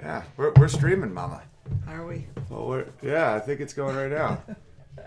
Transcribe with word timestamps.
Yeah, 0.00 0.22
we're, 0.36 0.52
we're 0.56 0.68
streaming, 0.68 1.12
Mama. 1.12 1.42
Are 1.86 2.06
we? 2.06 2.26
Well, 2.48 2.66
we're 2.66 2.86
yeah, 3.02 3.34
I 3.34 3.40
think 3.40 3.60
it's 3.60 3.74
going 3.74 3.96
right 3.96 4.10
now. 4.10 4.42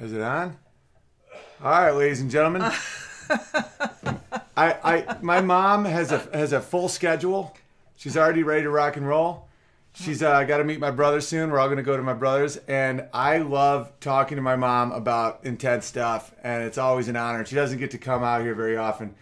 Is 0.00 0.12
it 0.12 0.20
on? 0.20 0.56
All 1.62 1.70
right, 1.70 1.90
ladies 1.90 2.20
and 2.20 2.30
gentlemen. 2.30 2.62
I, 4.56 4.76
I, 4.84 5.16
my 5.20 5.40
mom 5.40 5.84
has 5.84 6.12
a 6.12 6.18
has 6.32 6.52
a 6.52 6.60
full 6.60 6.88
schedule. 6.88 7.56
She's 7.96 8.16
already 8.16 8.44
ready 8.44 8.62
to 8.62 8.70
rock 8.70 8.96
and 8.96 9.06
roll. 9.06 9.48
She's 9.94 10.22
uh, 10.22 10.44
got 10.44 10.58
to 10.58 10.64
meet 10.64 10.80
my 10.80 10.90
brother 10.90 11.20
soon. 11.20 11.50
We're 11.50 11.58
all 11.58 11.66
going 11.66 11.76
to 11.76 11.82
go 11.82 11.96
to 11.96 12.02
my 12.02 12.14
brother's, 12.14 12.56
and 12.68 13.06
I 13.12 13.38
love 13.38 13.92
talking 14.00 14.36
to 14.36 14.42
my 14.42 14.56
mom 14.56 14.90
about 14.92 15.40
intense 15.42 15.86
stuff, 15.86 16.32
and 16.42 16.62
it's 16.62 16.78
always 16.78 17.08
an 17.08 17.16
honor. 17.16 17.44
She 17.44 17.56
doesn't 17.56 17.78
get 17.78 17.90
to 17.90 17.98
come 17.98 18.22
out 18.22 18.42
here 18.42 18.54
very 18.54 18.76
often. 18.76 19.14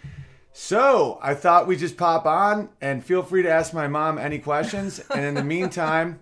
So 0.52 1.18
I 1.22 1.34
thought 1.34 1.66
we 1.66 1.76
just 1.76 1.96
pop 1.96 2.26
on 2.26 2.70
and 2.80 3.04
feel 3.04 3.22
free 3.22 3.42
to 3.42 3.50
ask 3.50 3.72
my 3.72 3.88
mom 3.88 4.18
any 4.18 4.38
questions. 4.38 5.00
And 5.10 5.24
in 5.24 5.34
the 5.34 5.44
meantime, 5.44 6.20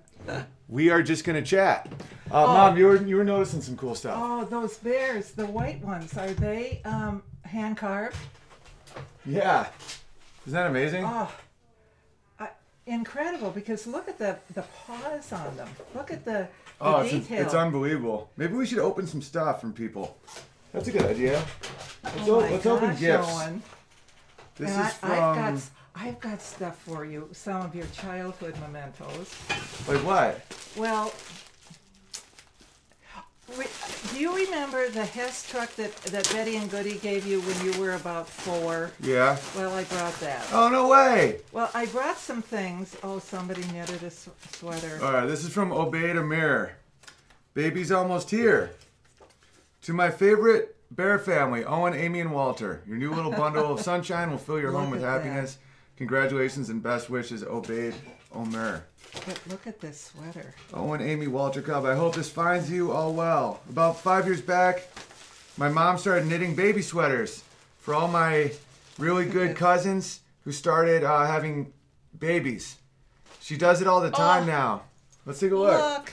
we 0.69 0.91
are 0.91 1.03
just 1.03 1.25
gonna 1.25 1.43
chat. 1.43 1.91
Uh, 2.31 2.45
Mom, 2.47 2.77
you 2.77 2.87
were 2.87 3.03
you 3.03 3.17
were 3.17 3.25
noticing 3.25 3.63
some 3.63 3.77
cool 3.77 3.95
stuff. 3.95 4.15
Oh, 4.17 4.45
those 4.45 4.77
bears, 4.77 5.33
the 5.33 5.47
white 5.47 5.83
ones, 5.83 6.17
are 6.17 6.33
they 6.35 6.83
um, 6.85 7.23
hand 7.43 7.79
carved? 7.79 8.17
Yeah, 9.25 9.69
isn't 10.47 10.55
that 10.55 10.67
amazing? 10.67 11.05
Oh, 11.07 11.33
I, 12.39 12.51
incredible! 12.87 13.51
Because 13.51 13.87
look 13.87 14.09
at 14.09 14.19
the 14.19 14.37
the 14.53 14.63
paws 14.63 15.33
on 15.33 15.57
them. 15.57 15.69
Look 15.95 16.11
at 16.11 16.25
the, 16.27 16.31
the 16.31 16.49
oh, 16.83 17.01
it's, 17.01 17.13
detail. 17.13 17.43
it's 17.43 17.55
unbelievable. 17.55 18.31
Maybe 18.37 18.53
we 18.53 18.67
should 18.67 18.79
open 18.79 19.07
some 19.07 19.23
stuff 19.23 19.63
from 19.63 19.73
people. 19.73 20.19
That's 20.75 20.89
a 20.89 20.93
good 20.93 21.07
idea. 21.07 21.43
Let's, 22.05 22.29
oh 22.29 22.35
o- 22.35 22.39
let's 22.41 22.67
open 22.67 22.91
gosh, 22.91 23.01
gifts. 23.01 23.29
Owen. 23.31 23.63
This 24.59 24.71
And 24.71 24.87
is 24.89 24.95
I, 25.03 25.13
I've 25.13 25.37
got 25.37 25.59
from 25.59 25.63
I've 26.01 26.21
got 26.21 26.41
stuff 26.43 26.79
for 26.79 27.05
you. 27.05 27.29
Some 27.33 27.63
of 27.63 27.75
your 27.75 27.87
childhood 27.87 28.55
mementos. 28.61 29.35
like 29.89 30.05
what? 30.05 30.41
Well, 30.77 31.13
do 34.13 34.19
you 34.21 34.35
remember 34.37 34.89
the 34.91 35.05
Hess 35.05 35.49
truck 35.51 35.75
that, 35.77 35.95
that 35.97 36.31
Betty 36.33 36.57
and 36.57 36.71
Goody 36.71 36.99
gave 36.99 37.27
you 37.27 37.41
when 37.41 37.65
you 37.73 37.81
were 37.81 37.95
about 37.95 38.29
four? 38.29 38.91
Yeah. 39.01 39.39
Well, 39.57 39.73
I 39.75 39.85
brought 39.85 40.19
that. 40.21 40.47
Oh 40.53 40.69
no 40.69 40.89
way! 40.89 41.41
Well, 41.53 41.71
I 41.75 41.87
brought 41.87 42.19
some 42.19 42.43
things. 42.43 42.97
Oh, 43.03 43.19
somebody 43.19 43.63
knitted 43.73 44.03
a 44.03 44.07
s- 44.07 44.29
sweater. 44.53 45.01
All 45.03 45.13
right, 45.13 45.27
this 45.27 45.45
is 45.45 45.53
from 45.53 45.73
Obeyed 45.73 46.17
Amir. 46.17 46.77
Baby's 47.55 47.91
almost 47.91 48.31
here. 48.31 48.71
To 49.83 49.93
my 49.95 50.11
favorite 50.11 50.77
bear 50.91 51.19
family, 51.19 51.65
Owen, 51.65 51.95
Amy, 51.95 52.21
and 52.21 52.33
Walter. 52.33 52.83
Your 52.87 52.97
new 52.97 53.13
little 53.13 53.31
bundle 53.33 53.73
of 53.73 53.81
sunshine 53.91 54.31
will 54.31 54.39
fill 54.39 54.61
your 54.61 54.73
home 54.73 54.91
with 54.91 55.03
at 55.03 55.23
that. 55.23 55.25
happiness. 55.25 55.59
Congratulations 55.97 56.69
and 56.71 56.83
best 56.83 57.11
wishes, 57.11 57.43
Obeyed 57.43 57.95
Omer. 58.33 58.85
But 59.27 59.41
look 59.49 59.67
at 59.67 59.81
this 59.81 60.13
sweater. 60.13 60.55
Owen, 60.73 61.01
Amy, 61.01 61.27
Walter 61.27 61.63
Cub. 61.63 61.85
I 61.85 61.95
hope 61.97 62.15
this 62.15 62.31
finds 62.31 62.71
you 62.71 62.93
all 62.93 63.13
well. 63.13 63.61
About 63.69 63.99
five 64.01 64.27
years 64.27 64.41
back, 64.41 64.87
my 65.57 65.69
mom 65.69 65.99
started 65.99 66.27
knitting 66.27 66.55
baby 66.55 66.83
sweaters 66.83 67.43
for 67.81 67.95
all 67.95 68.07
my 68.09 68.53
really 68.99 69.25
good 69.25 69.57
cousins 69.57 70.21
who 70.45 70.53
started 70.53 71.03
uh, 71.05 71.27
having 71.27 71.73
babies. 72.19 72.77
She 73.41 73.57
does 73.57 73.81
it 73.81 73.87
all 73.89 74.01
the 74.01 74.11
time 74.11 74.45
Oh. 74.45 74.47
now. 74.47 74.83
Let's 75.27 75.41
take 75.41 75.53
a 75.53 75.57
look. 75.57 75.73
Look, 75.73 76.13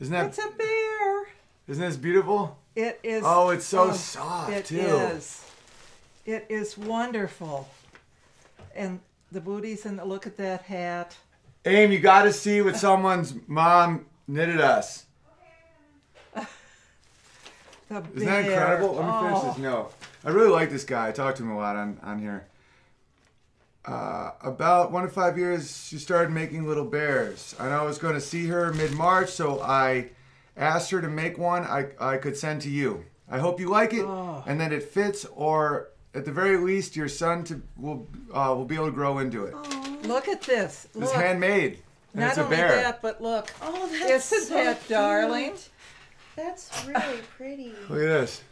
Isn't 0.00 0.12
that 0.12 0.26
it's 0.26 0.38
a 0.38 0.48
bear. 0.56 1.26
isn't 1.68 1.84
this 1.84 1.96
beautiful? 1.96 2.57
It 2.78 3.00
is. 3.02 3.24
Oh, 3.26 3.48
it's 3.50 3.64
so 3.64 3.90
soft, 3.92 4.52
It 4.52 4.66
too. 4.66 4.78
is. 4.78 5.44
It 6.24 6.46
is 6.48 6.78
wonderful. 6.78 7.68
And 8.72 9.00
the 9.32 9.40
booties 9.40 9.84
and 9.84 9.98
the, 9.98 10.04
look 10.04 10.28
at 10.28 10.36
that 10.36 10.62
hat. 10.62 11.16
Aim, 11.64 11.90
you 11.90 11.98
got 11.98 12.22
to 12.22 12.32
see 12.32 12.62
what 12.62 12.76
someone's 12.76 13.34
mom 13.48 14.06
knitted 14.28 14.60
us. 14.60 15.06
Isn't 16.36 16.46
that 18.14 18.44
incredible? 18.44 18.94
Let 18.94 19.06
me 19.06 19.28
finish 19.28 19.42
Oh. 19.42 19.46
this 19.48 19.58
note. 19.58 19.92
I 20.24 20.30
really 20.30 20.50
like 20.50 20.70
this 20.70 20.84
guy. 20.84 21.08
I 21.08 21.10
talked 21.10 21.38
to 21.38 21.42
him 21.42 21.50
a 21.50 21.56
lot 21.56 21.74
on, 21.74 21.98
on 22.04 22.20
here. 22.20 22.46
Uh, 23.84 24.30
about 24.42 24.92
one 24.92 25.02
to 25.02 25.08
five 25.08 25.36
years, 25.36 25.88
she 25.88 25.98
started 25.98 26.30
making 26.30 26.64
little 26.64 26.84
bears. 26.84 27.56
I 27.58 27.70
know 27.70 27.80
I 27.80 27.82
was 27.84 27.98
going 27.98 28.14
to 28.14 28.20
see 28.20 28.46
her 28.46 28.72
mid 28.72 28.92
March, 28.92 29.30
so 29.30 29.60
I 29.62 30.10
asked 30.58 30.90
her 30.90 31.00
to 31.00 31.08
make 31.08 31.38
one 31.38 31.62
I, 31.64 31.88
I 32.00 32.16
could 32.18 32.36
send 32.36 32.60
to 32.62 32.68
you. 32.70 33.04
I 33.30 33.38
hope 33.38 33.60
you 33.60 33.68
like 33.68 33.92
it 33.94 34.04
Oh. 34.04 34.42
and 34.46 34.60
that 34.60 34.72
it 34.72 34.82
fits, 34.82 35.24
or 35.34 35.88
at 36.14 36.24
the 36.24 36.32
very 36.32 36.56
least, 36.56 36.96
your 36.96 37.08
son 37.08 37.44
to, 37.44 37.62
will 37.76 38.06
uh, 38.32 38.54
will 38.56 38.64
be 38.64 38.74
able 38.74 38.86
to 38.86 38.92
grow 38.92 39.18
into 39.18 39.44
it. 39.44 39.54
Look 40.06 40.28
at 40.28 40.42
this. 40.42 40.88
It's 40.94 41.12
handmade. 41.12 41.78
And 42.14 42.22
Not 42.22 42.28
it's 42.30 42.38
a 42.38 42.44
only 42.44 42.56
bear. 42.56 42.68
that, 42.76 43.02
but 43.02 43.20
look. 43.22 43.50
Oh, 43.60 43.86
that's 44.02 44.32
Isn't 44.32 44.48
so 44.48 44.54
that 44.64 44.78
cute. 44.80 44.88
darling? 44.88 45.52
That's 46.36 46.86
really 46.86 47.20
pretty. 47.36 47.68
Look 47.88 47.98
at 47.98 48.06
this. 48.20 48.42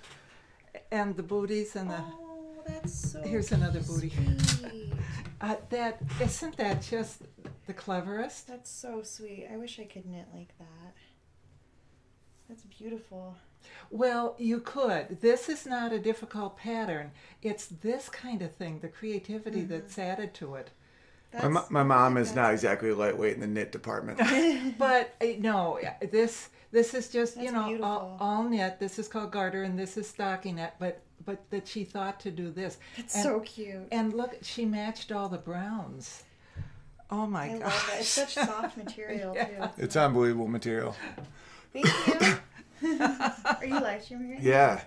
And 0.93 1.17
the 1.17 1.23
booties 1.23 1.75
and 1.77 1.89
the. 1.89 1.97
Oh, 1.99 2.63
that's 2.67 3.13
so. 3.13 3.23
Here's 3.23 3.53
another 3.53 3.81
booty. 3.81 4.13
Uh, 5.39 5.55
that 5.69 5.99
isn't 6.19 6.57
that 6.57 6.81
just 6.81 7.21
the 7.67 7.73
cleverest? 7.75 8.49
That's 8.49 8.71
so 8.71 9.03
sweet. 9.03 9.47
I 9.53 9.59
wish 9.59 9.79
I 9.79 9.85
could 9.85 10.07
knit 10.07 10.25
like 10.35 10.49
that. 10.59 10.86
That's 12.49 12.63
beautiful. 12.79 13.35
Well, 13.91 14.37
you 14.39 14.61
could. 14.61 15.21
This 15.21 15.49
is 15.49 15.67
not 15.67 15.93
a 15.93 15.99
difficult 15.99 16.57
pattern. 16.57 17.11
It's 17.43 17.67
this 17.67 18.09
kind 18.09 18.43
of 18.43 18.53
thing, 18.55 18.79
the 18.81 18.89
creativity 18.89 19.61
Mm-hmm. 19.63 19.69
that's 19.73 19.99
added 19.99 20.35
to 20.35 20.55
it. 20.55 20.71
My, 21.35 21.41
That's, 21.41 21.53
mo- 21.53 21.67
my 21.71 21.83
mom 21.83 22.17
is 22.17 22.35
not 22.35 22.53
exactly 22.53 22.93
lightweight 22.93 23.35
in 23.35 23.41
the 23.41 23.47
knit 23.47 23.73
department. 23.73 24.19
But 24.79 25.15
uh, 25.21 25.27
no, 25.39 25.79
this 26.11 26.49
this 26.71 26.95
is 26.95 27.09
just 27.09 27.37
you 27.37 27.51
know 27.53 27.79
all, 27.83 28.17
all 28.21 28.45
knit. 28.45 28.79
This 28.79 28.99
is 28.99 29.09
called 29.09 29.33
garter, 29.33 29.63
and 29.65 29.79
this 29.79 29.97
is 29.97 30.11
stockinette. 30.11 30.73
But 30.79 31.03
but 31.25 31.51
that 31.51 31.67
she 31.67 31.85
thought 31.85 32.21
to 32.21 32.31
do 32.31 32.51
this. 32.51 32.79
It's 32.97 33.15
and, 33.17 33.23
so 33.25 33.41
cute. 33.41 33.89
And 33.91 34.15
look, 34.15 34.37
she 34.43 34.65
matched 34.65 35.11
all 35.13 35.29
the 35.29 35.39
browns. 35.39 36.23
Oh 37.11 37.27
my 37.27 37.47
I 37.47 37.59
god! 37.59 37.63
love 37.63 37.91
it. 37.95 38.01
It's 38.01 38.09
such 38.23 38.35
soft 38.35 38.77
material 38.77 39.35
too. 39.35 39.69
It's 39.79 39.97
unbelievable 39.97 40.49
material. 40.49 40.95
Thank 41.83 42.23
you. 42.83 42.89
Are 43.45 43.65
you 43.65 43.81
live 43.81 44.03
streaming 44.03 44.31
right 44.31 44.43
now? 44.43 44.49
Yeah. 44.51 44.81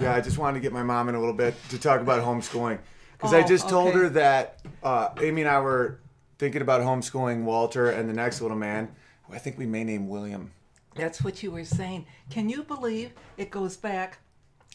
Yeah, 0.00 0.14
I 0.14 0.20
just 0.20 0.38
wanted 0.38 0.54
to 0.54 0.60
get 0.60 0.72
my 0.72 0.82
mom 0.82 1.08
in 1.08 1.14
a 1.14 1.18
little 1.20 1.34
bit 1.34 1.54
to 1.70 1.78
talk 1.78 2.00
about 2.00 2.22
homeschooling. 2.22 2.78
Because 3.12 3.32
I 3.32 3.42
Oh, 3.42 3.46
just 3.46 3.68
told 3.68 3.90
okay. 3.90 3.98
her 3.98 4.08
that 4.10 4.60
uh, 4.82 5.10
Amy 5.20 5.42
and 5.42 5.50
I 5.50 5.60
were 5.60 6.00
thinking 6.38 6.62
about 6.62 6.80
homeschooling 6.82 7.44
Walter 7.44 7.90
and 7.90 8.08
the 8.08 8.12
next 8.12 8.40
little 8.40 8.56
man, 8.56 8.88
who 9.24 9.34
I 9.34 9.38
think 9.38 9.56
we 9.56 9.66
may 9.66 9.84
name 9.84 10.08
William. 10.08 10.50
That's 10.96 11.22
what 11.22 11.42
you 11.42 11.50
were 11.50 11.64
saying. 11.64 12.06
Can 12.30 12.48
you 12.48 12.62
believe 12.64 13.12
it 13.36 13.50
goes 13.50 13.76
back 13.76 14.18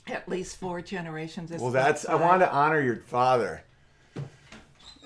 at 0.08 0.28
least 0.28 0.58
four 0.58 0.82
generations? 0.82 1.52
Well, 1.52 1.66
not 1.66 1.74
that's, 1.74 2.06
I 2.06 2.16
wanted 2.16 2.46
to 2.46 2.52
honor 2.52 2.82
your 2.82 2.98
father. 2.98 3.64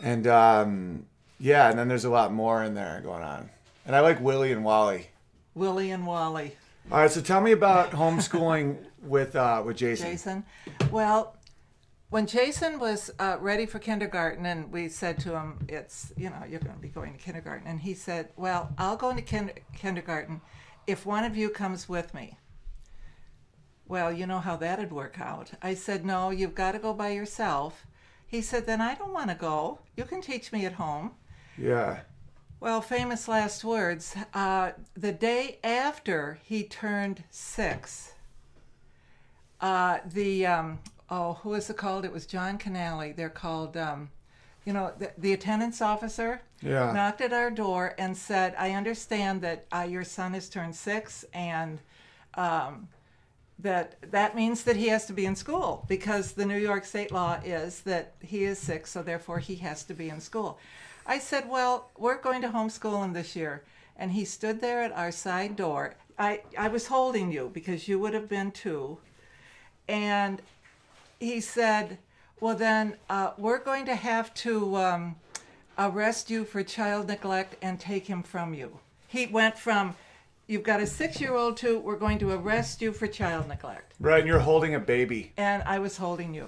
And 0.01 0.27
um, 0.27 1.05
yeah, 1.39 1.69
and 1.69 1.77
then 1.77 1.87
there's 1.87 2.05
a 2.05 2.09
lot 2.09 2.31
more 2.33 2.63
in 2.63 2.73
there 2.75 3.01
going 3.03 3.23
on. 3.23 3.49
And 3.85 3.95
I 3.95 3.99
like 4.01 4.21
Willie 4.21 4.51
and 4.51 4.63
Wally. 4.63 5.09
Willie 5.55 5.91
and 5.91 6.05
Wally. 6.05 6.55
All 6.91 6.99
right, 6.99 7.11
so 7.11 7.21
tell 7.21 7.41
me 7.41 7.51
about 7.51 7.91
homeschooling 7.91 8.77
with 9.01 9.35
uh, 9.35 9.61
with 9.65 9.77
Jason. 9.77 10.11
Jason. 10.11 10.45
Well, 10.91 11.37
when 12.09 12.27
Jason 12.27 12.77
was 12.79 13.09
uh, 13.19 13.37
ready 13.39 13.65
for 13.65 13.79
kindergarten, 13.79 14.45
and 14.45 14.71
we 14.71 14.89
said 14.89 15.19
to 15.19 15.35
him, 15.35 15.65
"It's 15.67 16.11
you 16.17 16.29
know 16.29 16.43
you're 16.47 16.59
going 16.59 16.75
to 16.75 16.81
be 16.81 16.89
going 16.89 17.13
to 17.13 17.19
kindergarten," 17.19 17.67
and 17.67 17.79
he 17.79 17.93
said, 17.93 18.29
"Well, 18.35 18.73
I'll 18.77 18.97
go 18.97 19.09
into 19.09 19.21
kin- 19.23 19.51
kindergarten 19.75 20.41
if 20.85 21.05
one 21.05 21.23
of 21.23 21.37
you 21.37 21.49
comes 21.49 21.87
with 21.87 22.13
me." 22.13 22.37
Well, 23.87 24.11
you 24.13 24.25
know 24.25 24.39
how 24.39 24.55
that'd 24.55 24.91
work 24.91 25.19
out. 25.19 25.51
I 25.61 25.73
said, 25.73 26.05
"No, 26.05 26.29
you've 26.29 26.55
got 26.55 26.73
to 26.73 26.79
go 26.79 26.93
by 26.93 27.09
yourself." 27.09 27.85
He 28.27 28.41
said, 28.41 28.65
"Then 28.65 28.81
I 28.81 28.95
don't 28.95 29.13
want 29.13 29.29
to 29.29 29.35
go. 29.35 29.79
You 29.95 30.05
can 30.05 30.21
teach 30.21 30.51
me 30.51 30.65
at 30.65 30.73
home." 30.73 31.11
Yeah. 31.57 32.01
Well, 32.63 32.79
famous 32.79 33.27
last 33.27 33.65
words. 33.65 34.15
Uh, 34.33 34.71
the 34.95 35.11
day 35.11 35.59
after 35.65 36.39
he 36.45 36.63
turned 36.63 37.25
six, 37.29 38.13
uh, 39.59 39.97
the 40.05 40.45
um, 40.45 40.79
oh, 41.09 41.33
who 41.43 41.55
is 41.55 41.69
it 41.69 41.75
called? 41.75 42.05
It 42.05 42.13
was 42.13 42.25
John 42.25 42.57
Canale. 42.57 43.11
They're 43.17 43.27
called, 43.27 43.75
um, 43.75 44.11
you 44.63 44.71
know, 44.71 44.93
the, 44.97 45.11
the 45.17 45.33
attendance 45.33 45.81
officer 45.81 46.41
Yeah. 46.61 46.93
knocked 46.93 47.19
at 47.19 47.33
our 47.33 47.51
door 47.51 47.95
and 47.97 48.15
said, 48.15 48.55
"I 48.57 48.71
understand 48.71 49.41
that 49.41 49.65
uh, 49.75 49.81
your 49.81 50.05
son 50.05 50.33
has 50.33 50.47
turned 50.47 50.73
six, 50.73 51.25
and 51.33 51.79
um, 52.35 52.87
that 53.59 53.97
that 54.09 54.37
means 54.37 54.63
that 54.63 54.77
he 54.77 54.87
has 54.87 55.05
to 55.07 55.13
be 55.13 55.25
in 55.25 55.35
school 55.35 55.83
because 55.89 56.31
the 56.31 56.45
New 56.45 56.59
York 56.59 56.85
state 56.85 57.11
law 57.11 57.41
is 57.43 57.81
that 57.81 58.13
he 58.21 58.45
is 58.45 58.57
six, 58.57 58.89
so 58.89 59.03
therefore 59.03 59.39
he 59.39 59.55
has 59.55 59.83
to 59.83 59.93
be 59.93 60.07
in 60.07 60.21
school." 60.21 60.57
I 61.05 61.19
said, 61.19 61.49
"Well, 61.49 61.91
we're 61.97 62.21
going 62.21 62.41
to 62.41 62.49
homeschool 62.49 63.03
him 63.03 63.13
this 63.13 63.35
year," 63.35 63.63
and 63.97 64.11
he 64.11 64.25
stood 64.25 64.61
there 64.61 64.81
at 64.81 64.91
our 64.91 65.11
side 65.11 65.55
door. 65.55 65.95
I 66.17 66.41
I 66.57 66.67
was 66.67 66.87
holding 66.87 67.31
you 67.31 67.49
because 67.53 67.87
you 67.87 67.99
would 67.99 68.13
have 68.13 68.29
been 68.29 68.51
too, 68.51 68.97
and 69.87 70.41
he 71.19 71.41
said, 71.41 71.97
"Well, 72.39 72.55
then 72.55 72.97
uh, 73.09 73.31
we're 73.37 73.63
going 73.63 73.85
to 73.85 73.95
have 73.95 74.33
to 74.35 74.75
um, 74.77 75.15
arrest 75.77 76.29
you 76.29 76.45
for 76.45 76.63
child 76.63 77.07
neglect 77.07 77.55
and 77.61 77.79
take 77.79 78.07
him 78.07 78.23
from 78.23 78.53
you. 78.53 78.79
He 79.07 79.27
went 79.27 79.57
from, 79.57 79.95
you've 80.47 80.63
got 80.63 80.81
a 80.81 80.87
six 80.87 81.19
year 81.19 81.33
old 81.33 81.57
to, 81.57 81.79
we're 81.79 81.97
going 81.97 82.19
to 82.19 82.31
arrest 82.31 82.81
you 82.81 82.91
for 82.91 83.07
child 83.07 83.47
neglect. 83.47 83.93
Right, 83.99 84.19
and 84.19 84.27
you're 84.27 84.39
holding 84.39 84.75
a 84.75 84.79
baby. 84.79 85.33
And 85.37 85.63
I 85.63 85.79
was 85.79 85.97
holding 85.97 86.33
you. 86.33 86.47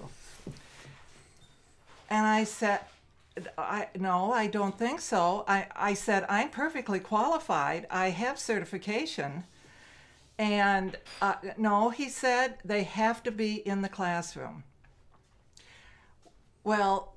And 2.09 2.25
I 2.25 2.43
said, 2.43 2.81
I, 3.57 3.89
no, 3.97 4.31
I 4.31 4.47
don't 4.47 4.77
think 4.77 5.01
so. 5.01 5.43
I, 5.47 5.67
I 5.75 5.93
said, 5.93 6.25
I'm 6.29 6.49
perfectly 6.49 6.99
qualified. 6.99 7.85
I 7.89 8.09
have 8.09 8.39
certification. 8.39 9.43
And 10.37 10.97
uh, 11.21 11.35
no, 11.57 11.89
he 11.89 12.09
said, 12.09 12.57
they 12.63 12.83
have 12.83 13.23
to 13.23 13.31
be 13.31 13.55
in 13.55 13.81
the 13.81 13.89
classroom. 13.89 14.63
Well, 16.63 17.13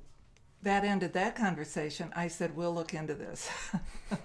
that 0.63 0.85
ended 0.85 1.13
that 1.15 1.37
conversation. 1.37 2.13
I 2.15 2.29
said, 2.29 2.57
we'll 2.57 2.75
look 2.75 2.95
into 2.95 3.15
this. 3.15 3.49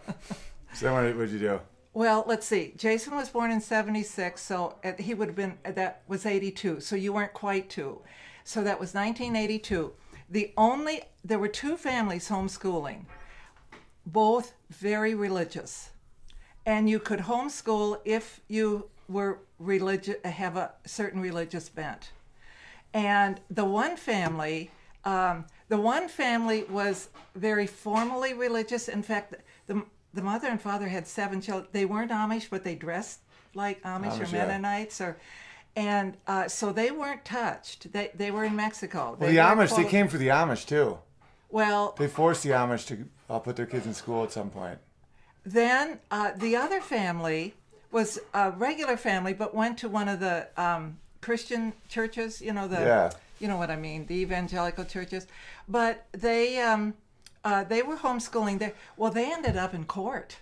So 0.74 0.92
what 0.92 1.18
did 1.18 1.30
you 1.30 1.40
do? 1.40 1.60
Well, 1.94 2.24
let's 2.28 2.48
see. 2.48 2.74
Jason 2.76 3.16
was 3.16 3.30
born 3.30 3.52
in 3.52 3.62
76, 3.62 4.42
so 4.42 4.76
he 4.98 5.14
would 5.14 5.28
have 5.28 5.36
been, 5.36 5.60
that 5.64 6.02
was 6.08 6.26
82, 6.26 6.80
so 6.80 6.96
you 6.96 7.14
weren't 7.14 7.34
quite 7.34 7.70
two. 7.70 8.02
So 8.44 8.64
that 8.64 8.80
was 8.80 8.96
1982. 8.96 9.94
The 10.34 10.52
only, 10.58 11.04
there 11.24 11.38
were 11.38 11.48
two 11.48 11.78
families 11.78 12.28
homeschooling, 12.28 13.06
both 14.04 14.54
very 14.72 15.14
religious. 15.14 15.92
And 16.66 16.90
you 16.90 17.00
could 17.00 17.20
homeschool 17.20 18.00
if 18.04 18.42
you 18.48 18.90
were 19.08 19.42
religious, 19.60 20.16
have 20.26 20.58
a 20.58 20.72
certain 20.86 21.22
religious 21.22 21.70
bent. 21.70 22.10
And 22.96 23.42
the 23.52 23.64
one 23.64 23.96
family, 23.96 24.72
um, 25.06 25.46
the 25.70 25.78
one 25.78 26.08
family 26.08 26.64
was 26.64 27.10
very 27.36 27.68
formally 27.68 28.34
religious. 28.34 28.88
In 28.88 29.04
fact, 29.04 29.36
the, 29.68 29.84
the 30.16 30.24
mother 30.24 30.48
and 30.48 30.60
father 30.60 30.88
had 30.88 31.06
seven 31.06 31.42
children. 31.42 31.68
They 31.74 31.86
weren't 31.86 32.10
Amish, 32.10 32.50
but 32.50 32.64
they 32.64 32.74
dressed 32.74 33.20
like 33.54 33.84
Amish, 33.84 34.20
or 34.20 34.26
Amish, 34.26 34.34
yeah. 34.34 34.48
Mennonites, 34.48 35.00
or 35.00 35.16
and 35.76 36.18
uh, 36.28 36.48
so 36.48 36.72
they 36.72 36.92
weren't 36.92 37.26
touched. 37.26 37.92
They 37.94 38.12
they 38.16 38.32
were 38.32 38.44
in 38.46 38.56
Mexico. 38.56 39.00
Well, 39.00 39.16
They 39.30 39.36
the 39.36 39.42
weren't 39.42 39.60
Amish, 39.72 39.76
they 39.76 39.86
came 39.90 40.08
for 40.08 40.18
the 40.18 40.28
Amish 40.30 40.66
too. 40.66 41.00
Well, 41.50 41.96
They 41.98 42.08
forced 42.08 42.44
the 42.44 42.50
Amish 42.50 42.88
to 42.88 43.06
uh, 43.30 43.40
put 43.40 43.56
their 43.56 43.66
kids 43.68 43.86
in 43.86 43.94
school 43.94 44.24
at 44.24 44.32
some 44.32 44.50
point. 44.50 44.80
then 45.46 46.00
uh, 46.12 46.32
the 46.36 46.56
other 46.56 46.82
family 46.82 47.54
was 47.92 48.20
a 48.34 48.52
regular 48.52 48.98
family, 48.98 49.34
but 49.34 49.54
went 49.54 49.78
to 49.80 49.88
one 49.90 50.08
of 50.10 50.20
the 50.20 50.48
um, 50.58 50.98
Christian 51.22 51.74
churches. 51.90 52.42
You 52.42 52.54
know 52.54 52.68
the 52.68 52.80
Yeah. 52.82 53.12
you 53.40 53.48
know 53.48 53.58
what 53.58 53.70
I 53.70 53.76
mean, 53.76 54.06
the 54.08 54.16
evangelical 54.16 54.86
churches. 54.86 55.28
But 55.68 56.06
they 56.12 56.60
um, 56.62 56.94
uh, 57.44 57.64
they 57.66 57.82
were 57.84 57.98
homeschooling 57.98 58.60
there. 58.60 58.74
Well, 58.98 59.12
they 59.12 59.32
ended 59.32 59.58
up 59.58 59.74
in 59.74 59.84
court. 59.86 60.38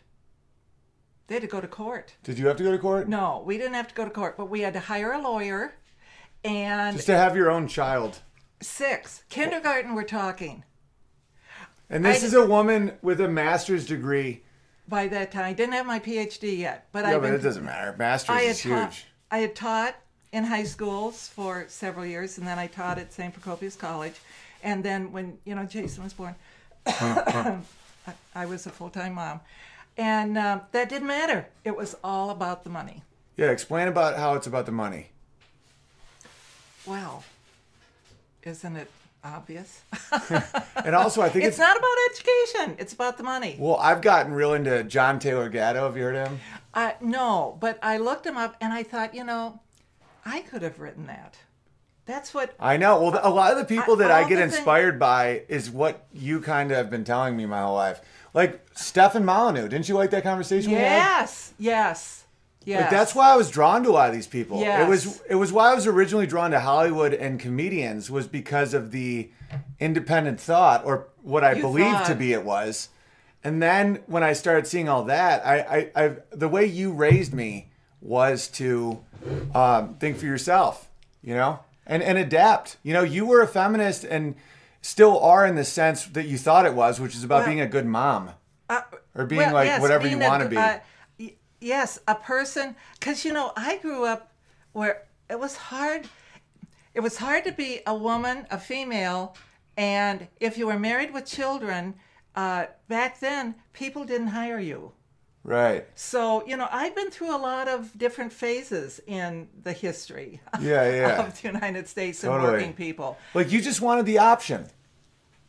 They 1.32 1.36
had 1.36 1.44
to 1.44 1.48
go 1.48 1.62
to 1.62 1.68
court. 1.70 2.14
Did 2.24 2.38
you 2.38 2.48
have 2.48 2.58
to 2.58 2.64
go 2.64 2.72
to 2.74 2.78
court? 2.78 3.08
No, 3.08 3.42
we 3.46 3.58
didn't 3.58 3.76
have 3.76 3.88
to 3.88 3.96
go 3.96 4.04
to 4.04 4.12
court, 4.12 4.36
but 4.36 4.50
we 4.50 4.60
had 4.60 4.74
to 4.74 4.82
hire 4.82 5.14
a 5.14 5.22
lawyer. 5.22 5.74
And 6.44 6.98
Just 6.98 7.06
to 7.08 7.16
have 7.16 7.38
your 7.38 7.50
own 7.50 7.70
child. 7.70 8.20
six 8.62 9.24
kindergarten, 9.30 9.96
we're 9.96 10.04
talking. 10.04 10.66
And 11.90 12.04
this 12.04 12.22
I- 12.22 12.26
is 12.26 12.34
a 12.34 12.46
woman 12.46 12.98
with 13.02 13.22
a 13.22 13.30
master's 13.30 13.86
degree. 13.86 14.44
By 14.90 15.08
that 15.08 15.32
time, 15.32 15.46
I 15.46 15.54
didn't 15.54 15.72
have 15.76 15.86
my 15.86 16.00
PhD 16.00 16.58
yet, 16.58 16.90
but 16.92 17.06
Yeah, 17.06 17.12
I've 17.12 17.22
but 17.22 17.28
been 17.28 17.36
it 17.36 17.44
doesn't 17.44 17.64
matter. 17.64 17.96
Master's 17.98 18.36
I 18.36 18.42
is 18.42 18.62
taught. 18.62 18.90
huge. 18.92 19.06
I 19.32 19.38
had 19.38 19.56
taught 19.56 19.96
in 20.34 20.44
high 20.44 20.66
schools 20.66 21.30
for 21.30 21.64
several 21.70 22.06
years, 22.06 22.40
and 22.40 22.46
then 22.46 22.60
I 22.60 22.68
taught 22.68 22.98
at 23.00 23.14
St. 23.14 23.34
Procopius 23.34 23.78
College. 23.78 24.16
And 24.64 24.84
then 24.84 25.14
when 25.14 25.38
you 25.46 25.56
know 25.56 25.64
Jason 25.64 26.04
was 26.04 26.12
born, 26.12 26.36
I, 26.86 27.60
I 28.36 28.46
was 28.48 28.66
a 28.66 28.70
full 28.70 28.90
time 28.90 29.14
mom, 29.14 29.40
and 30.02 30.36
um, 30.36 30.62
that 30.72 30.90
didn't 30.90 31.08
matter. 31.08 31.46
It 31.64 31.78
was 31.78 31.96
all 32.04 32.32
about 32.32 32.64
the 32.64 32.72
money. 32.72 33.04
Yeah, 33.38 33.52
explain 33.52 33.88
about 33.88 34.18
how 34.18 34.34
it's 34.34 34.48
about 34.48 34.66
the 34.66 34.72
money. 34.72 35.12
Well, 36.88 37.24
isn't 38.42 38.76
it 38.76 38.90
obvious? 39.24 39.82
And 40.84 40.96
also, 40.96 41.22
I 41.22 41.30
think 41.30 41.46
it's 41.46 41.58
it's, 41.58 41.60
not 41.60 41.78
about 41.78 41.96
education. 42.10 42.76
It's 42.80 42.92
about 42.94 43.18
the 43.18 43.24
money. 43.24 43.56
well, 43.60 43.76
I've 43.76 44.02
gotten 44.02 44.34
real 44.34 44.56
into 44.56 44.84
John 44.84 45.20
Taylor 45.20 45.48
Gatto. 45.48 45.84
Have 45.86 45.96
you 45.96 46.02
heard 46.04 46.16
of 46.16 46.28
him? 46.30 46.40
Uh, 46.74 46.94
no, 47.00 47.56
but 47.60 47.78
I 47.84 47.98
looked 47.98 48.26
him 48.26 48.36
up 48.36 48.56
and 48.60 48.74
I 48.74 48.82
thought, 48.82 49.14
you 49.14 49.24
know, 49.24 49.60
I 50.26 50.42
could 50.42 50.64
have 50.64 50.80
written 50.80 51.06
that. 51.06 51.38
That's 52.08 52.34
what 52.34 52.56
I 52.60 52.78
know. 52.78 53.00
Well, 53.00 53.20
a 53.22 53.30
lot 53.30 53.52
of 53.52 53.60
the 53.60 53.66
people 53.66 53.94
I- 53.94 53.98
that 54.00 54.12
I 54.12 54.22
get 54.22 54.38
the 54.38 54.48
thing- 54.48 54.58
inspired 54.58 54.98
by 54.98 55.44
is 55.50 55.70
what 55.70 56.08
you 56.12 56.42
kind 56.42 56.72
of 56.72 56.78
have 56.78 56.90
been 56.90 57.04
telling 57.04 57.38
me 57.38 57.46
my 57.46 57.62
whole 57.62 57.76
life. 57.76 58.02
Like 58.34 58.66
Stefan 58.82 59.26
Molyneux. 59.26 59.68
Didn't 59.68 59.88
you 59.90 59.96
like 59.96 60.12
that 60.12 60.24
conversation? 60.24 60.72
Yes, 60.72 61.54
yes, 61.60 62.24
yes. 62.66 62.82
Like 62.82 62.90
that's 62.90 63.16
why 63.16 63.32
I 63.32 63.36
was 63.36 63.50
drawn 63.50 63.84
to 63.84 63.90
a 63.90 63.92
lot 63.92 64.10
of 64.10 64.16
these 64.16 64.28
people. 64.28 64.60
Yes. 64.60 64.86
It 64.86 64.90
was 64.90 65.22
it 65.30 65.36
was 65.36 65.52
why 65.52 65.72
I 65.72 65.76
was 65.76 65.88
originally 65.88 66.28
drawn 66.28 66.52
to 66.52 66.60
Hollywood 66.60 67.14
and 67.14 67.40
comedians 67.40 68.10
was 68.12 68.28
because 68.28 68.74
of 68.74 68.92
the 68.92 69.30
independent 69.80 70.40
thought 70.40 70.86
or 70.86 71.08
what 71.22 71.44
I 71.44 71.54
You 71.54 71.62
believed 71.62 72.06
to 72.06 72.16
be 72.16 72.34
it 72.34 72.44
was. 72.44 72.90
And 73.44 73.62
then 73.62 74.04
when 74.06 74.24
I 74.24 74.34
started 74.34 74.68
seeing 74.68 74.88
all 74.88 75.04
that, 75.06 75.46
I, 75.46 75.60
I, 75.96 76.06
I 76.06 76.16
the 76.32 76.48
way 76.48 76.66
you 76.66 76.92
raised 76.92 77.34
me 77.34 77.70
was 78.02 78.48
to 78.50 79.00
um, 79.54 79.96
think 79.96 80.18
for 80.18 80.26
yourself, 80.26 80.90
you 81.24 81.34
know, 81.34 81.60
and 81.88 82.04
and 82.04 82.18
adapt. 82.18 82.78
You 82.84 82.94
know, 82.94 83.04
you 83.04 83.26
were 83.26 83.42
a 83.42 83.48
feminist 83.48 84.04
and 84.04 84.36
still 84.82 85.20
are 85.20 85.46
in 85.46 85.56
the 85.56 85.64
sense 85.64 86.06
that 86.06 86.28
you 86.28 86.38
thought 86.38 86.66
it 86.66 86.74
was, 86.74 87.00
which 87.00 87.16
is 87.16 87.24
about 87.24 87.40
Well- 87.40 87.48
being 87.48 87.62
a 87.62 87.68
good 87.68 87.86
mom. 87.86 88.32
Uh, 88.72 88.82
or 89.16 89.26
being 89.26 89.52
like 89.52 89.82
whatever 89.82 90.06
you 90.08 90.16
being 90.18 90.24
a- 90.24 90.30
wanna 90.30 90.48
be. 90.48 90.58
uh, 90.58 90.80
y- 91.20 91.34
yes, 91.60 92.00
a 92.08 92.16
person. 92.16 92.76
Because 93.00 93.26
you 93.26 93.34
know, 93.34 93.52
I 93.56 93.78
grew 93.78 94.06
up 94.06 94.32
where 94.72 95.04
it 95.30 95.40
was 95.40 95.56
hard. 95.58 96.08
It 96.94 97.02
was 97.02 97.18
hard 97.18 97.44
to 97.46 97.52
be 97.52 97.82
a 97.86 97.96
woman, 97.96 98.48
a 98.50 98.58
female, 98.58 99.36
and 99.78 100.28
if 100.40 100.58
you 100.58 100.68
were 100.68 100.80
married 100.80 101.14
with 101.14 101.26
children, 101.26 101.96
uh, 102.36 102.66
back 102.88 103.20
then 103.20 103.56
people 103.74 104.04
didn't 104.06 104.28
hire 104.28 104.60
you. 104.60 104.92
Right. 105.44 105.88
So 105.96 106.46
you 106.46 106.56
know, 106.56 106.68
I've 106.72 106.96
been 106.96 107.10
through 107.10 107.36
a 107.36 107.42
lot 107.52 107.68
of 107.68 107.98
different 107.98 108.32
phases 108.32 109.02
in 109.08 109.48
the 109.64 109.74
history 109.74 110.40
Yeah, 110.62 110.90
yeah. 110.90 111.22
of 111.28 111.42
the 111.42 111.48
United 111.48 111.88
States 111.88 112.24
and 112.24 112.32
working 112.32 112.74
people. 112.74 113.18
Like 113.34 113.52
you 113.52 113.62
just 113.62 113.82
wanted 113.82 114.06
the 114.06 114.20
option. 114.20 114.68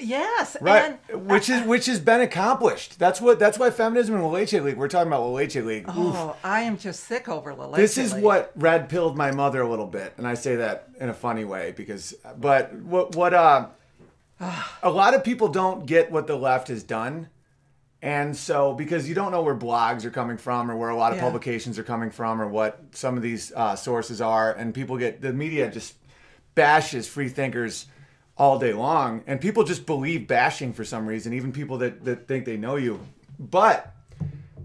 Yes, 0.02 0.56
Right, 0.60 0.98
and 1.10 1.26
which 1.30 1.48
is 1.48 1.66
which 1.66 1.86
has 1.86 2.00
been 2.00 2.20
accomplished. 2.20 2.98
That's 2.98 3.20
what 3.20 3.38
that's 3.38 3.58
why 3.58 3.70
feminism 3.70 4.14
and 4.16 4.24
La 4.24 4.30
Leche 4.30 4.54
League. 4.54 4.76
We're 4.76 4.88
talking 4.88 5.06
about 5.08 5.22
La 5.22 5.28
Leche 5.28 5.56
League. 5.56 5.88
Oof. 5.88 5.96
oh, 5.96 6.36
I 6.42 6.62
am 6.62 6.76
just 6.76 7.04
sick 7.04 7.28
over 7.28 7.54
La 7.54 7.70
This 7.70 7.96
is 7.96 8.12
League. 8.14 8.22
what 8.24 8.52
red 8.56 8.88
pilled 8.88 9.16
my 9.16 9.30
mother 9.30 9.62
a 9.62 9.68
little 9.68 9.86
bit, 9.86 10.12
and 10.18 10.26
I 10.26 10.34
say 10.34 10.56
that 10.56 10.88
in 11.00 11.08
a 11.08 11.14
funny 11.14 11.44
way 11.44 11.72
because. 11.76 12.14
But 12.38 12.74
what 12.74 13.14
what 13.14 13.32
uh, 13.34 13.68
a 14.82 14.90
lot 14.90 15.14
of 15.14 15.22
people 15.24 15.48
don't 15.48 15.86
get 15.86 16.10
what 16.10 16.26
the 16.26 16.36
left 16.36 16.68
has 16.68 16.82
done, 16.82 17.28
and 18.00 18.36
so 18.36 18.74
because 18.74 19.08
you 19.08 19.14
don't 19.14 19.30
know 19.30 19.42
where 19.42 19.54
blogs 19.54 20.04
are 20.04 20.10
coming 20.10 20.36
from 20.36 20.70
or 20.70 20.76
where 20.76 20.90
a 20.90 20.96
lot 20.96 21.12
of 21.12 21.18
Yeah. 21.18 21.24
publications 21.24 21.78
are 21.78 21.84
coming 21.84 22.10
from 22.10 22.40
or 22.42 22.48
what 22.48 22.80
some 22.92 23.16
of 23.16 23.22
these 23.22 23.52
uh, 23.54 23.76
sources 23.76 24.20
are, 24.20 24.52
and 24.52 24.74
people 24.74 24.96
get 24.98 25.20
the 25.20 25.32
media 25.32 25.70
just 25.70 25.94
bashes 26.54 27.06
free 27.08 27.28
thinkers 27.28 27.86
all 28.36 28.58
day 28.58 28.72
long, 28.72 29.22
and 29.26 29.40
people 29.40 29.64
just 29.64 29.86
believe 29.86 30.26
bashing 30.26 30.72
for 30.72 30.84
some 30.84 31.06
reason, 31.06 31.32
even 31.32 31.52
people 31.52 31.78
that 31.78 32.04
that 32.04 32.26
think 32.26 32.44
they 32.44 32.56
know 32.56 32.76
you, 32.76 33.00
but 33.38 33.94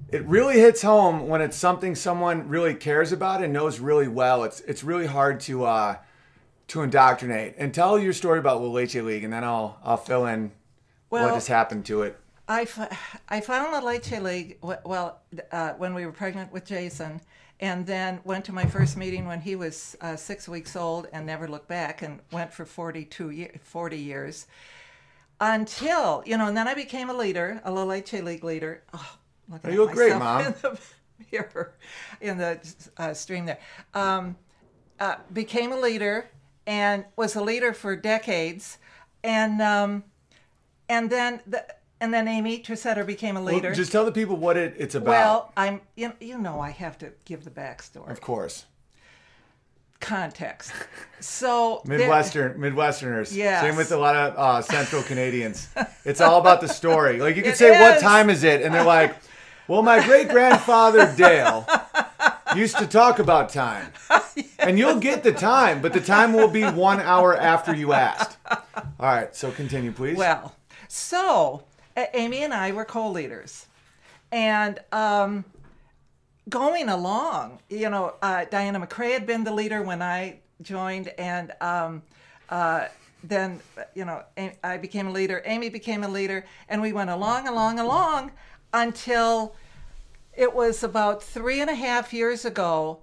it 0.09 0.23
really 0.25 0.59
hits 0.59 0.81
home 0.81 1.27
when 1.27 1.41
it's 1.41 1.57
something 1.57 1.93
someone 1.93 2.47
really 2.47 2.73
cares 2.73 3.11
about 3.11 3.43
and 3.43 3.51
knows 3.51 3.79
really 3.79 4.07
well. 4.07 4.43
It's 4.43 4.61
it's 4.61 4.83
really 4.83 5.07
hard 5.07 5.39
to 5.41 5.65
uh, 5.65 5.97
to 6.69 6.81
indoctrinate. 6.81 7.55
And 7.57 7.73
tell 7.73 7.99
your 7.99 8.13
story 8.13 8.39
about 8.39 8.61
La 8.61 8.69
Leche 8.69 8.95
League, 8.95 9.23
and 9.23 9.33
then 9.33 9.43
I'll 9.43 9.79
I'll 9.83 9.97
fill 9.97 10.25
in 10.25 10.51
what 11.09 11.33
has 11.33 11.47
happened 11.47 11.85
to 11.87 12.03
it. 12.03 12.17
I, 12.49 12.61
f- 12.61 13.21
I 13.27 13.41
found 13.41 13.73
La 13.73 13.79
Leche 13.79 14.21
League, 14.21 14.61
w- 14.61 14.79
well, 14.85 15.19
uh, 15.51 15.73
when 15.73 15.93
we 15.93 16.05
were 16.05 16.13
pregnant 16.13 16.51
with 16.53 16.63
Jason, 16.63 17.19
and 17.59 17.85
then 17.85 18.19
went 18.23 18.45
to 18.45 18.51
my 18.51 18.65
first 18.65 18.97
meeting 18.97 19.25
when 19.25 19.41
he 19.41 19.55
was 19.55 19.97
uh, 20.01 20.15
six 20.15 20.47
weeks 20.47 20.75
old 20.75 21.07
and 21.11 21.25
never 21.25 21.47
looked 21.47 21.67
back 21.67 22.01
and 22.01 22.19
went 22.31 22.53
for 22.53 22.65
42 22.65 23.31
year, 23.31 23.51
40 23.61 23.97
years 23.97 24.47
until, 25.39 26.23
you 26.25 26.37
know, 26.37 26.47
and 26.47 26.57
then 26.57 26.67
I 26.67 26.73
became 26.73 27.09
a 27.09 27.13
leader, 27.13 27.61
a 27.63 27.71
La 27.71 27.83
Leche 27.83 28.13
League 28.13 28.43
leader. 28.43 28.83
Oh, 28.93 29.17
look 29.49 29.65
at 29.65 29.73
You 29.73 29.87
great, 29.87 30.15
Mom. 30.19 30.45
In 30.45 30.55
the 30.61 30.79
mirror, 31.31 31.73
in 32.21 32.37
the 32.37 32.59
uh, 32.97 33.13
stream 33.13 33.45
there. 33.45 33.59
Um, 33.93 34.35
uh, 34.99 35.15
became 35.31 35.71
a 35.71 35.79
leader 35.79 36.29
and 36.65 37.05
was 37.15 37.35
a 37.35 37.41
leader 37.41 37.73
for 37.73 37.95
decades. 37.95 38.77
And, 39.23 39.61
um, 39.61 40.03
and 40.89 41.09
then 41.09 41.41
the, 41.45 41.65
and 41.99 42.13
then 42.13 42.27
Amy 42.27 42.59
Tressetter 42.59 43.05
became 43.05 43.35
a 43.37 43.41
Well, 43.41 43.53
leader. 43.55 43.73
just 43.73 43.91
tell 43.91 44.05
the 44.05 44.11
people 44.11 44.35
what 44.35 44.57
it, 44.57 44.75
it's 44.77 44.95
about. 44.95 45.09
Well, 45.09 45.53
I'm 45.57 45.81
you 45.95 46.09
know, 46.09 46.13
you 46.19 46.37
know 46.37 46.59
I 46.59 46.69
have 46.71 46.97
to 46.99 47.11
give 47.25 47.43
the 47.43 47.49
backstory. 47.51 48.09
of 48.11 48.21
course. 48.21 48.65
context. 49.99 50.71
So 51.19 51.81
there- 51.83 51.97
Midwestern 51.97 52.59
Midwesterners. 52.59 53.35
Yeah. 53.35 53.59
Same 53.61 53.75
with 53.75 53.91
a 53.91 53.97
lot 53.97 54.15
of 54.15 54.37
uh, 54.37 54.61
Central 54.61 55.01
Canadians. 55.01 55.67
It's 56.05 56.21
all 56.21 56.39
about 56.39 56.61
the 56.61 56.67
story. 56.67 57.19
Like 57.19 57.35
you 57.35 57.41
can 57.41 57.53
It 57.53 57.57
say, 57.57 57.71
"What 57.81 57.99
time 57.99 58.29
is 58.29 58.43
it?" 58.43 58.61
And 58.61 58.71
they're 58.73 58.83
like, 58.85 59.15
"Well, 59.67 59.81
my 59.81 60.05
great 60.05 60.29
grandfather 60.29 61.11
Dale 61.17 61.65
used 62.55 62.77
to 62.77 62.85
talk 62.85 63.17
about 63.19 63.49
time." 63.49 63.91
And 64.59 64.77
you'll 64.77 64.99
get 64.99 65.23
the 65.23 65.31
time, 65.33 65.81
but 65.81 65.91
the 65.91 65.99
time 65.99 66.33
will 66.33 66.47
be 66.47 66.63
one 66.63 67.01
hour 67.01 67.35
after 67.35 67.73
you 67.75 67.93
asked. 67.93 68.37
All 68.49 68.61
right, 68.99 69.35
so 69.35 69.49
continue, 69.51 69.91
please. 69.91 70.15
Well, 70.17 70.55
so 70.87 71.63
Amy 72.13 72.43
and 72.43 72.53
I 72.53 72.71
were 72.71 72.85
co-leaders, 72.85 73.65
and 74.31 74.79
um, 74.91 75.45
going 76.49 76.89
along, 76.89 77.59
you 77.69 77.89
know, 77.89 78.15
uh, 78.21 78.45
Diana 78.45 78.79
McCrae 78.79 79.13
had 79.13 79.25
been 79.25 79.43
the 79.43 79.53
leader 79.53 79.81
when 79.81 80.01
I 80.01 80.39
joined, 80.61 81.09
and 81.17 81.53
um, 81.61 82.03
uh, 82.49 82.87
then 83.23 83.59
you 83.95 84.05
know 84.05 84.23
I 84.63 84.77
became 84.77 85.07
a 85.07 85.11
leader. 85.11 85.41
Amy 85.45 85.69
became 85.69 86.03
a 86.03 86.07
leader, 86.07 86.45
and 86.69 86.81
we 86.81 86.93
went 86.93 87.09
along, 87.09 87.47
along, 87.47 87.79
along 87.79 88.31
until 88.73 89.55
it 90.35 90.53
was 90.53 90.83
about 90.83 91.23
three 91.23 91.61
and 91.61 91.69
a 91.69 91.75
half 91.75 92.13
years 92.13 92.45
ago. 92.45 92.99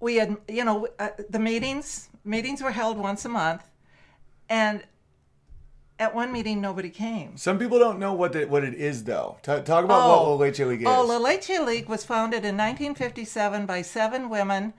We 0.00 0.16
had, 0.16 0.36
you 0.48 0.64
know, 0.64 0.88
uh, 0.98 1.10
the 1.28 1.38
meetings. 1.38 2.08
Meetings 2.24 2.62
were 2.62 2.70
held 2.70 2.96
once 2.96 3.26
a 3.26 3.28
month, 3.28 3.62
and 4.48 4.82
at 5.98 6.14
one 6.14 6.32
meeting 6.32 6.60
nobody 6.60 6.90
came. 6.90 7.36
Some 7.36 7.58
people 7.58 7.78
don't 7.78 7.98
know 7.98 8.12
what 8.12 8.32
the, 8.32 8.44
what 8.46 8.64
it 8.64 8.74
is, 8.74 9.04
though. 9.04 9.36
Ta 9.42 9.60
talk 9.60 9.84
about 9.84 10.02
Oh. 10.04 10.08
what 10.08 10.28
La 10.40 10.46
Leche 10.46 10.58
League 10.60 10.80
is. 10.82 10.86
Oh, 10.88 11.04
La 11.04 11.18
Leche 11.18 11.60
League 11.60 11.88
was 11.88 12.04
founded 12.04 12.44
in 12.44 12.56
1957 12.56 13.66
by 13.66 13.82
seven 13.82 14.28
women, 14.28 14.74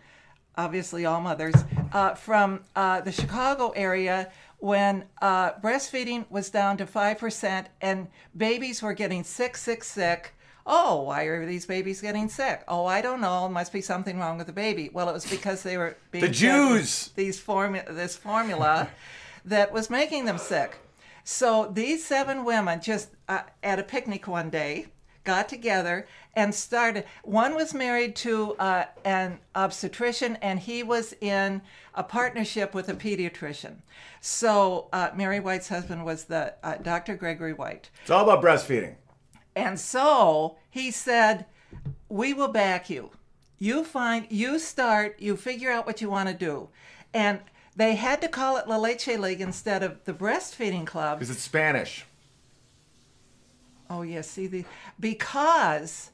obviously 0.58 1.06
all 1.06 1.22
mothers, 1.22 1.56
uh, 1.94 2.16
from 2.16 2.62
uh, 2.76 3.02
the 3.02 3.12
Chicago 3.12 3.70
area 3.72 4.30
when 4.60 5.06
uh, 5.22 5.52
breastfeeding 5.54 6.26
was 6.30 6.50
down 6.50 6.78
to 6.78 6.86
5% 6.86 7.66
and 7.82 8.08
babies 8.36 8.82
were 8.82 8.94
getting 8.94 9.24
sick, 9.24 9.56
sick, 9.58 9.84
sick. 9.84 10.34
Oh, 10.68 11.04
why 11.04 11.24
are 11.26 11.46
these 11.46 11.66
babies 11.68 12.02
getting 12.02 12.28
sick? 12.28 12.64
Oh, 12.68 12.86
I 12.88 13.02
don't 13.02 13.22
know. 13.22 13.48
Must 13.48 13.72
be 13.72 13.82
something 13.82 14.18
wrong 14.18 14.38
with 14.40 14.48
the 14.48 14.54
baby. 14.54 14.90
Well, 14.92 15.08
it 15.10 15.14
was 15.14 15.30
because 15.30 15.62
they 15.62 15.78
were 15.78 15.96
being 16.10 16.24
The 16.26 16.32
Jews! 16.32 17.12
These 17.16 17.40
formu- 17.40 17.86
this 17.96 18.16
formula 18.16 18.90
that 19.46 19.72
was 19.72 19.92
making 19.92 20.26
them 20.26 20.40
sick. 20.40 20.78
So 21.28 21.72
these 21.74 22.06
seven 22.06 22.46
women 22.46 22.80
just 22.80 23.10
uh, 23.28 23.42
at 23.64 23.80
a 23.80 23.84
picnic 23.84 24.28
one 24.28 24.52
day 24.52 24.86
got 25.24 25.50
together 25.50 26.08
and 26.36 26.54
started. 26.54 27.04
One 27.24 27.56
was 27.56 27.74
married 27.74 28.16
to 28.18 28.54
uh, 28.58 28.86
an 29.04 29.40
obstetrician, 29.56 30.36
and 30.36 30.60
he 30.60 30.84
was 30.84 31.16
in 31.20 31.64
a 31.96 32.04
partnership 32.04 32.76
with 32.76 32.90
a 32.90 32.94
pediatrician. 32.94 33.78
So 34.22 34.88
uh, 34.94 35.10
Mary 35.16 35.40
White's 35.40 35.68
husband 35.68 36.06
was 36.06 36.26
the 36.26 36.54
uh, 36.64 36.76
Dr. 36.76 37.16
Gregory 37.16 37.54
White. 37.54 37.90
It's 38.04 38.12
all 38.12 38.30
about 38.30 38.44
breastfeeding. 38.44 38.94
And 39.56 39.80
so 39.80 40.58
he 40.70 40.92
said, 40.92 41.48
We 42.08 42.36
will 42.36 42.50
back 42.50 42.88
you. 42.88 43.10
You 43.58 43.84
find, 43.84 44.28
you 44.30 44.60
start, 44.60 45.20
you 45.20 45.36
figure 45.36 45.72
out 45.72 45.88
what 45.88 46.02
you 46.02 46.10
want 46.12 46.30
to 46.30 46.36
do. 46.36 46.70
And 47.16 47.40
they 47.76 47.96
had 47.96 48.22
to 48.22 48.28
call 48.28 48.58
it 48.58 48.68
La 48.68 48.78
Leche 48.78 49.08
League 49.08 49.42
instead 49.42 49.84
of 49.84 50.04
the 50.06 50.14
Breastfeeding 50.14 50.86
Club. 50.86 51.20
Because 51.20 51.30
it's 51.30 51.42
Spanish. 51.42 52.06
Oh, 53.90 54.02
yes, 54.02 54.30
see, 54.30 54.48
the, 54.48 54.66
because 55.00 56.12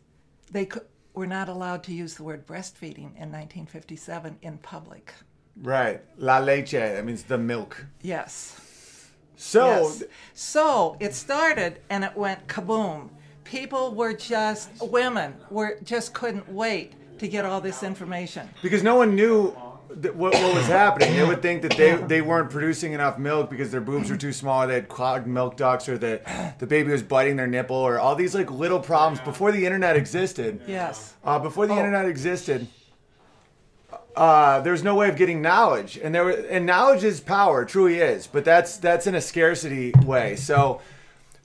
they 0.51 0.65
could, 0.65 0.83
were 1.13 1.27
not 1.27 1.49
allowed 1.49 1.83
to 1.83 1.93
use 1.93 2.15
the 2.15 2.23
word 2.23 2.45
breastfeeding 2.45 3.15
in 3.15 3.31
1957 3.31 4.37
in 4.41 4.57
public. 4.57 5.13
Right. 5.61 6.01
La 6.17 6.39
leche. 6.39 6.71
That 6.71 7.05
means 7.05 7.23
the 7.23 7.37
milk. 7.37 7.85
Yes. 8.01 9.09
So, 9.35 9.67
yes. 9.67 10.03
So 10.33 10.97
it 10.99 11.13
started 11.13 11.81
and 11.89 12.03
it 12.03 12.15
went 12.15 12.47
kaboom. 12.47 13.09
People 13.43 13.93
were 13.93 14.13
just, 14.13 14.69
women 14.81 15.35
were 15.49 15.77
just 15.83 16.13
couldn't 16.13 16.49
wait 16.49 16.93
to 17.19 17.27
get 17.27 17.45
all 17.45 17.61
this 17.61 17.83
information. 17.83 18.49
because 18.61 18.81
no 18.83 18.95
one 18.95 19.15
knew 19.15 19.53
th- 20.01 20.13
what, 20.13 20.33
what 20.33 20.53
was 20.55 20.67
happening, 20.67 21.13
they 21.15 21.23
would 21.23 21.41
think 21.41 21.61
that 21.63 21.75
they, 21.77 21.95
they 21.95 22.21
weren't 22.21 22.49
producing 22.49 22.93
enough 22.93 23.17
milk 23.17 23.49
because 23.49 23.71
their 23.71 23.81
boobs 23.81 24.09
were 24.09 24.17
too 24.17 24.33
small, 24.33 24.63
or 24.63 24.67
they 24.67 24.75
had 24.75 24.87
clogged 24.89 25.27
milk 25.27 25.57
ducts, 25.57 25.89
or 25.89 25.97
the, 25.97 26.21
the 26.59 26.67
baby 26.67 26.91
was 26.91 27.03
biting 27.03 27.35
their 27.35 27.47
nipple, 27.47 27.75
or 27.75 27.99
all 27.99 28.15
these 28.15 28.35
like 28.35 28.51
little 28.51 28.79
problems 28.79 29.19
before 29.21 29.51
the 29.51 29.65
internet 29.65 29.95
existed. 29.95 30.61
Yes. 30.67 31.13
Uh, 31.23 31.39
before 31.39 31.65
the 31.67 31.73
Oh. 31.73 31.77
internet 31.77 32.05
existed, 32.07 32.67
uh, 34.15 34.59
there's 34.61 34.83
no 34.83 34.95
way 34.95 35.09
of 35.09 35.15
getting 35.15 35.41
knowledge, 35.41 35.97
and 36.01 36.13
there 36.13 36.25
were- 36.25 36.31
and 36.49 36.65
knowledge 36.65 37.03
is 37.03 37.19
power, 37.21 37.63
truly 37.65 37.99
is. 37.99 38.27
But 38.27 38.43
that's 38.43 38.77
that's 38.77 39.07
in 39.07 39.15
a 39.15 39.21
scarcity 39.21 39.93
way. 40.05 40.35
So 40.35 40.81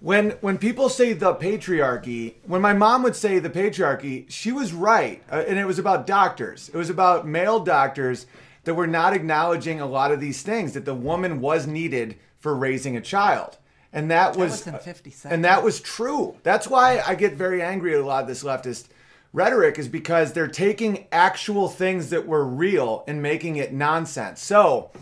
when 0.06 0.30
when 0.40 0.56
people 0.56 0.88
say 0.88 1.14
the 1.14 1.34
patriarchy, 1.34 2.34
when 2.44 2.60
my 2.60 2.72
mom 2.72 3.02
would 3.02 3.16
say 3.16 3.40
the 3.40 3.50
patriarchy, 3.50 4.25
she 4.30 4.52
was 4.52 4.72
right, 4.72 5.20
uh, 5.32 5.42
and 5.48 5.58
it 5.58 5.66
was 5.66 5.80
about 5.80 6.06
doctors. 6.06 6.68
It 6.68 6.76
was 6.76 6.90
about 6.90 7.26
male 7.26 7.58
doctors 7.58 8.26
that 8.62 8.75
were 8.75 8.86
not 8.86 9.14
acknowledging 9.14 9.80
a 9.80 9.86
lot 9.86 10.12
of 10.12 10.20
these 10.20 10.42
things 10.42 10.75
that 10.75 10.84
the 10.84 10.94
woman 10.94 11.40
was 11.40 11.66
needed 11.66 12.16
for 12.38 12.54
raising 12.54 12.96
a 12.96 13.00
child. 13.00 13.58
And 13.92 14.08
that, 14.12 14.36
was, 14.36 14.64
was 14.64 14.66
in 14.68 14.78
57. 14.78 15.34
and 15.34 15.44
that 15.44 15.64
was 15.64 15.80
true. 15.80 16.36
That's 16.44 16.68
why 16.68 17.02
I 17.04 17.16
get 17.16 17.34
very 17.34 17.60
angry 17.60 17.92
at 17.92 18.00
a 18.00 18.06
lot 18.06 18.22
of 18.22 18.28
this 18.28 18.44
leftist 18.44 18.86
rhetoric 19.32 19.76
is 19.76 19.88
because 19.88 20.32
they're 20.32 20.46
taking 20.46 21.08
actual 21.10 21.68
things 21.68 22.10
that 22.10 22.28
were 22.28 22.46
real 22.46 23.02
and 23.08 23.20
making 23.20 23.56
it 23.56 23.72
nonsense. 23.72 24.40
So, 24.40 24.92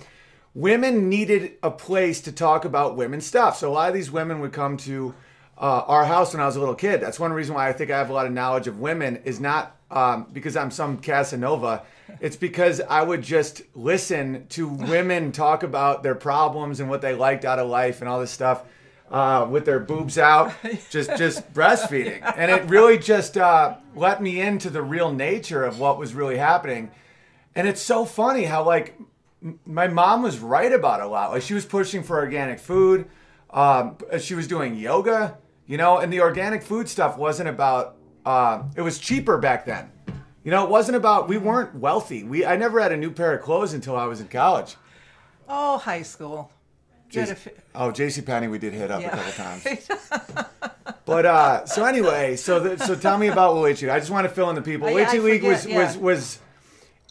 women 0.54 1.08
needed 1.08 1.52
a 1.62 1.70
place 1.70 2.20
to 2.23 2.32
talk 2.32 2.64
about 2.64 2.96
women's 2.96 3.26
stuff. 3.26 3.58
So 3.58 3.70
a 3.70 3.73
lot 3.73 3.88
of 3.88 3.94
these 3.94 4.11
women 4.11 4.40
would 4.40 4.52
come 4.52 4.76
to 4.78 5.14
uh, 5.58 5.82
our 5.87 6.04
house 6.04 6.32
when 6.32 6.42
I 6.42 6.46
was 6.46 6.56
a 6.56 6.61
little 6.61 6.75
kid. 6.75 7.00
That's 7.00 7.20
one 7.20 7.32
reason 7.32 7.54
why 7.54 7.68
I 7.68 7.73
think 7.73 7.90
I 7.90 7.99
have 7.99 8.11
a 8.11 8.12
lot 8.12 8.26
of 8.26 8.32
knowledge 8.32 8.66
of 8.66 8.80
women 8.80 9.20
is 9.25 9.40
not 9.40 9.76
um, 9.90 10.26
because 10.32 10.56
I'm 10.56 10.70
some 10.70 10.99
Casanova. 10.99 11.82
It's 12.20 12.37
because 12.37 12.80
I 12.80 13.02
would 13.02 13.23
just 13.23 13.62
listen 13.75 14.46
to 14.50 14.68
women 14.68 15.32
talk 15.32 15.62
about 15.62 16.02
their 16.02 16.14
problems 16.14 16.80
and 16.80 16.90
what 16.90 17.00
they 17.00 17.14
liked 17.14 17.44
out 17.44 17.58
of 17.58 17.68
life 17.68 18.00
and 18.00 18.08
all 18.08 18.20
this 18.20 18.30
stuff 18.30 18.64
uh, 19.11 19.46
with 19.49 19.64
their 19.64 19.80
boobs 19.80 20.18
out, 20.18 20.52
just 20.90 21.16
just 21.16 21.52
breastfeeding, 21.52 22.20
and 22.37 22.50
it 22.50 22.68
really 22.68 22.99
just 22.99 23.37
uh, 23.37 23.76
let 23.94 24.23
me 24.23 24.40
into 24.40 24.70
the 24.70 24.82
real 24.82 25.12
nature 25.12 25.64
of 25.64 25.78
what 25.78 25.99
was 25.99 26.14
really 26.14 26.37
happening. 26.37 26.90
And 27.54 27.68
it's 27.68 27.82
so 27.82 28.04
funny 28.04 28.44
how 28.44 28.64
like 28.64 28.99
my 29.66 29.88
mom 29.88 30.22
was 30.22 30.38
right 30.38 30.72
about 30.72 31.00
a 31.00 31.06
lot. 31.06 31.30
Like 31.32 31.42
she 31.42 31.54
was 31.54 31.64
pushing 31.66 32.02
for 32.02 32.18
organic 32.18 32.58
food. 32.58 33.06
Um, 33.50 33.98
she 34.18 34.34
was 34.34 34.46
doing 34.48 34.74
yoga, 34.74 35.38
you 35.66 35.76
know, 35.76 35.98
and 35.98 36.12
the 36.12 36.20
organic 36.20 36.62
food 36.62 36.88
stuff 36.88 37.16
wasn't 37.18 37.48
about. 37.48 37.96
Uh, 38.24 38.62
it 38.76 38.82
was 38.82 38.98
cheaper 38.98 39.38
back 39.38 39.66
then. 39.66 39.90
You 40.44 40.50
know, 40.50 40.64
it 40.64 40.70
wasn't 40.70 40.96
about. 40.96 41.28
We 41.28 41.38
weren't 41.38 41.74
wealthy. 41.74 42.24
We 42.24 42.44
I 42.44 42.56
never 42.56 42.80
had 42.80 42.92
a 42.92 42.96
new 42.96 43.10
pair 43.10 43.34
of 43.34 43.42
clothes 43.42 43.72
until 43.74 43.96
I 43.96 44.06
was 44.06 44.20
in 44.20 44.28
college. 44.28 44.76
Oh, 45.48 45.78
high 45.78 46.02
school. 46.02 46.50
Had 47.12 47.38
fi- 47.38 47.52
oh, 47.76 47.92
J.C. 47.92 48.22
Penney, 48.22 48.48
we 48.48 48.58
did 48.58 48.72
hit 48.72 48.90
up 48.90 49.00
Yeah. 49.00 49.08
a 49.08 49.10
couple 49.10 49.32
times. 49.32 49.88
But 51.06 51.26
uh, 51.26 51.66
so 51.66 51.84
anyway, 51.84 52.34
so 52.36 52.60
the, 52.60 52.82
so 52.82 52.94
tell 52.94 53.18
me 53.18 53.28
about 53.28 53.56
Leche. 53.56 53.84
I 53.84 53.98
just 53.98 54.10
want 54.10 54.26
to 54.26 54.34
fill 54.34 54.48
in 54.48 54.54
the 54.56 54.62
people. 54.62 54.88
Oh, 54.88 54.90
yeah, 54.96 55.04
Leche 55.10 55.14
I 55.14 55.18
League 55.18 55.42
was 55.44 55.62
forget, 55.62 55.76
was 55.76 55.96
was 55.98 56.38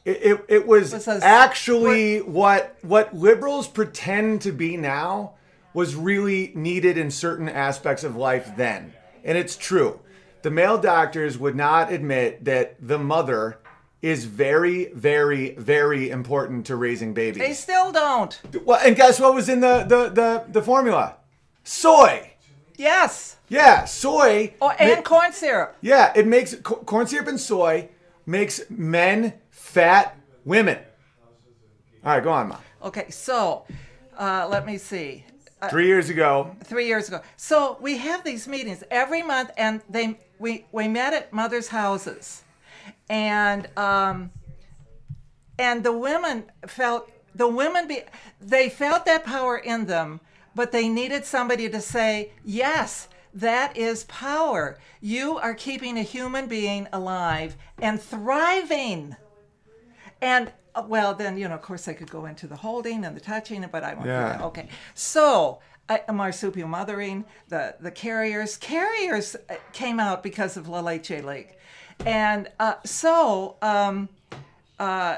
it, 0.06 0.22
it, 0.24 0.46
it 0.50 0.68
was, 0.68 1.08
a- 1.08 1.20
actually 1.24 2.20
what 2.22 2.76
what 2.82 3.14
liberals 3.16 3.68
pretend 3.68 4.42
to 4.42 4.52
be 4.52 4.78
now 4.78 5.34
was 5.74 5.96
really 5.96 6.52
needed 6.56 6.98
in 6.98 7.10
certain 7.10 7.50
aspects 7.50 8.04
of 8.04 8.16
life 8.16 8.52
then, 8.58 8.94
and 9.24 9.38
it's 9.38 9.56
true. 9.56 10.00
The 10.44 10.52
male 10.52 10.78
doctors 10.78 11.38
would 11.38 11.56
not 11.56 11.92
admit 11.92 12.44
that 12.46 12.76
the 12.86 13.00
mother 13.00 13.60
is 14.02 14.26
very, 14.26 14.92
very, 14.94 15.52
very 15.56 16.10
important 16.10 16.66
to 16.66 16.76
raising 16.76 17.14
babies. 17.14 17.42
They 17.42 17.54
still 17.54 17.94
don't. 17.94 18.40
Well, 18.66 18.80
and 18.86 18.96
guess 18.98 19.20
what 19.20 19.34
was 19.34 19.48
in 19.48 19.62
the 19.62 19.86
the 19.88 20.10
the, 20.10 20.46
the 20.52 20.62
formula? 20.62 21.16
Soy. 21.64 22.32
Yes. 22.76 23.38
Yeah, 23.50 23.86
soy. 23.86 24.54
Oh, 24.62 24.70
and 24.72 25.06
corn 25.06 25.32
syrup. 25.32 25.78
yeah, 25.82 26.12
it 26.16 26.28
makes 26.28 26.56
co- 26.56 26.78
corn 26.78 27.08
syrup 27.08 27.28
and 27.28 27.40
soy 27.40 27.88
makes 28.26 28.62
men 28.70 29.34
fat 29.74 30.16
women. 30.46 30.78
All 32.06 32.14
right, 32.14 32.24
go 32.24 32.32
on, 32.32 32.50
Ma. 32.50 32.58
Okay, 32.84 33.10
so 33.10 33.66
uh, 34.18 34.48
let 34.50 34.66
me 34.66 34.78
see. 34.78 35.26
Three 35.70 35.88
years 35.88 36.10
ago, 36.10 36.56
Three 36.66 36.88
years 36.88 37.08
ago. 37.08 37.22
So 37.38 37.78
we 37.80 37.98
have 37.98 38.24
these 38.26 38.48
meetings 38.50 38.84
every 38.92 39.24
month, 39.24 39.50
and 39.58 39.82
they 39.90 40.20
we 40.38 40.66
we 40.74 40.88
met 40.90 41.14
at 41.14 41.32
mothers' 41.32 41.70
houses, 41.70 42.44
and 43.10 43.68
um, 43.78 44.32
and 45.58 45.84
the 45.84 45.98
women 45.98 46.44
felt 46.68 47.10
the 47.34 47.48
women 47.48 47.88
be 47.88 48.02
they 48.42 48.70
felt 48.70 49.06
that 49.06 49.24
power 49.24 49.58
in 49.58 49.86
them, 49.86 50.20
but 50.54 50.74
they 50.74 50.90
needed 50.90 51.24
somebody 51.26 51.70
to 51.70 51.80
say 51.80 52.34
yes. 52.44 53.08
That 53.34 53.76
is 53.76 54.04
power. 54.04 54.78
You 55.02 55.40
are 55.40 55.56
keeping 55.56 55.98
a 55.98 56.04
human 56.04 56.48
being 56.48 56.88
alive 56.92 57.56
and 57.80 58.00
thriving. 58.00 59.16
And 60.24 60.52
uh, 60.74 60.84
well, 60.88 61.14
then 61.14 61.38
you 61.38 61.48
know, 61.48 61.56
of 61.56 61.62
course, 61.62 61.88
I 61.88 61.94
could 61.94 62.10
go 62.10 62.26
into 62.26 62.48
the 62.48 62.56
holding 62.56 63.04
and 63.04 63.16
the 63.16 63.20
touching, 63.20 63.68
but 63.72 63.84
I 63.84 63.94
won't. 63.94 64.06
do 64.06 64.10
that. 64.10 64.42
Okay, 64.42 64.70
so. 64.96 65.60
Uh, 65.90 65.98
marsupial 66.14 66.70
mothering, 66.70 67.26
the 67.50 67.76
the 67.82 67.92
carriers, 67.92 68.56
carriers 68.56 69.36
uh, 69.36 69.56
came 69.74 70.00
out 70.00 70.24
because 70.24 70.56
of 70.56 70.70
La 70.70 70.80
Leche 70.80 71.22
League, 71.22 71.58
and 72.06 72.50
uh, 72.58 72.76
so 72.86 73.58
um, 73.62 74.08
uh, 74.80 75.18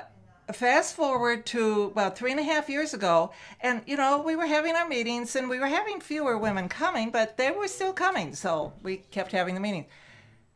fast 0.52 0.96
forward 0.96 1.46
to 1.46 1.84
about 1.84 2.18
three 2.18 2.32
and 2.32 2.40
a 2.40 2.44
half 2.44 2.68
years 2.68 2.96
ago, 2.96 3.32
and 3.62 3.84
you 3.86 3.96
know 3.96 4.24
we 4.24 4.36
were 4.36 4.48
having 4.48 4.76
our 4.76 4.88
meetings, 4.88 5.36
and 5.36 5.48
we 5.48 5.60
were 5.60 5.68
having 5.68 6.02
fewer 6.02 6.36
women 6.36 6.68
coming, 6.68 7.12
but 7.12 7.38
they 7.38 7.52
were 7.52 7.68
still 7.68 7.94
coming, 7.94 8.34
so 8.34 8.74
we 8.82 8.98
kept 9.12 9.32
having 9.34 9.54
the 9.54 9.62
meetings. 9.62 9.86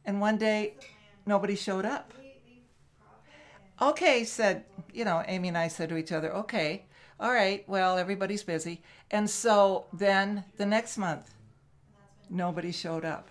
And 0.06 0.20
one 0.20 0.40
day, 0.40 0.74
nobody 1.28 1.56
showed 1.56 1.86
up. 1.86 2.14
Okay, 3.82 4.24
said, 4.24 4.66
you 4.94 5.06
know, 5.06 5.24
Amy 5.28 5.48
and 5.48 5.58
I 5.58 5.68
said 5.70 5.90
to 5.90 5.98
each 5.98 6.12
other, 6.12 6.34
okay, 6.34 6.86
all 7.20 7.32
right, 7.32 7.68
well, 7.68 7.98
everybody's 7.98 8.44
busy. 8.44 8.82
And 9.12 9.30
so 9.30 9.86
then 9.94 10.44
the 10.58 10.66
next 10.66 10.98
month, 10.98 11.34
nobody 12.30 12.72
showed 12.72 13.06
up. 13.06 13.30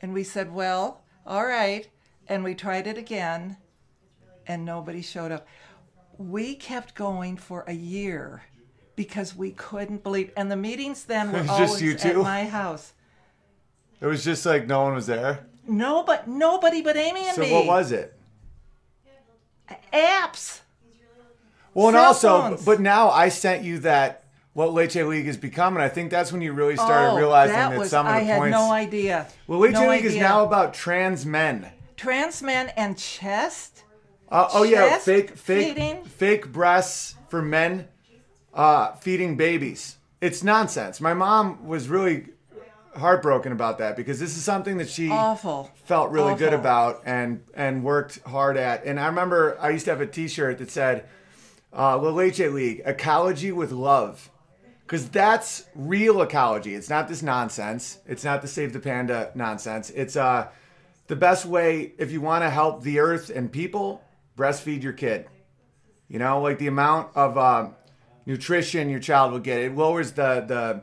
And 0.00 0.12
we 0.12 0.24
said, 0.24 0.52
well, 0.52 1.02
all 1.26 1.46
right. 1.46 1.88
And 2.28 2.42
we 2.44 2.54
tried 2.54 2.86
it 2.86 2.96
again, 2.98 3.56
and 4.46 4.64
nobody 4.64 5.02
showed 5.02 5.32
up. 5.32 5.46
We 6.18 6.54
kept 6.54 6.94
going 6.94 7.36
for 7.36 7.64
a 7.66 7.72
year 7.72 8.44
because 8.96 9.34
we 9.34 9.52
couldn't 9.52 10.02
believe. 10.02 10.30
And 10.36 10.50
the 10.50 10.56
meetings 10.56 11.04
then 11.04 11.32
were 11.32 11.44
always 11.48 12.04
at 12.04 12.16
my 12.16 12.44
house. 12.44 12.92
It 14.00 14.06
was 14.06 14.24
just 14.24 14.44
like 14.46 14.66
no 14.66 14.82
one 14.82 14.94
was 14.94 15.06
there. 15.06 15.46
No, 15.66 16.02
but 16.02 16.26
nobody 16.26 16.82
but 16.82 16.96
Amy 16.96 17.26
and 17.26 17.34
So 17.36 17.42
me. 17.42 17.52
what 17.52 17.66
was 17.66 17.92
it? 17.92 18.18
Apps? 19.92 20.60
Well, 21.74 21.88
and 21.88 21.96
also, 21.96 22.40
phones. 22.40 22.64
but 22.64 22.80
now 22.80 23.10
I 23.10 23.28
sent 23.28 23.64
you 23.64 23.78
that 23.80 24.24
what 24.52 24.74
Leche 24.74 24.96
League 24.96 25.26
has 25.26 25.36
become, 25.38 25.74
and 25.74 25.82
I 25.82 25.88
think 25.88 26.10
that's 26.10 26.30
when 26.30 26.42
you 26.42 26.52
really 26.52 26.76
started 26.76 27.12
oh, 27.12 27.16
realizing 27.16 27.56
that 27.56 27.70
that, 27.70 27.78
was, 27.78 27.90
some 27.90 28.06
of 28.06 28.12
the 28.12 28.18
I 28.18 28.22
had 28.22 28.50
no 28.50 28.70
idea. 28.70 29.26
well, 29.46 29.58
Leche 29.58 29.72
no 29.72 29.88
League 29.88 30.04
is 30.04 30.16
now 30.16 30.44
about 30.44 30.74
trans 30.74 31.24
men. 31.24 31.70
trans 31.96 32.42
men 32.42 32.68
and 32.76 32.98
chest. 32.98 33.84
Uh, 34.30 34.48
oh 34.52 34.62
yeah, 34.62 34.98
fake, 34.98 35.36
fake, 35.36 35.76
feeding? 35.76 36.04
fake 36.04 36.52
breasts 36.52 37.16
for 37.28 37.42
men 37.42 37.88
uh, 38.54 38.92
feeding 38.94 39.36
babies. 39.36 39.96
It's 40.20 40.42
nonsense. 40.42 41.00
My 41.00 41.14
mom 41.14 41.66
was 41.66 41.88
really 41.88 42.28
heartbroken 42.96 43.52
about 43.52 43.78
that 43.78 43.96
because 43.96 44.20
this 44.20 44.36
is 44.36 44.44
something 44.44 44.78
that 44.78 44.88
she 44.88 45.08
Awful. 45.08 45.70
felt 45.84 46.10
really 46.10 46.34
good 46.34 46.52
about 46.52 47.02
and 47.04 47.42
and 47.54 47.82
worked 47.84 48.20
hard 48.22 48.56
at. 48.56 48.84
And 48.84 49.00
I 49.00 49.06
remember 49.06 49.56
I 49.60 49.70
used 49.70 49.86
to 49.86 49.90
have 49.90 50.00
a 50.00 50.06
T-shirt 50.06 50.58
that 50.58 50.70
said 50.70 51.08
uh, 51.72 51.98
"La 51.98 52.10
Leche 52.10 52.40
League: 52.40 52.82
Ecology 52.84 53.52
with 53.52 53.72
Love," 53.72 54.30
because 54.82 55.08
that's 55.08 55.64
real 55.74 56.22
ecology. 56.22 56.74
It's 56.74 56.90
not 56.90 57.08
this 57.08 57.22
nonsense. 57.22 57.98
It's 58.06 58.24
not 58.24 58.42
the 58.42 58.48
Save 58.48 58.72
the 58.72 58.80
Panda 58.80 59.32
nonsense. 59.34 59.90
It's 59.90 60.16
uh 60.16 60.48
the 61.06 61.16
best 61.16 61.44
way 61.46 61.92
if 61.98 62.12
you 62.12 62.20
want 62.20 62.42
to 62.42 62.50
help 62.50 62.82
the 62.82 62.98
earth 63.00 63.30
and 63.30 63.50
people. 63.50 64.02
Breastfeed 64.36 64.82
your 64.82 64.94
kid. 64.94 65.26
You 66.08 66.18
know, 66.18 66.40
like 66.40 66.58
the 66.58 66.66
amount 66.66 67.14
of 67.14 67.36
uh, 67.36 67.68
nutrition 68.26 68.88
your 68.88 69.00
child 69.00 69.32
will 69.32 69.40
get. 69.40 69.60
It 69.60 69.74
lowers 69.74 70.12
the 70.12 70.44
the 70.46 70.82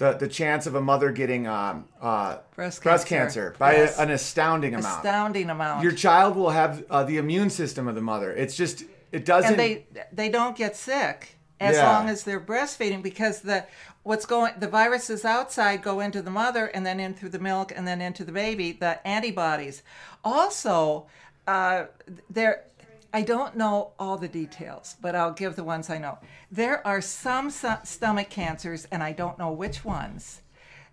the, 0.00 0.14
the 0.14 0.26
chance 0.28 0.66
of 0.66 0.74
a 0.74 0.80
mother 0.80 1.12
getting 1.12 1.46
um, 1.46 1.84
uh, 2.00 2.38
Breast 2.56 2.82
breast 2.82 3.06
cancer. 3.06 3.50
cancer, 3.50 3.56
by 3.58 3.72
Yes. 3.76 3.98
a- 3.98 4.02
an 4.02 4.10
astounding 4.10 4.74
amount. 4.74 5.04
Astounding 5.04 5.50
amount. 5.50 5.82
Your 5.84 5.92
child 5.92 6.34
will 6.36 6.50
have 6.50 6.82
uh, 6.90 7.04
the 7.04 7.18
immune 7.18 7.50
system 7.50 7.86
of 7.86 7.94
the 7.94 8.00
mother. 8.00 8.32
It's 8.32 8.56
just 8.56 8.84
it 9.12 9.24
doesn't. 9.26 9.52
and 9.52 9.60
they 9.60 9.86
they 10.10 10.28
don't 10.30 10.56
get 10.56 10.74
sick 10.74 11.36
as 11.60 11.76
Yeah. 11.76 11.92
long 11.92 12.08
as 12.08 12.24
they're 12.24 12.40
breastfeeding 12.40 13.02
because 13.02 13.40
the 13.42 13.66
what's 14.02 14.24
going 14.24 14.54
the 14.58 14.68
viruses 14.68 15.26
outside 15.26 15.82
go 15.82 16.00
into 16.00 16.22
the 16.22 16.30
mother 16.30 16.66
and 16.66 16.86
then 16.86 16.98
in 16.98 17.12
through 17.12 17.28
the 17.28 17.38
milk 17.38 17.70
and 17.76 17.86
then 17.86 18.00
into 18.00 18.24
the 18.24 18.32
baby 18.32 18.72
the 18.72 19.06
antibodies 19.06 19.82
also 20.24 21.06
uh, 21.46 21.84
there 22.30 22.64
i 23.12 23.22
don't 23.22 23.56
know 23.56 23.92
all 23.98 24.16
the 24.16 24.28
details 24.28 24.96
but 25.00 25.14
i'll 25.14 25.32
give 25.32 25.56
the 25.56 25.64
ones 25.64 25.90
i 25.90 25.98
know 25.98 26.18
there 26.50 26.86
are 26.86 27.00
some 27.00 27.50
sto- 27.50 27.78
stomach 27.84 28.30
cancers 28.30 28.86
and 28.90 29.02
i 29.02 29.12
don't 29.12 29.38
know 29.38 29.50
which 29.52 29.84
ones 29.84 30.42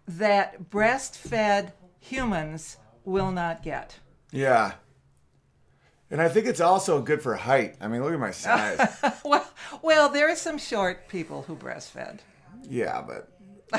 that 0.08 0.70
breastfed 0.70 1.72
humans 2.00 2.78
will 3.04 3.32
not 3.32 3.64
get 3.64 4.00
yeah. 4.32 4.74
And 6.10 6.22
I 6.22 6.30
think 6.30 6.46
it's 6.48 6.62
also 6.62 7.02
good 7.02 7.22
for 7.22 7.36
height. 7.36 7.76
I 7.82 7.88
mean, 7.88 8.02
look 8.04 8.14
at 8.14 8.20
my 8.20 8.32
size. 8.46 8.98
well 9.24 9.48
well 9.82 10.10
there 10.10 10.30
are 10.30 10.36
some 10.36 10.58
short 10.58 11.08
people 11.08 11.44
who 11.44 11.56
breastfed 11.56 12.20
yeah, 12.70 13.02
but 13.02 13.30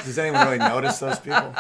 does 0.05 0.18
anyone 0.18 0.46
really 0.46 0.59
notice 0.59 0.98
those 0.98 1.18
people? 1.18 1.55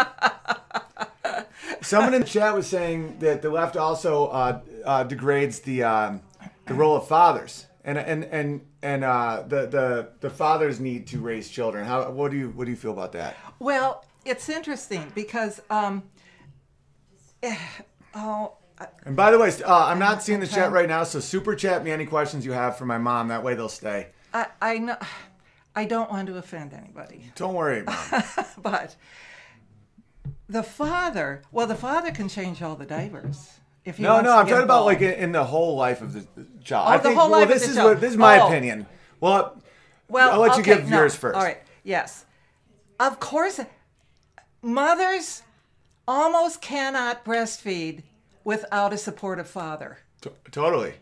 Someone 1.80 2.14
in 2.14 2.22
the 2.22 2.26
chat 2.26 2.54
was 2.54 2.66
saying 2.66 3.18
that 3.20 3.42
the 3.42 3.50
left 3.50 3.76
also 3.76 4.26
uh, 4.26 4.60
uh, 4.84 5.04
degrades 5.04 5.60
the 5.60 5.82
um, 5.82 6.20
the 6.68 6.74
role 6.74 6.96
of 6.96 7.06
fathers, 7.08 7.66
and 7.84 7.98
and 7.98 8.24
and 8.24 8.60
and 8.82 9.04
uh, 9.04 9.42
the 9.46 9.66
the 9.66 10.08
the 10.20 10.30
fathers 10.30 10.78
need 10.80 11.06
to 11.08 11.18
raise 11.20 11.48
children. 11.48 11.84
How 11.86 12.10
what 12.10 12.30
do 12.30 12.36
you 12.36 12.48
what 12.50 12.64
do 12.66 12.70
you 12.70 12.76
feel 12.76 12.92
about 12.92 13.12
that? 13.12 13.36
Well, 13.58 14.04
it's 14.24 14.48
interesting 14.48 15.10
because, 15.14 15.60
um, 15.70 16.02
eh, 17.42 17.56
oh, 18.14 18.52
And 19.04 19.16
by 19.16 19.30
the 19.30 19.38
way, 19.38 19.50
uh, 19.64 19.86
I'm 19.86 19.98
not 19.98 20.22
seeing 20.22 20.40
the 20.40 20.46
Okay. 20.46 20.54
chat 20.56 20.70
right 20.72 20.88
now, 20.88 21.04
so 21.04 21.18
super 21.20 21.54
chat 21.56 21.82
me 21.84 21.90
any 21.90 22.06
questions 22.06 22.44
you 22.44 22.52
have 22.52 22.76
for 22.76 22.84
my 22.86 22.98
mom. 22.98 23.28
That 23.28 23.42
way 23.42 23.54
they'll 23.54 23.68
stay. 23.68 24.08
I, 24.34 24.46
I 24.60 24.78
know, 24.78 24.96
I 25.74 25.84
don't 25.86 26.10
want 26.10 26.26
to 26.28 26.36
offend 26.36 26.74
anybody, 26.74 27.30
Don't 27.36 27.54
worry, 27.54 27.82
mom. 27.82 28.22
but 28.62 28.96
the 30.48 30.62
father, 30.62 31.42
well, 31.50 31.66
the 31.66 31.74
father 31.74 32.10
can 32.10 32.28
change 32.28 32.60
all 32.62 32.76
the 32.76 32.84
diapers. 32.86 33.57
If 33.88 33.98
No, 33.98 34.20
no, 34.20 34.36
I'm 34.36 34.46
talking 34.46 34.62
about 34.64 34.84
like 34.84 35.00
in, 35.00 35.14
in 35.14 35.32
the 35.32 35.44
whole 35.44 35.74
life 35.76 36.02
of 36.02 36.12
the 36.12 36.26
child. 36.62 36.88
Oh, 36.88 36.90
I 36.92 36.96
the 36.98 37.02
think, 37.04 37.18
whole 37.18 37.30
well, 37.30 37.40
life 37.40 37.48
of 37.48 37.54
this 37.54 37.64
the 37.64 37.70
is 37.70 37.76
child. 37.76 37.88
what 37.90 38.00
this 38.00 38.10
is 38.10 38.16
my 38.18 38.38
Oh. 38.38 38.46
opinion. 38.48 38.86
Well, 39.18 39.56
Well, 40.08 40.32
I'll 40.32 40.40
let 40.40 40.56
you 40.58 40.62
give 40.62 40.88
no. 40.88 40.98
yours 40.98 41.14
first. 41.14 41.36
All 41.36 41.42
right. 41.42 41.58
Yes. 41.84 42.26
Of 43.00 43.18
course, 43.18 43.60
mothers 44.62 45.42
almost 46.06 46.60
cannot 46.60 47.24
breastfeed 47.24 48.02
without 48.44 48.92
a 48.92 48.98
supportive 48.98 49.48
father. 49.48 49.98
T- 50.20 50.30
totally. 50.50 50.94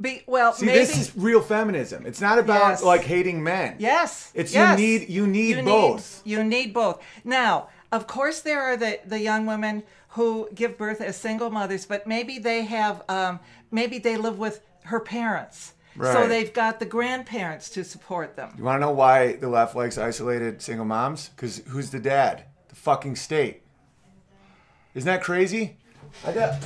Be, 0.00 0.22
well, 0.26 0.52
See, 0.52 0.66
maybe 0.66 0.78
this 0.80 0.98
is 0.98 1.16
real 1.16 1.40
feminism. 1.40 2.04
It's 2.04 2.20
not 2.20 2.38
about 2.38 2.68
Yes. 2.70 2.82
like 2.82 3.02
hating 3.02 3.42
men. 3.42 3.76
Yes. 3.78 4.30
It's 4.34 4.52
yes. 4.52 4.78
you 4.78 4.86
need 4.86 5.08
you 5.08 5.26
need 5.26 5.64
both. 5.64 6.20
you 6.24 6.44
need 6.44 6.74
both. 6.74 7.02
Now, 7.24 7.68
of 7.90 8.06
course, 8.06 8.40
there 8.42 8.60
are 8.62 8.76
the, 8.76 9.00
the 9.06 9.20
young 9.20 9.46
women 9.46 9.84
who 10.16 10.48
give 10.54 10.76
birth 10.76 11.00
as 11.00 11.16
single 11.16 11.50
mothers, 11.50 11.86
but 11.86 12.06
maybe 12.06 12.38
they 12.38 12.62
have 12.64 13.02
um, 13.08 13.38
maybe 13.70 13.98
they 13.98 14.16
live 14.16 14.38
with 14.38 14.60
her 14.84 15.00
parents, 15.00 15.74
Right. 15.94 16.12
so 16.12 16.26
they've 16.28 16.52
got 16.52 16.78
the 16.80 16.86
grandparents 16.86 17.70
to 17.70 17.84
support 17.84 18.36
them. 18.36 18.52
You 18.58 18.64
want 18.64 18.76
to 18.76 18.86
know 18.86 18.92
why 18.92 19.36
the 19.36 19.48
left 19.48 19.74
likes 19.74 19.96
isolated 19.98 20.60
single 20.60 20.84
moms? 20.84 21.28
Because 21.30 21.62
who's 21.68 21.90
the 21.90 22.00
dad? 22.00 22.44
The 22.68 22.74
fucking 22.74 23.16
state. 23.16 23.62
Isn't 24.94 25.06
that 25.06 25.22
crazy? 25.22 25.76
I 26.26 26.32
got. 26.32 26.62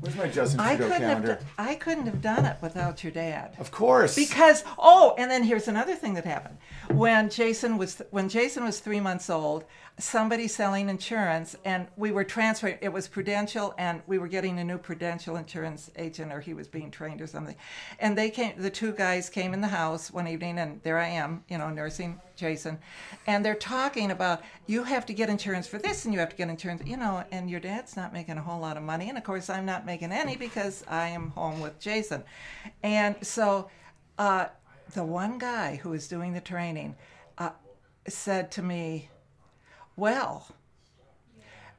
Where's 0.00 0.14
my 0.16 0.28
Justin 0.28 0.58
Trudeau 0.60 0.72
I 0.74 0.76
couldn't 0.76 0.90
have 0.92 1.00
calendar? 1.00 1.38
do- 1.40 1.46
I 1.58 1.74
couldn't 1.74 2.06
have 2.06 2.22
done 2.22 2.44
it 2.44 2.56
without 2.60 3.02
your 3.02 3.12
dad. 3.12 3.56
Of 3.58 3.70
course. 3.70 4.14
Because 4.14 4.62
oh, 4.78 5.14
and 5.18 5.30
then 5.30 5.42
here's 5.42 5.66
another 5.66 5.94
thing 5.94 6.14
that 6.14 6.24
happened. 6.24 6.58
When 6.90 7.30
Jason 7.30 7.78
was 7.78 8.00
when 8.10 8.28
Jason 8.28 8.64
was 8.64 8.78
three 8.80 9.00
months 9.00 9.28
old, 9.30 9.64
somebody 9.98 10.46
selling 10.46 10.88
insurance, 10.88 11.56
and 11.64 11.88
we 11.96 12.12
were 12.12 12.24
transferring. 12.24 12.78
It 12.80 12.92
was 12.92 13.08
Prudential, 13.08 13.74
and 13.78 14.02
we 14.06 14.18
were 14.18 14.28
getting 14.28 14.58
a 14.58 14.64
new 14.64 14.78
Prudential 14.78 15.36
insurance 15.36 15.90
agent, 15.96 16.32
or 16.32 16.40
he 16.40 16.54
was 16.54 16.68
being 16.68 16.90
trained 16.90 17.20
or 17.20 17.26
something. 17.26 17.56
And 17.98 18.16
they 18.16 18.30
came. 18.30 18.60
The 18.60 18.70
two 18.70 18.92
guys 18.92 19.28
came 19.28 19.54
in 19.54 19.60
the 19.60 19.68
house 19.68 20.10
one 20.10 20.28
evening, 20.28 20.58
and 20.58 20.80
there 20.82 20.98
I 20.98 21.08
am, 21.08 21.44
you 21.48 21.58
know, 21.58 21.70
nursing 21.70 22.20
Jason, 22.36 22.78
and 23.26 23.44
they're 23.44 23.54
talking 23.54 24.10
about 24.10 24.42
you 24.66 24.84
have 24.84 25.04
to 25.06 25.12
get 25.12 25.28
insurance 25.28 25.66
for 25.66 25.78
this, 25.78 26.04
and 26.04 26.14
you 26.14 26.20
have 26.20 26.30
to 26.30 26.36
get 26.36 26.48
insurance, 26.48 26.82
you 26.86 26.96
know, 26.96 27.24
and 27.32 27.50
your 27.50 27.60
dad's 27.60 27.96
not 27.96 28.12
making 28.12 28.38
a 28.38 28.42
whole 28.42 28.60
lot 28.60 28.76
of 28.76 28.82
money, 28.82 29.08
and 29.08 29.18
of 29.18 29.24
course 29.24 29.50
I'm 29.50 29.66
not 29.66 29.84
making 29.84 30.12
any 30.12 30.36
because 30.36 30.84
I 30.88 31.08
am 31.08 31.30
home 31.30 31.60
with 31.60 31.78
Jason, 31.80 32.24
and 32.82 33.16
so. 33.22 33.70
Uh, 34.18 34.48
the 34.94 35.04
one 35.04 35.38
guy 35.38 35.76
who 35.76 35.90
was 35.90 36.08
doing 36.08 36.32
the 36.32 36.40
training 36.40 36.96
uh, 37.36 37.50
said 38.08 38.50
to 38.52 38.62
me, 38.62 39.08
"Well, 39.98 40.46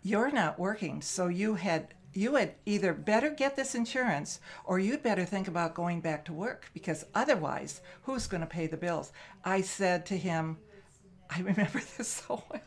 you're 0.04 0.32
not 0.32 0.60
working, 0.60 1.02
so 1.02 1.28
you 1.28 1.56
had 1.56 1.94
you 2.14 2.36
had 2.36 2.56
either 2.66 2.94
better 2.94 3.30
get 3.30 3.56
this 3.56 3.76
insurance 3.76 4.40
or 4.66 4.78
you'd 4.78 5.04
better 5.04 5.24
think 5.24 5.48
about 5.48 5.74
going 5.74 6.02
back 6.02 6.26
to 6.26 6.34
work 6.34 6.70
because 6.74 7.06
otherwise, 7.16 7.82
who's 8.04 8.28
going 8.28 8.42
to 8.42 8.48
pay 8.48 8.68
the 8.68 8.78
bills?" 8.78 9.14
I 9.46 9.62
said 9.62 10.06
to 10.08 10.18
him, 10.18 10.58
"I 11.30 11.40
remember 11.40 11.82
this 11.98 12.08
so 12.08 12.44
well. 12.52 12.62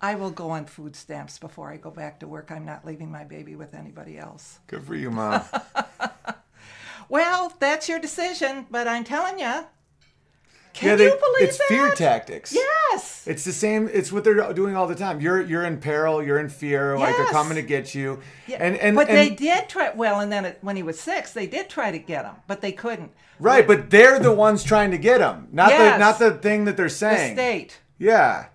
I 0.00 0.14
will 0.14 0.30
go 0.30 0.50
on 0.50 0.66
food 0.66 0.94
stamps 0.94 1.38
before 1.38 1.72
I 1.72 1.76
go 1.78 1.90
back 1.90 2.20
to 2.20 2.28
work. 2.28 2.52
I'm 2.52 2.64
not 2.66 2.84
leaving 2.84 3.10
my 3.10 3.24
baby 3.24 3.56
with 3.56 3.74
anybody 3.74 4.18
else." 4.18 4.60
Good 4.66 4.84
for 4.84 4.94
you, 4.94 5.10
mom. 5.10 5.42
Well, 7.08 7.54
that's 7.58 7.88
your 7.88 7.98
decision, 7.98 8.66
but 8.70 8.86
I'm 8.86 9.04
telling 9.04 9.38
you. 9.38 9.64
Can 10.78 10.88
yeah, 10.90 10.94
they, 10.96 11.04
you 11.06 11.10
believe 11.10 11.48
it's 11.48 11.58
that? 11.58 11.66
fear 11.68 11.90
tactics. 11.94 12.54
Yes. 12.54 13.24
It's 13.26 13.44
the 13.44 13.52
same. 13.52 13.88
It's 13.92 14.12
what 14.12 14.22
they're 14.24 14.52
doing 14.52 14.76
all 14.76 14.86
the 14.86 14.94
time. 14.94 15.20
You're 15.20 15.40
you're 15.42 15.64
in 15.64 15.78
peril. 15.78 16.22
You're 16.22 16.38
in 16.38 16.48
fear. 16.48 16.96
Like 16.96 17.16
they're 17.16 17.26
coming 17.26 17.56
to 17.56 17.62
get 17.62 17.94
you. 17.94 18.20
Yeah, 18.46 18.58
And 18.60 18.76
and, 18.76 18.94
but 18.96 19.08
and 19.08 19.16
they 19.18 19.30
did 19.30 19.68
try. 19.68 19.90
Well, 19.94 20.20
and 20.20 20.30
then 20.30 20.44
it, 20.44 20.58
when 20.62 20.76
he 20.76 20.82
was 20.84 20.98
six, 21.00 21.32
they 21.32 21.46
did 21.46 21.68
try 21.68 21.90
to 21.90 21.98
get 21.98 22.24
him, 22.24 22.36
but 22.46 22.60
they 22.60 22.72
couldn't. 22.72 23.10
right, 23.40 23.66
but 23.66 23.90
they're 23.90 24.18
the 24.20 24.32
ones 24.32 24.62
trying 24.62 24.92
to 24.92 24.98
get 24.98 25.20
him, 25.20 25.48
not 25.52 25.70
the 25.70 25.98
not 25.98 26.18
the 26.20 26.30
thing 26.32 26.64
that 26.66 26.76
they're 26.76 26.86
The 26.86 26.90
saying. 26.90 27.34
state. 27.36 27.80
Yeah, 27.98 28.46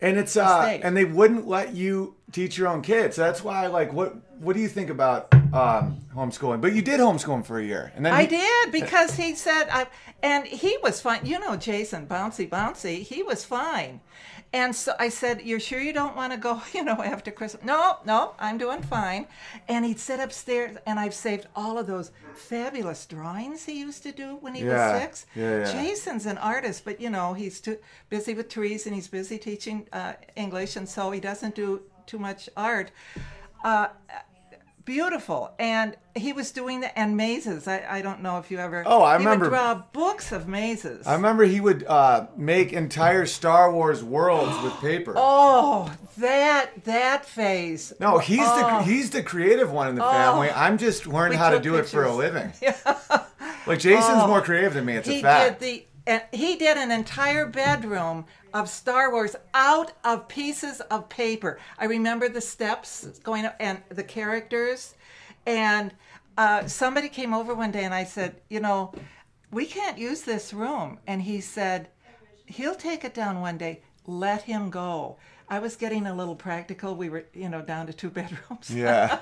and 0.00 0.16
it's 0.18 0.36
uh, 0.36 0.62
state. 0.62 0.80
and 0.84 0.96
they 0.96 1.04
wouldn't 1.04 1.46
let 1.48 1.74
you 1.74 2.14
teach 2.32 2.56
your 2.56 2.68
own 2.68 2.82
kids. 2.82 3.16
That's 3.16 3.42
why, 3.42 3.66
like, 3.66 3.92
what 3.92 4.14
what 4.40 4.54
do 4.54 4.62
you 4.62 4.68
think 4.68 4.88
about 4.90 5.34
um, 5.56 6.00
homeschooling? 6.14 6.60
But 6.60 6.74
you 6.74 6.82
did 6.82 7.00
homeschooling 7.00 7.44
for 7.46 7.58
a 7.58 7.64
year, 7.64 7.92
and 7.96 8.04
then 8.04 8.12
I 8.12 8.22
he- 8.22 8.28
did 8.28 8.72
because 8.72 9.14
he 9.16 9.34
said, 9.34 9.68
I, 9.70 9.86
and 10.22 10.46
he 10.46 10.76
was 10.82 11.00
fine. 11.00 11.24
You 11.24 11.38
know, 11.38 11.56
Jason, 11.56 12.06
bouncy, 12.06 12.48
bouncy, 12.48 13.02
he 13.02 13.22
was 13.22 13.44
fine. 13.44 14.00
And 14.52 14.74
so 14.74 14.94
I 14.98 15.08
said, 15.08 15.42
You're 15.42 15.60
sure 15.60 15.80
you 15.80 15.92
don't 15.92 16.16
want 16.16 16.32
to 16.32 16.38
go, 16.38 16.62
you 16.72 16.84
know, 16.84 17.02
after 17.02 17.30
Christmas? 17.30 17.64
No, 17.64 17.98
no, 18.06 18.34
I'm 18.38 18.58
doing 18.58 18.80
fine. 18.80 19.26
And 19.68 19.84
he'd 19.84 19.98
sit 19.98 20.20
upstairs, 20.20 20.76
and 20.86 20.98
I've 21.00 21.14
saved 21.14 21.46
all 21.56 21.76
of 21.78 21.86
those 21.86 22.10
fabulous 22.34 23.04
drawings 23.06 23.64
he 23.64 23.80
used 23.80 24.02
to 24.04 24.12
do 24.12 24.36
when 24.36 24.54
he 24.54 24.64
Yeah, 24.64 24.92
was 24.92 25.02
six. 25.02 25.26
yeah, 25.34 25.58
yeah. 25.58 25.72
Jason's 25.72 26.26
an 26.26 26.38
artist, 26.38 26.84
but, 26.84 27.00
you 27.00 27.10
know, 27.10 27.34
he's 27.34 27.60
too 27.60 27.78
busy 28.08 28.34
with 28.34 28.48
trees 28.48 28.86
and 28.86 28.94
he's 28.94 29.08
busy 29.08 29.36
teaching 29.36 29.88
uh, 29.92 30.12
English, 30.36 30.76
and 30.76 30.88
so 30.88 31.10
he 31.10 31.20
doesn't 31.20 31.54
do 31.54 31.82
too 32.06 32.18
much 32.18 32.48
art. 32.56 32.92
Uh, 33.64 33.88
beautiful 34.86 35.52
and 35.58 35.94
he 36.14 36.32
was 36.32 36.50
doing 36.52 36.80
the 36.80 36.98
and 36.98 37.14
mazes 37.16 37.68
i, 37.68 37.84
I 37.86 38.00
don't 38.00 38.22
know 38.22 38.38
if 38.38 38.50
you 38.50 38.58
ever 38.58 38.82
Oh, 38.86 39.02
I 39.02 39.18
he 39.18 39.24
remember- 39.24 39.46
would 39.46 39.50
draw 39.50 39.74
books 39.92 40.32
of 40.32 40.48
mazes 40.48 41.06
I 41.06 41.14
remember 41.14 41.44
he 41.44 41.60
would 41.60 41.84
uh, 41.84 42.28
make 42.36 42.72
entire 42.72 43.26
Star 43.26 43.70
Wars 43.72 44.02
worlds 44.02 44.56
with 44.62 44.72
paper. 44.80 45.12
oh 45.16 45.92
that 46.18 46.70
that 46.84 47.26
phase 47.26 47.92
No, 48.00 48.16
he's 48.18 48.38
the 48.38 48.66
Oh. 48.76 48.82
he's 48.82 49.10
the 49.10 49.22
creative 49.22 49.70
one 49.70 49.88
in 49.88 49.96
the 49.96 50.02
family. 50.02 50.50
I'm 50.50 50.78
just 50.78 51.06
learning 51.06 51.36
how 51.38 51.50
to 51.50 51.60
do 51.60 51.74
it 51.76 51.86
for 51.86 52.04
a 52.04 52.16
pictures. 52.16 52.16
living. 52.16 52.52
Like 53.66 53.80
Jason's 53.80 54.22
Oh. 54.22 54.28
more 54.28 54.40
creative 54.42 54.74
than 54.74 54.84
me. 54.84 54.94
It's 54.94 55.08
he 55.08 55.18
a 55.18 55.22
fact. 55.22 55.58
did 55.60 55.66
the 55.68 55.86
and 56.06 56.22
he 56.32 56.56
did 56.56 56.76
an 56.76 56.90
entire 56.90 57.46
bedroom 57.46 58.26
of 58.54 58.68
Star 58.68 59.10
Wars 59.10 59.34
out 59.54 59.92
of 60.04 60.28
pieces 60.28 60.80
of 60.82 61.08
paper. 61.08 61.58
I 61.78 61.86
remember 61.86 62.28
the 62.28 62.40
steps 62.40 63.06
going 63.22 63.44
up 63.44 63.56
and 63.58 63.82
the 63.88 64.04
characters. 64.04 64.94
And 65.46 65.92
uh, 66.38 66.66
somebody 66.66 67.08
came 67.08 67.34
over 67.34 67.54
one 67.54 67.72
day 67.72 67.84
and 67.84 67.94
I 67.94 68.04
said, 68.04 68.36
you 68.48 68.60
know, 68.60 68.92
we 69.50 69.66
can't 69.66 69.98
use 69.98 70.22
this 70.22 70.54
room. 70.54 70.98
And 71.06 71.22
he 71.22 71.40
said, 71.40 71.88
he'll 72.46 72.74
take 72.74 73.04
it 73.04 73.14
down 73.14 73.40
one 73.40 73.58
day. 73.58 73.82
Let 74.06 74.42
him 74.42 74.70
go. 74.70 75.16
I 75.48 75.58
was 75.58 75.76
getting 75.76 76.06
a 76.06 76.14
little 76.14 76.36
practical. 76.36 76.94
We 76.94 77.08
were, 77.08 77.24
you 77.34 77.48
know, 77.48 77.62
down 77.62 77.86
to 77.86 77.92
two 77.92 78.10
bedrooms 78.18 78.70
yeah. 78.70 79.18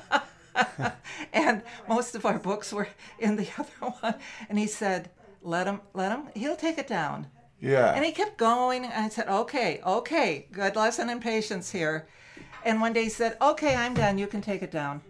and 1.33 1.63
most 1.89 2.15
of 2.15 2.27
our 2.27 2.39
books 2.39 2.73
were 2.73 2.89
in 3.19 3.37
the 3.37 3.49
other 3.59 3.93
one. 4.01 4.15
And 4.49 4.59
he 4.59 4.67
said, 4.67 5.11
"Let 5.45 5.67
him, 5.69 5.81
let 5.93 6.11
him. 6.11 6.23
He'll 6.35 6.57
take 6.57 6.79
it 6.79 6.89
down." 6.89 7.29
Yeah. 7.61 7.93
And 7.95 8.05
he 8.05 8.11
kept 8.13 8.37
going. 8.37 8.85
And 8.85 9.07
I 9.07 9.09
said, 9.09 9.29
"Okay, 9.29 9.81
okay, 9.87 10.47
good 10.51 10.75
lesson 10.77 11.09
in 11.11 11.21
patience 11.21 11.71
here." 11.71 12.07
And 12.65 12.81
one 12.81 12.93
day 12.93 13.05
he 13.05 13.09
said, 13.11 13.37
"Okay, 13.41 13.75
I'm 13.77 13.95
done. 13.95 14.19
You 14.19 14.27
can 14.27 14.41
take 14.43 14.63
it 14.63 14.71
down." 14.73 15.03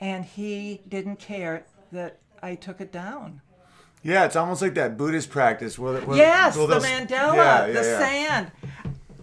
And 0.00 0.24
he 0.24 0.82
didn't 0.88 1.18
care 1.18 1.64
that 1.92 2.18
I 2.42 2.54
took 2.54 2.80
it 2.80 2.92
down. 2.92 3.40
yeah, 4.02 4.24
it's 4.24 4.36
almost 4.36 4.62
like 4.62 4.74
that 4.74 4.96
Buddhist 4.96 5.28
practice 5.28 5.76
where, 5.78 6.00
where 6.02 6.16
Yes, 6.16 6.54
the 6.54 6.66
mandala, 6.66 7.34
yeah, 7.34 7.66
yeah, 7.66 7.66
the 7.66 7.82
yeah. 7.88 7.98
sand. 7.98 8.52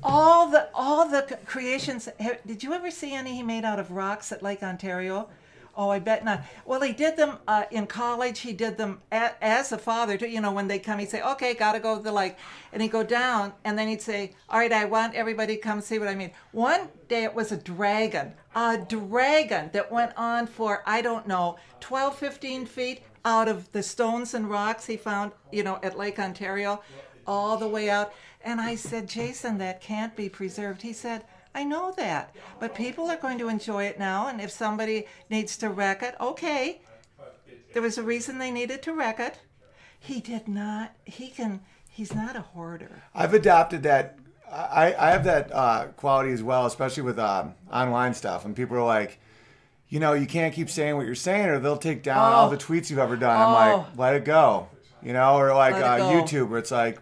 All 0.04 0.50
the 0.52 0.68
all 0.74 1.08
the 1.08 1.40
creations. 1.46 2.10
ha- 2.22 2.38
Did 2.46 2.62
you 2.64 2.74
ever 2.74 2.92
see 2.92 3.14
any 3.14 3.36
he 3.36 3.42
made 3.44 3.64
out 3.66 3.80
of 3.80 3.90
rocks 3.92 4.32
at 4.32 4.44
Lake 4.44 4.62
Ontario? 4.62 5.30
Oh, 5.78 5.90
I 5.90 6.00
bet 6.00 6.24
not. 6.24 6.44
Well, 6.66 6.82
he 6.82 6.94
did 6.94 7.18
them 7.18 7.38
uh, 7.48 7.66
in 7.70 7.86
college. 7.86 8.40
He 8.40 8.54
did 8.54 8.78
them 8.78 9.02
a, 9.12 9.32
as 9.44 9.74
a 9.74 9.78
father 9.78 10.18
too. 10.18 10.28
You 10.28 10.40
know, 10.40 10.54
when 10.54 10.70
they 10.70 10.80
come, 10.80 11.00
he'd 11.00 11.10
say, 11.10 11.22
"Okay, 11.22 11.54
gotta 11.54 11.80
go 11.80 11.98
to 11.98 12.04
the 12.04 12.14
lake," 12.14 12.38
and 12.72 12.82
he'd 12.82 12.92
go 12.92 13.04
down, 13.04 13.52
and 13.66 13.78
then 13.78 13.90
he'd 13.90 14.02
say, 14.02 14.32
"All 14.50 14.60
right, 14.60 14.72
I 14.72 14.86
want 14.86 15.16
everybody 15.16 15.56
to 15.56 15.62
come 15.62 15.82
see 15.82 16.00
what 16.00 16.08
I 16.08 16.16
mean." 16.16 16.32
One 16.54 16.88
day 17.10 17.26
it 17.26 17.36
was 17.36 17.52
a 17.52 17.58
dragon, 17.58 18.34
a 18.56 18.78
dragon 18.78 19.70
that 19.74 19.92
went 19.92 20.14
on 20.16 20.48
for 20.48 20.82
I 20.86 21.02
don't 21.02 21.28
know, 21.28 21.58
12, 21.82 22.18
15 22.18 22.66
feet 22.66 23.02
out 23.26 23.50
of 23.50 23.70
the 23.74 23.84
stones 23.84 24.34
and 24.34 24.50
rocks 24.50 24.86
he 24.86 24.96
found, 24.96 25.34
you 25.52 25.64
know, 25.64 25.80
at 25.84 25.98
Lake 25.98 26.20
Ontario, 26.20 26.82
all 27.28 27.58
the 27.58 27.68
way 27.68 27.90
out. 27.90 28.14
And 28.44 28.62
I 28.62 28.76
said, 28.76 29.10
Jason, 29.10 29.58
that 29.58 29.82
can't 29.82 30.16
be 30.16 30.30
preserved. 30.30 30.84
He 30.84 30.94
said, 30.94 31.26
I 31.56 31.64
know 31.64 31.94
that, 31.98 32.36
but 32.60 32.76
people 32.76 33.10
are 33.10 33.16
going 33.18 33.40
to 33.40 33.48
enjoy 33.50 33.86
it 33.86 33.98
now. 33.98 34.28
And 34.28 34.42
if 34.42 34.52
somebody 34.52 35.06
needs 35.30 35.56
to 35.58 35.70
wreck 35.70 36.04
it, 36.04 36.14
okay. 36.20 36.82
There 37.74 37.82
was 37.82 37.98
a 37.98 38.04
reason 38.04 38.38
they 38.38 38.52
needed 38.52 38.82
to 38.84 38.94
wreck 38.94 39.20
it. 39.20 39.40
He 40.00 40.20
did 40.20 40.48
not, 40.48 40.94
he 41.06 41.30
can, 41.30 41.62
he's 41.90 42.14
not 42.14 42.36
a 42.36 42.42
hoarder. 42.42 43.02
I've 43.16 43.34
adopted 43.34 43.84
that. 43.84 44.20
I, 44.52 44.94
I 44.98 45.10
have 45.12 45.24
that 45.24 45.52
uh, 45.52 45.86
quality 45.98 46.32
as 46.32 46.44
well, 46.44 46.66
especially 46.68 47.04
with 47.04 47.18
um, 47.20 47.56
online 47.72 48.14
stuff. 48.14 48.46
And 48.46 48.56
people 48.56 48.78
are 48.78 48.86
like, 48.86 49.20
you 49.90 50.00
know, 50.00 50.14
you 50.14 50.28
can't 50.28 50.54
keep 50.54 50.70
saying 50.70 50.96
what 50.98 51.06
you're 51.06 51.16
saying, 51.16 51.48
or 51.48 51.60
they'll 51.60 51.78
take 51.78 52.04
down 52.04 52.18
all 52.34 52.48
Oh. 52.48 52.50
the 52.52 52.58
tweets 52.58 52.90
you've 52.90 53.00
ever 53.00 53.16
done. 53.16 53.36
I'm 53.36 53.54
like, 53.54 53.74
Oh. 53.74 53.88
let 53.98 54.16
it 54.16 54.26
go. 54.26 54.68
You 55.02 55.14
know, 55.14 55.38
or 55.38 55.54
like 55.56 55.76
uh. 55.76 56.00
YouTube, 56.00 56.50
where 56.50 56.60
it's 56.60 56.72
like, 56.72 57.00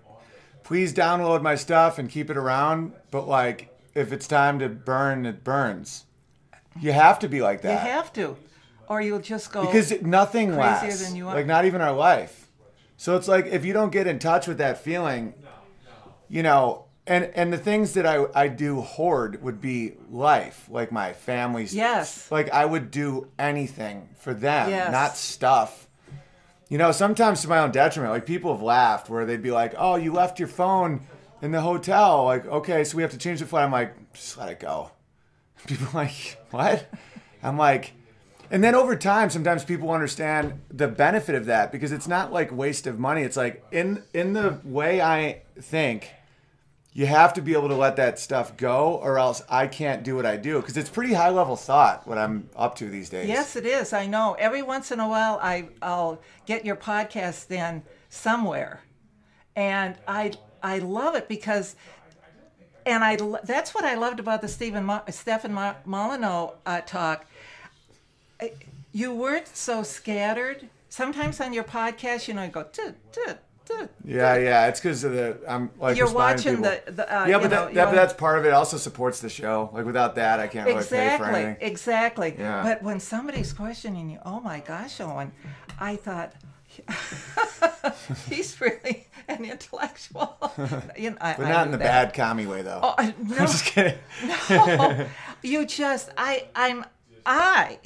please 0.64 0.94
download 0.94 1.42
my 1.42 1.56
stuff 1.56 1.98
and 2.00 2.10
keep 2.10 2.30
it 2.30 2.38
around. 2.38 2.94
But 3.12 3.28
like, 3.28 3.70
if 3.96 4.12
it's 4.12 4.28
time 4.28 4.60
to 4.60 4.70
burn, 4.70 5.26
it 5.26 5.44
burns. 5.44 6.06
You 6.80 6.92
have 6.92 7.20
to 7.20 7.28
be 7.28 7.42
like 7.42 7.62
that. 7.62 7.84
You 7.86 7.92
have 7.92 8.12
to, 8.14 8.36
or 8.88 9.02
you'll 9.02 9.20
just 9.20 9.52
go. 9.52 9.66
because 9.66 10.02
nothing 10.02 10.56
lasts. 10.58 11.06
than 11.06 11.16
you 11.16 11.28
are. 11.30 11.36
Like 11.36 11.46
not 11.46 11.66
even 11.66 11.82
our 11.82 11.94
life. 11.94 12.50
So 12.98 13.16
it's 13.16 13.28
like 13.28 13.46
if 13.48 13.64
you 13.66 13.74
don't 13.74 13.92
get 13.92 14.08
in 14.08 14.18
touch 14.20 14.48
with 14.48 14.58
that 14.60 14.78
feeling, 14.84 15.34
you 16.30 16.42
know, 16.42 16.86
and 17.06 17.26
and 17.36 17.52
the 17.54 17.58
things 17.58 17.94
that 17.94 18.06
I 18.06 18.26
I 18.34 18.48
do 18.48 18.82
hoard 18.82 19.44
would 19.44 19.60
be 19.62 19.94
life, 20.10 20.68
like 20.70 20.92
my 20.92 21.14
family's. 21.14 21.76
Yes. 21.76 22.32
Like 22.32 22.50
I 22.52 22.66
would 22.66 22.90
do 22.92 23.28
anything 23.38 24.10
for 24.18 24.34
them, 24.34 24.70
Yes. 24.70 24.92
not 24.92 25.18
stuff. 25.18 25.88
You 26.70 26.78
know, 26.80 26.92
sometimes 26.92 27.42
to 27.42 27.50
my 27.50 27.60
own 27.60 27.72
detriment. 27.72 28.14
Like 28.14 28.26
people 28.26 28.52
have 28.54 28.64
laughed 28.64 29.10
where 29.10 29.26
they'd 29.26 29.44
be 29.44 29.52
like, 29.52 29.76
"Oh, 29.78 29.96
you 29.96 30.12
left 30.14 30.40
your 30.40 30.48
phone 30.48 31.02
in 31.44 31.52
the 31.52 31.62
hotel." 31.62 32.26
Like, 32.26 32.48
okay, 32.48 32.84
so 32.84 32.98
we 32.98 33.04
have 33.04 33.12
to 33.12 33.20
change 33.20 33.40
the 33.40 33.46
flight. 33.46 33.66
I'm 33.66 33.72
like, 33.72 34.14
just 34.14 34.36
let 34.38 34.50
it 34.50 34.60
go. 34.60 34.90
People 35.68 35.88
like, 35.94 36.40
what? 36.50 36.90
I'm 37.44 37.58
like, 37.58 37.94
and 38.54 38.64
then 38.64 38.76
over 38.76 38.96
time, 38.96 39.32
sometimes 39.32 39.64
people 39.64 39.90
understand 39.90 40.62
the 40.70 40.88
benefit 40.88 41.34
of 41.34 41.48
that 41.48 41.72
because 41.72 41.92
it's 41.92 42.08
not 42.08 42.32
like 42.32 42.52
waste 42.52 42.86
of 42.86 43.00
money. 43.00 43.24
It's 43.24 43.36
like 43.36 43.66
in 43.72 44.04
in 44.14 44.34
the 44.34 44.60
way 44.64 45.02
I 45.02 45.42
think, 45.60 46.12
you 46.94 47.08
have 47.08 47.34
to 47.34 47.42
be 47.42 47.54
able 47.54 47.70
to 47.70 47.76
let 47.76 47.96
that 47.96 48.20
stuff 48.20 48.56
go, 48.56 49.00
or 49.02 49.18
else 49.18 49.42
I 49.50 49.66
can't 49.66 50.04
do 50.04 50.16
what 50.16 50.28
I 50.28 50.38
do 50.38 50.62
because 50.62 50.78
it's 50.78 50.90
pretty 50.90 51.14
high 51.14 51.32
level 51.32 51.56
thought 51.56 52.08
what 52.08 52.20
I'm 52.20 52.48
up 52.56 52.76
to 52.76 52.90
these 52.90 53.10
days. 53.10 53.28
Yes, 53.28 53.56
it 53.56 53.66
is. 53.66 53.92
I 53.92 54.06
know. 54.06 54.36
Every 54.38 54.62
once 54.62 54.92
in 54.92 55.00
a 55.00 55.10
while, 55.10 55.40
I 55.42 55.70
I'll 55.82 56.22
get 56.46 56.64
your 56.64 56.76
podcast 56.76 57.50
in 57.50 57.82
somewhere, 58.10 58.82
and 59.56 59.98
I 60.08 60.34
I 60.64 60.80
love 60.80 61.16
it 61.16 61.28
because, 61.28 61.76
and 62.86 63.04
I 63.04 63.18
that's 63.44 63.76
what 63.76 63.84
I 63.84 63.96
loved 63.96 64.20
about 64.20 64.42
the 64.42 64.48
Stephen 64.48 64.86
Mo- 64.86 65.04
Stephen 65.10 65.54
Mo- 65.54 65.76
Molyneux 65.86 66.52
uh, 66.66 66.82
talk. 66.82 67.26
I- 68.42 68.54
You 68.92 69.14
weren't 69.14 69.48
so 69.56 69.84
scattered. 69.84 70.70
Sometimes 70.90 71.42
on 71.42 71.52
your 71.54 71.64
podcast, 71.64 72.28
you 72.28 72.34
know, 72.36 72.44
you 72.44 72.50
go. 72.52 72.64
"Tuh, 72.64 72.94
tuh, 73.12 73.34
tuh, 73.66 73.90
Yeah, 74.06 74.38
yeah. 74.38 74.68
It's 74.68 74.80
because 74.80 75.04
of 75.04 75.14
the 75.14 75.38
I'm 75.48 75.72
like 75.80 75.98
You're 75.98 76.12
watching 76.14 76.58
people. 76.58 76.72
the- 76.86 76.92
the, 76.92 77.06
uh, 77.22 77.26
yeah, 77.26 77.40
but, 77.40 77.50
know, 77.50 77.66
that, 77.74 77.86
but 77.86 77.96
that's 77.96 78.14
part 78.14 78.38
of 78.38 78.46
it. 78.46 78.50
it. 78.50 78.54
Also 78.54 78.78
supports 78.78 79.20
the 79.20 79.30
show. 79.30 79.70
Like 79.74 79.86
without 79.86 80.14
that, 80.16 80.40
I 80.40 80.48
can't 80.48 80.68
really 80.68 80.80
pay 80.82 81.18
for 81.18 81.26
Exactly, 81.26 81.56
exactly. 81.60 82.36
Yeah. 82.38 82.62
But 82.64 82.84
when 82.84 83.00
somebody's 83.00 83.52
questioning 83.52 84.10
you, 84.12 84.20
oh 84.26 84.40
my 84.40 84.60
gosh, 84.60 85.02
Owen, 85.02 85.32
I 85.80 85.96
thought 85.96 86.34
he's 88.30 88.60
really 88.62 89.08
an 89.28 89.46
intellectual. 89.46 90.38
you 90.98 91.12
know, 91.12 91.18
I, 91.22 91.36
But 91.38 91.48
not 91.50 91.66
in 91.68 91.72
the 91.72 91.78
that. 91.78 92.14
bad 92.14 92.14
commie 92.14 92.46
way 92.46 92.62
though. 92.62 92.80
Oh, 92.82 92.96
I- 92.98 93.14
no, 93.24 93.36
I'm 93.38 93.48
just 93.48 93.66
kidding. 93.66 93.98
no. 94.50 95.08
You 95.42 95.66
just, 95.66 96.10
I, 96.18 96.48
I'm, 96.56 96.86
I, 97.26 97.80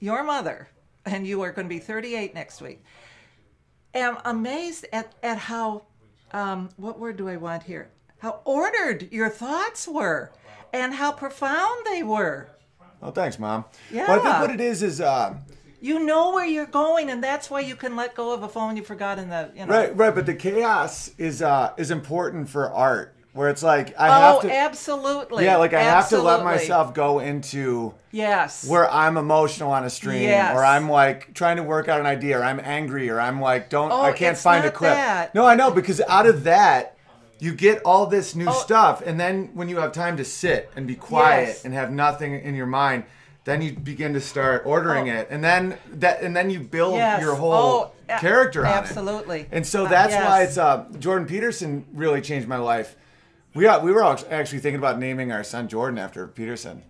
your 0.00 0.22
mother, 0.24 0.68
and 1.04 1.26
you 1.26 1.42
are 1.42 1.52
going 1.52 1.66
to 1.66 1.74
be 1.74 1.78
38 1.80 2.34
next 2.34 2.60
week. 2.60 2.82
Am 3.94 4.18
amazed 4.24 4.86
at 4.92 5.12
at 5.22 5.38
how, 5.38 5.82
um, 6.32 6.68
what 6.76 6.98
word 6.98 7.16
do 7.16 7.28
I 7.28 7.36
want 7.36 7.62
here? 7.62 7.90
How 8.18 8.40
ordered 8.44 9.12
your 9.12 9.28
thoughts 9.28 9.86
were, 9.86 10.32
and 10.72 10.94
how 10.94 11.12
profound 11.12 11.84
they 11.86 12.02
were. 12.02 12.48
Oh, 13.02 13.10
thanks, 13.12 13.38
mom. 13.38 13.64
Well, 13.92 14.10
I 14.10 14.18
think 14.18 14.40
what 14.40 14.50
it 14.50 14.60
is 14.60 14.82
is, 14.82 15.00
uh, 15.00 15.34
You 15.84 15.98
know 16.02 16.32
where 16.32 16.46
you're 16.46 16.64
going, 16.64 17.10
and 17.10 17.22
that's 17.22 17.50
why 17.50 17.60
you 17.60 17.76
can 17.76 17.94
let 17.94 18.14
go 18.14 18.32
of 18.32 18.42
a 18.42 18.48
phone 18.48 18.74
you 18.78 18.82
forgot 18.82 19.18
in 19.18 19.28
the 19.28 19.50
you 19.54 19.66
know. 19.66 19.70
Right, 19.74 19.94
right. 19.94 20.14
But 20.14 20.24
the 20.24 20.32
chaos 20.34 21.10
is 21.18 21.42
uh 21.42 21.74
is 21.76 21.90
important 21.90 22.48
for 22.48 22.70
art, 22.72 23.14
where 23.34 23.50
it's 23.50 23.62
like 23.62 23.94
I 24.00 24.08
Oh, 24.08 24.32
have 24.32 24.40
to. 24.40 24.48
Oh, 24.50 24.50
absolutely. 24.50 25.44
Yeah, 25.44 25.58
like 25.58 25.74
I 25.74 25.82
have 25.82 26.08
to 26.08 26.22
let 26.22 26.42
myself 26.42 26.94
go 26.94 27.18
into 27.18 27.92
Yes. 28.12 28.66
where 28.66 28.90
I'm 28.90 29.18
emotional 29.18 29.72
on 29.72 29.84
a 29.84 29.90
stream, 29.90 30.22
Yes. 30.22 30.56
or 30.56 30.64
I'm 30.64 30.88
like 30.88 31.34
trying 31.34 31.58
to 31.58 31.62
work 31.62 31.86
out 31.86 32.00
an 32.00 32.06
idea, 32.06 32.38
or 32.38 32.42
I'm 32.44 32.60
angry, 32.64 33.10
or 33.10 33.20
I'm 33.20 33.38
like 33.42 33.68
don't 33.68 33.92
Oh, 33.92 34.00
I 34.00 34.12
can't 34.12 34.38
find 34.38 34.64
a 34.64 34.70
clip. 34.70 34.94
that. 34.94 35.34
No, 35.34 35.44
I 35.44 35.54
know 35.54 35.70
because 35.70 36.00
out 36.08 36.24
of 36.24 36.44
that 36.44 36.96
you 37.40 37.52
get 37.52 37.82
all 37.84 38.06
this 38.06 38.34
new 38.34 38.48
Oh. 38.48 38.52
stuff, 38.52 39.02
and 39.04 39.20
then 39.20 39.50
when 39.52 39.68
you 39.68 39.76
have 39.80 39.92
time 39.92 40.16
to 40.16 40.24
sit 40.24 40.70
and 40.76 40.86
be 40.86 40.94
quiet 40.94 41.48
Yes. 41.48 41.64
and 41.66 41.74
have 41.74 41.90
nothing 41.90 42.40
in 42.40 42.54
your 42.54 42.64
mind. 42.64 43.04
Then 43.44 43.60
you 43.60 43.72
begin 43.72 44.14
to 44.14 44.20
start 44.20 44.62
ordering 44.64 45.10
Oh. 45.10 45.14
it, 45.16 45.28
and 45.30 45.44
then 45.44 45.76
that, 45.92 46.22
and 46.22 46.34
then 46.34 46.48
you 46.48 46.60
build 46.60 46.94
Yes. 46.94 47.20
your 47.20 47.34
whole 47.34 47.52
Oh, 47.52 47.92
a- 48.08 48.18
character 48.18 48.64
on 48.66 48.72
it. 48.72 48.76
absolutely. 48.76 49.46
And 49.52 49.66
so 49.66 49.84
Uh, 49.84 49.88
that's 49.88 50.14
why 50.14 50.42
it's 50.44 50.56
uh, 50.56 50.84
Jordan 50.98 51.26
Peterson 51.26 51.84
really 51.92 52.22
changed 52.22 52.48
my 52.48 52.56
life. 52.56 52.96
We 53.54 53.64
got, 53.64 53.82
we 53.82 53.92
were 53.92 54.02
all 54.02 54.18
actually 54.30 54.60
thinking 54.60 54.78
about 54.78 54.98
naming 54.98 55.30
our 55.30 55.44
son 55.44 55.68
Jordan 55.68 55.98
after 55.98 56.26
Peterson, 56.26 56.82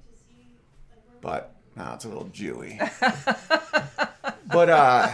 but 1.20 1.52
no, 1.76 1.90
it's 1.94 2.04
a 2.04 2.08
little 2.08 2.26
Jewy. 2.26 2.78
but 4.46 4.68
uh, 4.70 5.10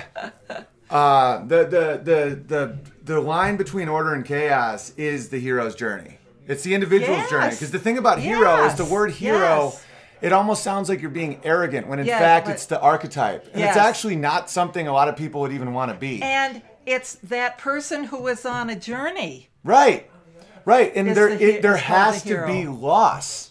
uh, 0.91 1.39
the, 1.47 1.65
the 1.65 2.01
the 2.05 2.41
the 2.47 2.79
the 3.05 3.21
line 3.21 3.57
between 3.57 3.89
order 3.89 4.13
and 4.15 4.25
chaos 4.25 4.93
is 4.97 5.31
the 5.31 5.39
hero's 5.39 5.75
journey. 5.75 6.19
It's 6.47 6.63
the 6.65 6.75
individual's 6.75 7.19
Yes. 7.21 7.31
journey. 7.31 7.51
Because 7.51 7.71
the 7.71 7.79
thing 7.79 7.97
about 7.99 8.19
hero 8.19 8.65
is 8.67 8.75
the 8.75 8.85
word 8.85 9.13
hero. 9.13 9.73
It 10.23 10.33
almost 10.33 10.63
sounds 10.63 10.89
like 10.89 11.01
you're 11.01 11.11
being 11.11 11.41
arrogant 11.45 11.87
when 11.89 11.99
in 11.99 12.07
fact 12.07 12.47
but- 12.47 12.53
it's 12.53 12.67
the 12.67 12.81
archetype. 12.81 13.47
And 13.53 13.61
Yes. 13.61 13.77
it's 13.77 13.85
actually 13.85 14.17
not 14.17 14.51
something 14.51 14.87
a 14.89 14.93
lot 14.93 15.09
of 15.09 15.17
people 15.17 15.41
would 15.43 15.53
even 15.53 15.73
want 15.73 15.91
to 15.91 15.97
be. 15.97 16.23
and 16.23 16.63
it's 16.87 17.15
that 17.25 17.59
person 17.59 18.05
who 18.05 18.19
was 18.23 18.45
on 18.45 18.71
a 18.71 18.75
journey. 18.77 19.49
Right. 19.65 20.11
Right. 20.65 20.93
And 20.95 21.09
Is 21.09 21.15
there 21.15 21.29
the 21.37 21.57
it, 21.59 21.63
there 21.63 21.75
is 21.77 21.81
has 21.83 22.23
the 22.23 22.35
to 22.37 22.47
be 22.47 22.67
loss. 22.67 23.51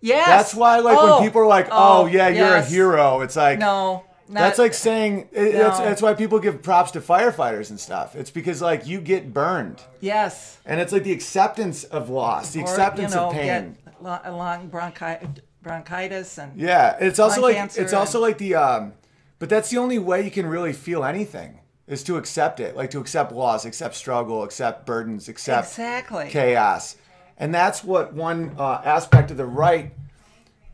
Yes. 0.00 0.26
That's 0.26 0.54
why 0.54 0.78
like 0.78 0.96
Oh, 0.98 1.16
when 1.18 1.26
people 1.28 1.42
are 1.42 1.46
like, 1.46 1.66
"Oh, 1.70 2.02
oh 2.02 2.06
yeah, 2.06 2.28
you're 2.28 2.54
a 2.56 2.62
hero." 2.62 3.20
It's 3.20 3.36
like 3.36 3.58
No. 3.58 4.04
Not, 4.30 4.40
That's 4.40 4.58
like 4.58 4.74
saying 4.74 5.28
it, 5.32 5.52
that's 5.52 5.78
that's 5.78 6.02
why 6.02 6.12
people 6.12 6.38
give 6.38 6.62
props 6.62 6.90
to 6.90 7.00
firefighters 7.00 7.70
and 7.70 7.80
stuff. 7.80 8.14
It's 8.14 8.30
because 8.30 8.60
like 8.60 8.86
you 8.86 9.00
get 9.00 9.32
burned. 9.32 9.80
yes. 10.00 10.58
And 10.66 10.80
it's 10.80 10.92
like 10.92 11.02
the 11.04 11.12
acceptance 11.12 11.82
of 11.84 12.10
loss, 12.10 12.50
the 12.52 12.60
Or, 12.60 12.64
acceptance 12.64 13.12
you 13.14 13.16
know, 13.16 13.28
of 13.28 13.32
pain. 13.32 13.76
Get 13.86 14.02
long 14.32 14.68
bronchi- 14.68 15.38
bronchitis 15.62 16.38
and 16.38 16.58
Yeah, 16.58 16.96
it's 17.00 17.18
also 17.18 17.40
like 17.40 17.56
it's 17.76 17.92
also 17.92 18.20
like 18.20 18.38
the 18.38 18.54
um 18.54 18.92
but 19.38 19.48
that's 19.48 19.70
the 19.70 19.78
only 19.78 19.98
way 19.98 20.24
you 20.24 20.30
can 20.30 20.46
really 20.46 20.72
feel 20.72 21.04
anything 21.04 21.60
is 21.86 22.02
to 22.04 22.16
accept 22.16 22.60
it. 22.60 22.76
Like 22.76 22.90
to 22.90 23.00
accept 23.00 23.32
loss, 23.32 23.64
accept 23.64 23.94
struggle, 23.94 24.42
accept 24.42 24.84
burdens, 24.84 25.28
accept 25.28 25.68
Exactly. 25.68 26.28
chaos. 26.28 26.96
And 27.38 27.54
that's 27.54 27.84
what 27.84 28.12
one 28.12 28.54
uh, 28.58 28.82
aspect 28.84 29.30
of 29.30 29.36
the 29.36 29.46
right 29.46 29.92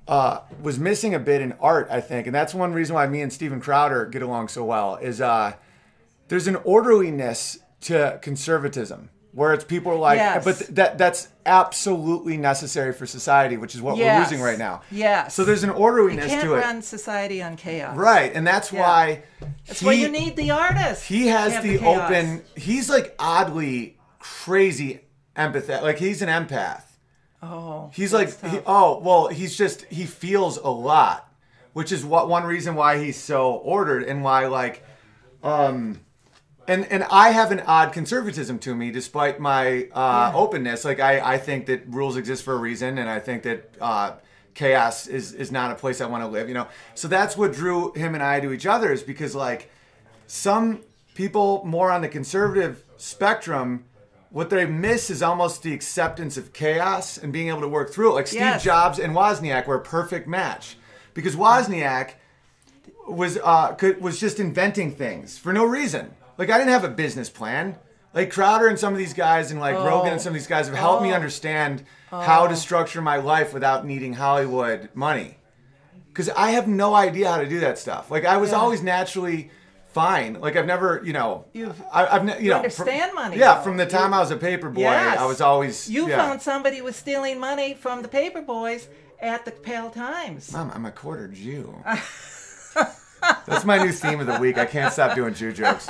uh, 0.08 0.40
was 0.62 0.78
missing 0.78 1.14
a 1.14 1.18
bit 1.18 1.40
in 1.40 1.52
art, 1.60 1.88
I 1.90 2.00
think. 2.00 2.26
And 2.26 2.34
that's 2.34 2.54
one 2.54 2.72
reason 2.72 2.94
why 2.94 3.06
me 3.06 3.20
and 3.20 3.32
Steven 3.32 3.60
Crowder 3.60 4.06
get 4.06 4.22
along 4.22 4.48
so 4.48 4.64
well 4.64 4.96
is 4.96 5.20
uh, 5.20 5.52
there's 6.28 6.46
an 6.46 6.56
orderliness 6.56 7.58
to 7.82 8.18
conservatism 8.22 9.10
where 9.34 9.52
it's 9.52 9.64
people 9.64 9.90
are 9.92 9.96
like, 9.98 10.16
Yes. 10.18 10.44
but 10.44 10.56
th- 10.58 10.70
that 10.70 10.96
that's 10.98 11.28
absolutely 11.44 12.36
necessary 12.36 12.92
for 12.92 13.04
society, 13.06 13.56
which 13.56 13.74
is 13.74 13.82
what 13.82 13.96
we're 13.96 14.18
losing 14.20 14.40
right 14.40 14.58
now. 14.58 14.82
Yes. 14.90 15.34
So 15.34 15.44
there's 15.44 15.64
an 15.64 15.70
orderliness 15.70 16.26
to 16.26 16.30
it. 16.30 16.34
you 16.34 16.40
can't 16.52 16.64
run 16.64 16.82
society 16.82 17.42
on 17.42 17.56
chaos. 17.56 17.96
Right. 17.96 18.32
And 18.34 18.46
that's 18.46 18.72
Yeah. 18.72 18.80
why 18.80 19.22
That's 19.66 19.80
he, 19.80 19.86
why 19.86 19.92
you 19.94 20.08
need 20.08 20.36
the 20.36 20.52
artist. 20.52 21.04
he 21.06 21.26
has 21.28 21.52
have 21.54 21.62
the, 21.64 21.78
open 21.84 22.42
he's 22.56 22.88
like 22.88 23.14
oddly 23.18 23.96
crazy 24.20 25.00
empathetic. 25.36 25.82
Like 25.82 25.98
he's 25.98 26.22
an 26.22 26.28
empath. 26.28 26.82
Oh. 27.42 27.90
He's 27.92 28.12
like, 28.14 28.28
he, 28.40 28.60
oh, 28.66 29.00
well, 29.00 29.26
he's 29.28 29.54
just, 29.54 29.82
he 29.86 30.06
feels 30.06 30.56
a 30.56 30.68
lot, 30.70 31.30
which 31.74 31.92
is 31.92 32.02
what 32.02 32.26
one 32.28 32.44
reason 32.44 32.74
why 32.74 32.98
he's 33.04 33.20
so 33.20 33.52
ordered 33.56 34.04
and 34.04 34.24
why, 34.24 34.46
like, 34.46 34.82
um, 35.42 36.00
and 36.68 36.84
and 36.90 37.04
I 37.04 37.30
have 37.30 37.52
an 37.52 37.60
odd 37.60 37.92
conservatism 37.92 38.58
to 38.60 38.74
me, 38.74 38.90
despite 38.90 39.38
my 39.40 39.88
uh, 39.92 40.32
openness. 40.34 40.84
Like, 40.84 41.00
I, 41.00 41.34
I 41.34 41.38
think 41.38 41.66
that 41.66 41.82
rules 41.88 42.16
exist 42.16 42.42
for 42.44 42.54
a 42.54 42.58
reason, 42.58 42.98
and 42.98 43.08
I 43.08 43.20
think 43.20 43.42
that 43.42 43.70
uh, 43.80 44.12
chaos 44.54 45.06
is 45.06 45.32
is 45.32 45.50
not 45.52 45.70
a 45.70 45.74
place 45.74 46.00
I 46.00 46.06
want 46.06 46.22
to 46.24 46.28
live. 46.28 46.48
You 46.48 46.54
know, 46.54 46.68
so 46.94 47.08
that's 47.08 47.36
what 47.36 47.52
drew 47.52 47.92
him 47.92 48.14
and 48.14 48.22
I 48.22 48.40
to 48.40 48.52
each 48.52 48.66
other 48.66 48.92
is 48.92 49.02
because 49.02 49.34
like 49.34 49.70
some 50.26 50.80
people 51.14 51.62
more 51.64 51.90
on 51.90 52.00
the 52.02 52.08
conservative 52.08 52.82
spectrum 52.96 53.84
what 54.30 54.50
they 54.50 54.66
miss 54.66 55.10
is 55.10 55.22
almost 55.22 55.62
the 55.62 55.72
acceptance 55.72 56.36
of 56.36 56.52
chaos 56.52 57.18
and 57.18 57.32
being 57.32 57.48
able 57.48 57.60
to 57.60 57.68
work 57.68 57.92
through 57.92 58.10
it 58.10 58.14
like 58.14 58.26
steve 58.26 58.40
Yes. 58.40 58.64
jobs 58.64 58.98
and 58.98 59.14
wozniak 59.14 59.66
were 59.68 59.76
a 59.76 59.80
perfect 59.82 60.26
match 60.26 60.76
because 61.12 61.36
wozniak 61.36 62.14
was 63.06 63.38
uh 63.44 63.74
could, 63.74 64.00
was 64.00 64.18
just 64.18 64.40
inventing 64.40 64.90
things 64.92 65.38
for 65.38 65.52
no 65.52 65.64
reason 65.64 66.10
like 66.38 66.50
i 66.50 66.58
didn't 66.58 66.70
have 66.70 66.84
a 66.84 66.88
business 66.88 67.28
plan 67.30 67.76
like 68.12 68.30
crowder 68.30 68.68
and 68.68 68.78
some 68.78 68.92
of 68.92 68.98
these 68.98 69.14
guys 69.14 69.50
and 69.50 69.60
like 69.60 69.76
rogan 69.76 70.12
and 70.12 70.20
oh. 70.20 70.22
some 70.22 70.30
of 70.30 70.34
these 70.34 70.46
guys 70.46 70.66
have 70.66 70.76
helped 70.76 71.02
me 71.02 71.10
Oh. 71.12 71.14
understand 71.14 71.84
how 72.10 72.46
to 72.46 72.52
oh. 72.52 72.56
structure 72.56 73.02
my 73.02 73.16
life 73.16 73.52
without 73.52 73.84
needing 73.86 74.14
hollywood 74.14 74.88
money 74.94 75.38
because 76.14 76.30
I 76.30 76.50
have 76.52 76.68
no 76.68 76.94
idea 76.94 77.28
how 77.28 77.38
to 77.38 77.48
do 77.48 77.58
that 77.60 77.76
stuff. 77.76 78.08
Like 78.08 78.24
I 78.24 78.36
was 78.36 78.50
Yeah. 78.50 78.58
always 78.58 78.82
naturally 78.82 79.50
fine. 79.88 80.40
Like 80.40 80.54
I've 80.54 80.66
never, 80.66 81.02
you 81.04 81.12
know, 81.12 81.44
You've- 81.52 81.82
I, 81.92 82.06
I've 82.06 82.24
ne- 82.24 82.40
you, 82.40 82.50
know, 82.50 82.56
understand 82.58 83.10
from, 83.10 83.14
money, 83.16 83.36
Yeah, 83.36 83.56
though. 83.56 83.62
from 83.62 83.76
the 83.76 83.86
time 83.86 84.14
I 84.14 84.20
was 84.20 84.30
a 84.30 84.36
paper 84.36 84.70
boy, 84.70 84.82
Yes. 84.82 85.18
I 85.18 85.26
was 85.26 85.40
always. 85.40 85.90
You 85.90 86.08
yeah. 86.08 86.16
found 86.16 86.40
somebody 86.40 86.80
was 86.80 86.94
stealing 86.94 87.40
money 87.40 87.74
from 87.74 88.02
the 88.02 88.08
paper 88.08 88.42
boys 88.42 88.88
at 89.20 89.44
the 89.44 89.50
Pal-Times. 89.50 90.52
Mom, 90.52 90.70
I'm 90.72 90.86
a 90.86 90.92
quarter 90.92 91.26
Jew. 91.26 91.74
That's 93.46 93.64
my 93.64 93.78
new 93.82 93.92
theme 93.92 94.20
of 94.20 94.26
the 94.26 94.38
week. 94.38 94.58
I 94.58 94.64
can't 94.66 94.92
stop 94.92 95.14
doing 95.14 95.34
Jew 95.34 95.52
jokes. 95.52 95.88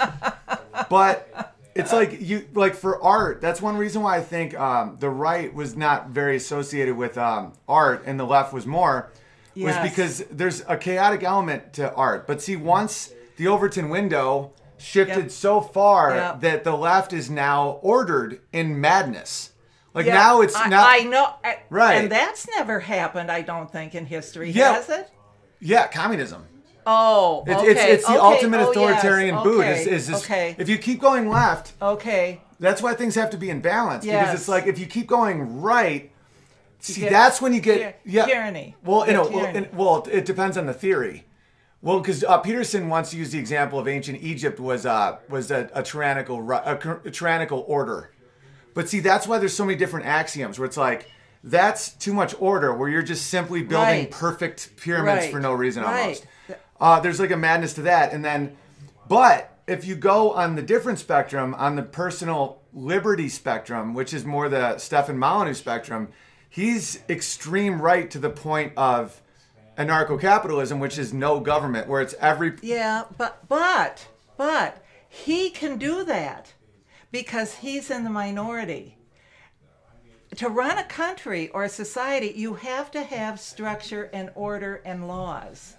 But 0.89 1.55
it's 1.75 1.93
like 1.93 2.21
you 2.21 2.47
like 2.55 2.75
for 2.75 3.03
art. 3.03 3.41
That's 3.41 3.61
one 3.63 3.77
reason 3.77 4.03
why 4.03 4.17
I 4.19 4.21
think 4.21 4.59
um, 4.59 4.97
the 5.01 5.11
right 5.11 5.53
was 5.55 5.77
not 5.77 6.09
very 6.11 6.37
associated 6.37 6.97
with 6.97 7.17
um, 7.19 7.53
art, 7.69 8.05
and 8.07 8.19
the 8.19 8.25
left 8.25 8.53
was 8.53 8.67
more. 8.67 9.11
Was 9.57 9.77
because 9.79 10.19
there's 10.33 10.65
a 10.67 10.77
chaotic 10.77 11.23
element 11.23 11.75
to 11.75 11.93
art. 11.95 12.27
But 12.27 12.43
see, 12.43 12.57
once 12.57 13.13
the 13.37 13.47
Overton 13.47 13.89
window 13.89 14.53
shifted 14.79 15.23
Yep. 15.25 15.31
so 15.31 15.61
far 15.61 16.15
Yep. 16.15 16.41
that 16.41 16.65
the 16.65 16.77
left 16.77 17.13
is 17.13 17.31
now 17.31 17.79
ordered 17.81 18.41
in 18.53 18.81
madness. 18.81 19.51
Like 19.95 20.07
Yeah, 20.07 20.15
now 20.15 20.41
it's 20.41 20.57
I, 20.57 20.69
now 20.69 20.85
I 20.87 21.05
know. 21.05 21.35
I- 21.45 21.59
Right. 21.71 21.95
And 22.03 22.11
that's 22.11 22.49
never 22.57 22.81
happened, 22.81 23.31
I 23.31 23.43
don't 23.43 23.71
think, 23.71 23.95
in 23.95 24.07
history, 24.07 24.51
Yeah. 24.51 24.75
has 24.75 24.89
it? 24.89 25.09
yeah, 25.61 25.87
communism. 25.87 26.45
Oh, 26.87 27.45
It's, 27.47 27.61
okay. 27.61 27.71
it's, 27.71 27.81
it's 27.81 28.07
the 28.07 28.13
okay, 28.13 28.21
ultimate 28.21 28.59
oh, 28.59 28.61
yes, 28.61 28.71
authoritarian 28.71 29.43
boot. 29.43 29.61
Okay. 29.61 29.81
Is, 29.81 29.87
is 29.87 30.07
this, 30.09 30.25
okay. 30.25 30.55
If 30.59 30.69
you 30.69 30.79
keep 30.79 31.01
going 31.01 31.29
left, 31.29 31.73
okay. 31.81 32.41
that's 32.61 32.83
why 32.83 32.95
things 32.95 33.15
have 33.15 33.31
to 33.31 33.37
be 33.39 33.51
in 33.51 33.61
balance. 33.61 34.05
Because 34.05 34.35
it's 34.35 34.49
like 34.49 34.67
if 34.67 34.79
you 34.79 34.87
keep 34.87 35.07
going 35.07 35.61
right, 35.63 36.11
see, 36.81 37.01
get 37.03 37.11
that's 37.11 37.41
when 37.41 37.53
you 37.53 37.61
get 37.61 38.01
yeah. 38.05 38.27
tyranny. 38.27 38.77
Well, 38.85 39.07
You 39.07 39.15
know, 39.15 39.29
well, 39.29 39.67
well, 39.73 40.09
it 40.11 40.25
depends 40.25 40.57
on 40.59 40.67
the 40.67 40.75
theory. 40.75 41.25
Well, 41.81 42.01
because 42.01 42.25
uh, 42.25 42.39
Peterson 42.39 42.89
once 42.89 43.13
used 43.13 43.33
the 43.33 43.39
example 43.39 43.79
of 43.79 43.87
ancient 43.87 44.23
Egypt 44.23 44.59
was 44.59 44.87
uh, 44.87 45.19
was 45.29 45.51
a, 45.51 45.69
a 45.75 45.83
tyrannical 45.83 46.39
a, 46.51 46.79
a 47.05 47.11
tyrannical 47.11 47.63
order. 47.69 48.11
But 48.73 48.89
see, 48.89 49.01
that's 49.01 49.29
why 49.29 49.39
there's 49.39 49.55
so 49.55 49.65
many 49.67 49.77
different 49.79 50.07
axioms 50.07 50.59
where 50.59 50.65
it's 50.67 50.79
like 50.79 51.11
that's 51.43 51.91
too 51.93 52.15
much 52.15 52.35
order, 52.41 52.73
where 52.75 52.89
you're 52.89 53.03
just 53.03 53.27
simply 53.27 53.63
building 53.63 54.05
Right. 54.05 54.11
perfect 54.11 54.77
pyramids 54.77 55.25
Right. 55.25 55.31
for 55.31 55.41
no 55.41 55.53
reason 55.53 55.83
Right. 55.83 56.01
almost. 56.01 56.27
Uh, 56.85 57.01
there's 57.01 57.19
like 57.19 57.31
a 57.31 57.37
madness 57.37 57.73
to 57.73 57.81
that, 57.81 58.13
and 58.13 58.23
then, 58.23 58.55
but 59.09 59.57
if 59.67 59.87
you 59.87 59.95
go 59.95 60.33
on 60.33 60.55
the 60.55 60.61
different 60.61 60.99
spectrum, 60.99 61.55
on 61.55 61.77
the 61.77 61.83
personal 61.83 62.61
liberty 62.75 63.27
spectrum, 63.27 63.95
which 63.95 64.13
is 64.13 64.27
more 64.27 64.51
the 64.51 64.77
Stefan 64.77 65.17
Molyneux 65.17 65.55
spectrum, 65.55 66.09
he's 66.51 67.03
extreme 67.09 67.81
right 67.81 68.11
to 68.11 68.19
the 68.19 68.29
point 68.29 68.75
of 68.77 69.23
anarcho-capitalism, 69.79 70.79
which 70.79 70.99
is 70.99 71.15
no 71.15 71.41
government, 71.41 71.89
where 71.89 72.03
it's 72.03 72.15
every 72.21 72.53
Yeah, 72.61 73.05
but 73.17 73.49
but 73.49 74.07
but 74.37 74.85
he 75.09 75.49
can 75.49 75.79
do 75.79 76.05
that 76.05 76.53
because 77.11 77.55
he's 77.55 77.91
in 77.91 78.05
the 78.05 78.11
minority. 78.11 78.99
To 80.37 80.51
run 80.51 80.77
a 80.77 80.85
country 80.85 81.49
or 81.49 81.65
a 81.65 81.71
society, 81.71 82.35
you 82.37 82.57
have 82.57 82.91
to 82.91 83.03
have 83.03 83.41
structure 83.41 84.11
and 84.13 84.29
order 84.35 84.83
and 84.85 85.09
laws. 85.09 85.77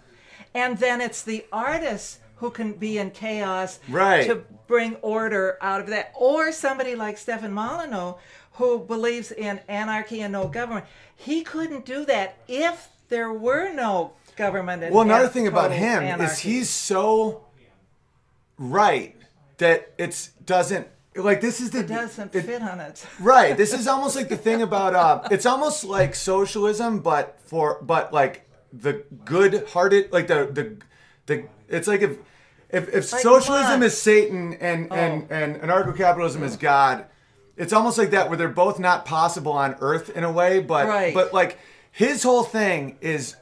And 0.56 0.78
then 0.80 1.02
it's 1.02 1.22
the 1.22 1.46
artists 1.52 2.20
who 2.38 2.50
can 2.50 2.74
be 2.74 2.98
in 2.98 3.12
chaos 3.12 3.80
Right. 3.88 4.26
to 4.28 4.44
bring 4.68 4.96
order 5.04 5.58
out 5.62 5.82
of 5.82 5.88
that. 5.88 6.12
Or 6.16 6.52
somebody 6.52 6.96
like 6.96 7.18
Stefan 7.20 7.52
Molyneux 7.52 8.14
who 8.54 8.80
believes 8.80 9.32
in 9.32 9.60
anarchy 9.68 10.22
and 10.22 10.32
no 10.32 10.48
government. 10.48 10.86
He 11.16 11.44
couldn't 11.44 11.86
do 11.86 12.06
that 12.06 12.38
if 12.48 12.88
there 13.10 13.32
were 13.32 13.72
no 13.74 14.14
government. 14.38 14.82
And, 14.84 14.96
Well, 14.96 15.04
another 15.04 15.28
thing 15.28 15.46
about 15.48 15.72
him 15.72 16.22
is 16.22 16.40
he's 16.40 16.70
so 16.70 17.44
right 18.58 19.16
that 19.58 19.92
it 19.98 20.30
doesn't 20.46 20.88
like 21.16 21.40
this 21.40 21.62
is 21.62 21.72
the 21.72 21.80
It 21.80 21.88
doesn't 21.88 22.36
it- 22.36 22.42
fit 22.46 22.62
on 22.62 22.80
it. 22.80 23.06
right. 23.20 23.56
This 23.56 23.74
is 23.74 23.88
almost 23.88 24.16
like 24.16 24.28
the 24.30 24.38
thing 24.38 24.62
about 24.62 24.94
uh, 24.96 25.28
it's 25.32 25.46
almost 25.46 25.84
like 25.86 26.14
socialism, 26.16 27.00
but 27.00 27.38
for 27.46 27.80
but 27.82 28.12
like 28.14 28.48
the 28.74 29.04
good-hearted, 29.26 30.12
like 30.12 30.28
the 30.28 30.50
the 30.52 30.78
the. 31.26 31.46
It's 31.68 31.88
like 31.88 32.02
if 32.02 32.18
if, 32.70 32.88
if 32.90 33.12
Like 33.12 33.22
socialism 33.22 33.84
is 33.84 34.00
Satan 34.00 34.54
and 34.56 34.88
oh. 34.92 34.96
and 34.96 35.28
Oh. 35.30 35.36
and 35.36 35.56
anarcho-capitalism 35.62 36.44
is 36.44 36.58
God, 36.58 37.06
it's 37.58 37.74
almost 37.74 37.98
like 37.98 38.12
that 38.12 38.30
where 38.30 38.38
they're 38.38 38.50
both 38.50 38.80
not 38.80 39.06
possible 39.06 39.54
on 39.54 39.76
Earth 39.80 40.10
in 40.16 40.24
a 40.24 40.32
way, 40.32 40.60
but 40.60 40.88
Right. 40.88 41.14
but 41.14 41.34
like 41.34 41.58
his 41.92 42.24
whole 42.24 42.44
thing 42.44 42.98
is 43.02 43.36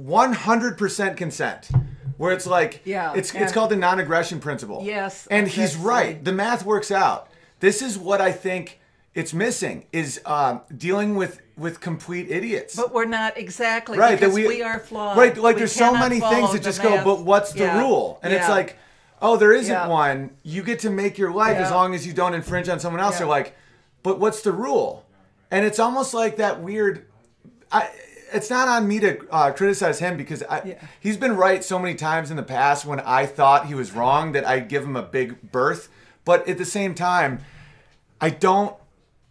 100% 0.00 1.16
consent. 1.16 1.68
Where 2.16 2.32
it's 2.32 2.46
like, 2.46 2.80
Yeah, 2.84 3.12
it's 3.14 3.32
it's 3.32 3.52
called 3.52 3.70
the 3.70 3.76
non-aggression 3.76 4.40
principle. 4.40 4.82
Yes, 4.84 5.28
and 5.30 5.46
he's 5.46 5.76
right. 5.76 6.22
The 6.24 6.32
math 6.32 6.64
works 6.64 6.90
out. 6.90 7.28
This 7.60 7.80
is 7.80 7.96
what 7.96 8.20
I 8.20 8.32
think 8.32 8.77
it's 9.18 9.34
missing 9.34 9.84
is 9.92 10.20
um, 10.24 10.60
dealing 10.76 11.16
with 11.16 11.40
with 11.56 11.80
complete 11.80 12.30
idiots. 12.30 12.76
But 12.76 12.94
we're 12.94 13.04
not 13.04 13.36
exactly 13.36 13.98
right, 13.98 14.18
because 14.18 14.32
we, 14.32 14.62
are 14.62 14.78
flawed. 14.78 15.18
Right, 15.18 15.36
like 15.36 15.56
We 15.56 15.62
there's 15.62 15.72
so 15.72 15.92
many 15.92 16.20
things 16.20 16.52
that 16.52 16.62
just 16.62 16.80
go. 16.80 17.02
But 17.02 17.24
what's 17.24 17.52
the 17.52 17.64
Yeah, 17.64 17.80
rule? 17.80 18.20
And 18.22 18.32
it's 18.32 18.48
like, 18.48 18.78
oh, 19.20 19.36
there 19.36 19.52
isn't 19.52 19.74
Yeah. 19.74 19.88
one. 19.88 20.30
You 20.44 20.62
get 20.62 20.78
to 20.80 20.90
make 20.90 21.18
your 21.18 21.32
life 21.32 21.56
as 21.56 21.72
long 21.72 21.96
as 21.96 22.06
you 22.06 22.12
don't 22.12 22.32
infringe 22.32 22.68
on 22.68 22.78
someone 22.78 23.00
else. 23.00 23.14
Yeah. 23.14 23.22
You're 23.22 23.28
like, 23.30 23.56
but 24.04 24.20
what's 24.20 24.42
the 24.42 24.52
rule? 24.52 25.04
And 25.50 25.66
it's 25.66 25.80
almost 25.80 26.14
like 26.14 26.36
that 26.36 26.60
weird. 26.62 27.04
I, 27.72 27.90
it's 28.32 28.50
not 28.50 28.68
on 28.68 28.86
me 28.86 29.00
to 29.00 29.26
uh, 29.32 29.50
criticize 29.50 29.98
him 29.98 30.16
because 30.16 30.44
I, 30.44 30.62
Yeah. 30.64 30.74
he's 31.00 31.16
been 31.16 31.34
right 31.36 31.64
so 31.64 31.80
many 31.80 31.96
times 31.96 32.30
in 32.30 32.36
the 32.36 32.44
past 32.44 32.86
when 32.86 33.00
I 33.00 33.26
thought 33.26 33.66
he 33.66 33.74
was 33.74 33.90
wrong 33.90 34.30
that 34.32 34.46
I 34.46 34.60
give 34.60 34.84
him 34.84 34.94
a 34.94 35.02
big 35.02 35.50
berth. 35.50 35.88
But 36.24 36.46
at 36.46 36.56
the 36.56 36.64
same 36.64 36.94
time, 36.94 37.40
I 38.20 38.30
don't 38.30 38.76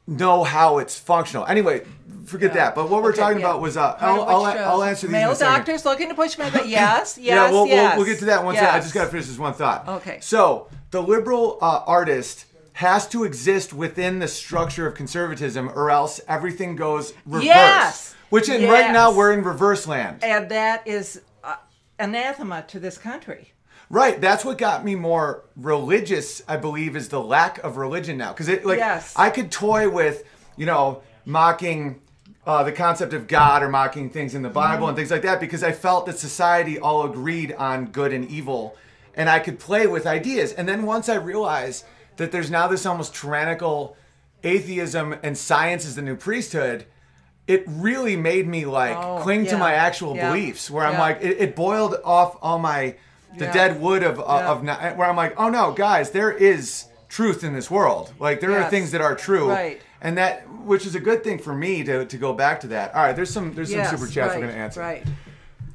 know 0.07 0.43
how 0.43 0.77
it's 0.79 0.97
functional. 0.97 1.45
Anyway, 1.45 1.85
forget 2.25 2.53
that. 2.53 2.75
But 2.75 2.89
what 2.89 3.03
we're 3.03 3.09
Okay, 3.09 3.19
talking 3.19 3.39
yeah. 3.39 3.49
about 3.49 3.61
was 3.61 3.77
uh, 3.77 3.97
I'll, 3.99 4.23
I'll, 4.23 4.45
I'll 4.45 4.83
answer 4.83 5.07
these. 5.07 5.11
Male 5.13 5.35
doctors 5.35 5.85
looking 5.85 6.09
to 6.09 6.15
push 6.15 6.37
men, 6.37 6.51
but 6.51 6.67
yes, 6.67 7.17
yes, 7.21 7.25
yeah, 7.25 7.51
we'll, 7.51 7.67
yes. 7.67 7.91
we'll, 7.91 8.05
we'll 8.05 8.13
get 8.13 8.19
to 8.19 8.25
that 8.25 8.43
once. 8.43 8.57
I, 8.59 8.77
I 8.77 8.79
just 8.79 8.93
got 8.93 9.05
to 9.05 9.09
finish 9.09 9.27
this 9.27 9.37
one 9.37 9.53
thought. 9.53 9.87
Okay. 9.87 10.19
So 10.21 10.69
the 10.91 11.01
liberal 11.01 11.57
uh, 11.61 11.83
artist 11.85 12.45
has 12.73 13.07
to 13.09 13.23
exist 13.23 13.73
within 13.73 14.19
the 14.19 14.27
structure 14.27 14.85
of 14.85 14.93
conservatism, 14.93 15.69
or 15.69 15.89
else 15.89 16.21
everything 16.27 16.75
goes 16.75 17.13
reverse. 17.25 17.45
Yes! 17.45 18.15
Which 18.29 18.49
in, 18.49 18.69
right 18.69 18.91
now 18.91 19.11
we're 19.15 19.33
in 19.33 19.43
reverse 19.43 19.87
land. 19.87 20.23
And 20.23 20.49
that 20.49 20.85
is 20.85 21.21
uh, 21.43 21.55
anathema 21.97 22.63
to 22.67 22.79
this 22.79 22.97
country. 22.97 23.53
Right. 23.89 24.19
That's 24.19 24.43
what 24.43 24.57
got 24.57 24.83
me 24.83 24.95
more 24.95 25.43
religious. 25.55 26.41
I 26.47 26.57
believe 26.57 26.95
is 26.95 27.09
the 27.09 27.21
lack 27.21 27.57
of 27.63 27.77
religion 27.77 28.17
now, 28.17 28.33
because 28.33 28.47
it 28.49 28.65
like 28.65 28.79
Yes. 28.79 29.13
I 29.15 29.29
could 29.29 29.51
toy 29.51 29.89
with 29.89 30.23
you 30.57 30.65
know 30.65 31.01
mocking. 31.25 32.01
Uh, 32.45 32.63
the 32.63 32.71
concept 32.71 33.11
of 33.11 33.27
God 33.27 33.61
or 33.61 33.67
mocking 33.67 34.09
things 34.09 34.33
in 34.33 34.41
the 34.41 34.47
Bible 34.47 34.83
Mm-hmm. 34.83 34.87
and 34.87 34.95
things 34.95 35.11
like 35.11 35.23
that 35.23 35.41
because 35.41 35.63
I 35.63 35.73
felt 35.73 36.05
that 36.05 36.17
society 36.17 36.79
all 36.79 37.03
agreed 37.03 37.51
on 37.51 37.87
good 37.87 38.13
and 38.13 38.25
evil 38.29 38.77
and 39.15 39.29
I 39.29 39.39
could 39.39 39.59
play 39.59 39.85
with 39.85 40.07
ideas. 40.07 40.53
And 40.53 40.65
then 40.65 40.83
once 40.85 41.09
I 41.09 41.15
realized 41.15 41.83
that 42.15 42.31
there's 42.31 42.49
now 42.49 42.69
this 42.69 42.85
almost 42.85 43.13
tyrannical 43.13 43.97
atheism 44.45 45.17
and 45.23 45.37
science 45.37 45.83
is 45.83 45.95
the 45.95 46.01
new 46.01 46.15
priesthood, 46.15 46.85
it 47.47 47.65
really 47.67 48.15
made 48.15 48.47
me 48.47 48.65
like 48.65 48.95
Oh, 48.95 49.19
cling 49.23 49.45
to 49.47 49.57
my 49.57 49.73
actual 49.73 50.15
Yeah. 50.15 50.29
beliefs 50.31 50.71
where 50.71 50.85
I'm 50.85 50.93
Yeah. 50.93 50.99
like, 51.01 51.17
it, 51.21 51.37
it 51.41 51.53
boiled 51.53 51.97
off 52.05 52.37
all 52.41 52.59
my, 52.59 52.95
the 53.37 53.45
Yeah. 53.45 53.53
dead 53.53 53.81
wood 53.81 54.03
of, 54.03 54.19
uh, 54.19 54.23
Yeah. 54.63 54.77
of, 54.89 54.97
where 54.97 55.07
I'm 55.09 55.15
like, 55.15 55.33
oh 55.37 55.49
no, 55.49 55.71
guys, 55.71 56.11
there 56.11 56.31
is 56.31 56.85
truth 57.09 57.43
in 57.43 57.53
this 57.53 57.69
world. 57.71 58.13
Like 58.19 58.39
there 58.41 58.51
are 58.59 58.69
things 58.69 58.91
that 58.91 59.01
are 59.01 59.15
true. 59.15 59.49
Right. 59.49 59.81
And 60.01 60.17
that, 60.17 60.47
which 60.63 60.85
is 60.85 60.93
a 60.95 60.99
good 60.99 61.23
thing 61.23 61.39
for 61.39 61.53
me 61.55 61.83
to, 61.83 62.05
to 62.05 62.17
go 62.17 62.33
back 62.33 62.59
to 62.61 62.67
that. 62.67 62.93
All 62.93 63.01
right, 63.01 63.15
there's 63.15 63.31
some 63.31 63.53
there's 63.53 63.71
Yes, 63.71 63.89
some 63.89 63.97
super 63.99 64.11
chats 64.11 64.33
right, 64.33 64.41
we're 64.41 64.47
gonna 64.47 64.59
answer. 64.59 64.79
Right. 64.79 65.03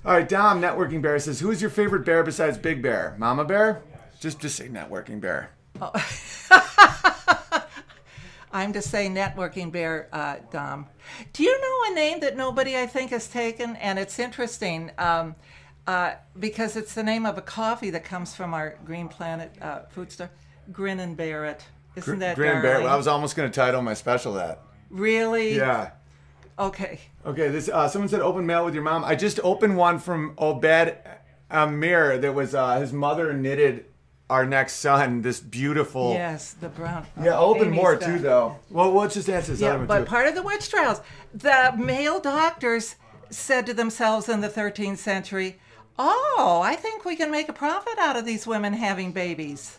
All 0.04 0.12
right, 0.12 0.28
Dom, 0.28 0.60
networking 0.60 1.00
bear 1.02 1.18
says, 1.18 1.40
"Who's 1.40 1.60
your 1.60 1.70
favorite 1.70 2.04
bear 2.04 2.22
besides 2.22 2.58
Big 2.58 2.82
Bear? 2.82 3.14
Mama 3.18 3.44
Bear? 3.44 3.82
Just 4.20 4.38
just 4.40 4.56
say 4.56 4.68
networking 4.68 5.20
bear. 5.20 5.50
Oh. 5.80 5.90
I'm 8.54 8.72
to 8.74 8.82
say 8.82 9.08
networking 9.08 9.72
bear, 9.72 10.08
uh, 10.12 10.36
Dom. 10.50 10.86
Do 11.32 11.42
you 11.42 11.58
know 11.60 11.92
a 11.92 11.94
name 11.94 12.20
that 12.20 12.36
nobody 12.36 12.76
I 12.76 12.86
think 12.86 13.10
has 13.10 13.26
taken? 13.26 13.76
And 13.76 13.98
it's 13.98 14.18
interesting 14.18 14.90
um, 14.98 15.34
uh, 15.86 16.12
because 16.38 16.76
it's 16.76 16.94
the 16.94 17.02
name 17.02 17.26
of 17.26 17.38
a 17.38 17.42
coffee 17.42 17.90
that 17.90 18.04
comes 18.04 18.34
from 18.34 18.54
our 18.54 18.78
Green 18.84 19.08
Planet 19.08 19.52
uh, 19.60 19.80
food 19.90 20.12
store. 20.12 20.30
Grin 20.70 21.00
and 21.00 21.16
Bear 21.16 21.44
It. 21.46 21.64
Isn't 21.96 22.20
that 22.20 22.36
Grin 22.36 22.52
and 22.54 22.62
bear. 22.62 22.74
darling? 22.74 22.88
I 22.88 22.96
was 22.96 23.06
almost 23.06 23.36
gonna 23.36 23.50
title 23.50 23.82
my 23.82 23.94
special 23.94 24.34
that. 24.34 24.60
Really? 24.90 25.56
Yeah. 25.56 25.90
Okay. 26.58 27.00
Okay. 27.26 27.48
This 27.48 27.68
uh, 27.68 27.88
someone 27.88 28.08
said 28.08 28.20
open 28.20 28.46
mail 28.46 28.64
with 28.64 28.74
your 28.74 28.82
mom. 28.84 29.04
I 29.04 29.14
just 29.16 29.40
opened 29.42 29.76
one 29.76 29.98
from 29.98 30.34
Obed 30.38 30.96
Amir 31.50 32.18
that 32.18 32.32
was 32.34 32.54
uh, 32.54 32.78
his 32.80 32.92
mother 32.92 33.32
knitted 33.32 33.86
our 34.30 34.46
next 34.46 34.74
son 34.76 35.20
this 35.20 35.40
beautiful. 35.40 36.12
Yes, 36.12 36.52
the 36.54 36.68
brown. 36.68 37.06
Yeah, 37.22 37.38
open 37.38 37.68
Amy's 37.68 37.76
more 37.76 37.96
done. 37.96 38.16
too 38.16 38.18
though. 38.22 38.56
Well, 38.70 38.92
let's 38.92 39.14
just 39.14 39.28
answer 39.28 39.52
this 39.52 39.60
Yeah, 39.60 39.74
other 39.74 39.84
but 39.84 39.98
too. 40.00 40.04
part 40.06 40.26
of 40.28 40.34
the 40.34 40.42
witch 40.42 40.70
trials, 40.70 41.00
the 41.34 41.74
male 41.76 42.20
doctors 42.20 42.94
said 43.28 43.66
to 43.66 43.74
themselves 43.74 44.28
in 44.28 44.40
the 44.40 44.48
13th 44.48 44.98
century, 44.98 45.58
"Oh, 45.98 46.60
I 46.64 46.76
think 46.76 47.04
we 47.04 47.16
can 47.16 47.30
make 47.30 47.48
a 47.48 47.52
profit 47.52 47.98
out 47.98 48.16
of 48.16 48.24
these 48.24 48.46
women 48.46 48.72
having 48.72 49.12
babies." 49.12 49.78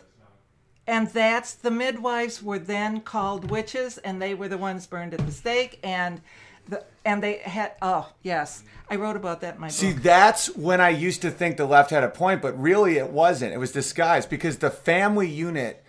And 0.86 1.08
that's 1.08 1.54
the 1.54 1.70
midwives 1.70 2.42
were 2.42 2.58
then 2.58 3.00
called 3.00 3.50
witches, 3.50 3.96
and 3.98 4.20
they 4.20 4.34
were 4.34 4.48
the 4.48 4.58
ones 4.58 4.86
burned 4.86 5.14
at 5.14 5.24
the 5.24 5.32
stake, 5.32 5.80
and 5.82 6.20
the 6.68 6.84
and 7.04 7.22
they 7.22 7.38
had 7.38 7.72
oh 7.82 8.12
yes, 8.22 8.62
I 8.90 8.96
wrote 8.96 9.16
about 9.16 9.40
that 9.40 9.54
in 9.54 9.60
my 9.60 9.68
See, 9.68 9.92
book. 9.92 10.02
that's 10.02 10.54
when 10.56 10.80
I 10.80 10.90
used 10.90 11.22
to 11.22 11.30
think 11.30 11.56
the 11.56 11.66
left 11.66 11.90
had 11.90 12.04
a 12.04 12.08
point, 12.08 12.42
but 12.42 12.60
really 12.60 12.96
it 12.98 13.10
wasn't. 13.10 13.52
It 13.52 13.58
was 13.58 13.72
disguised 13.72 14.28
because 14.28 14.58
the 14.58 14.70
family 14.70 15.28
unit 15.28 15.82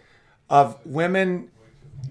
of 0.50 0.78
women, 0.86 1.50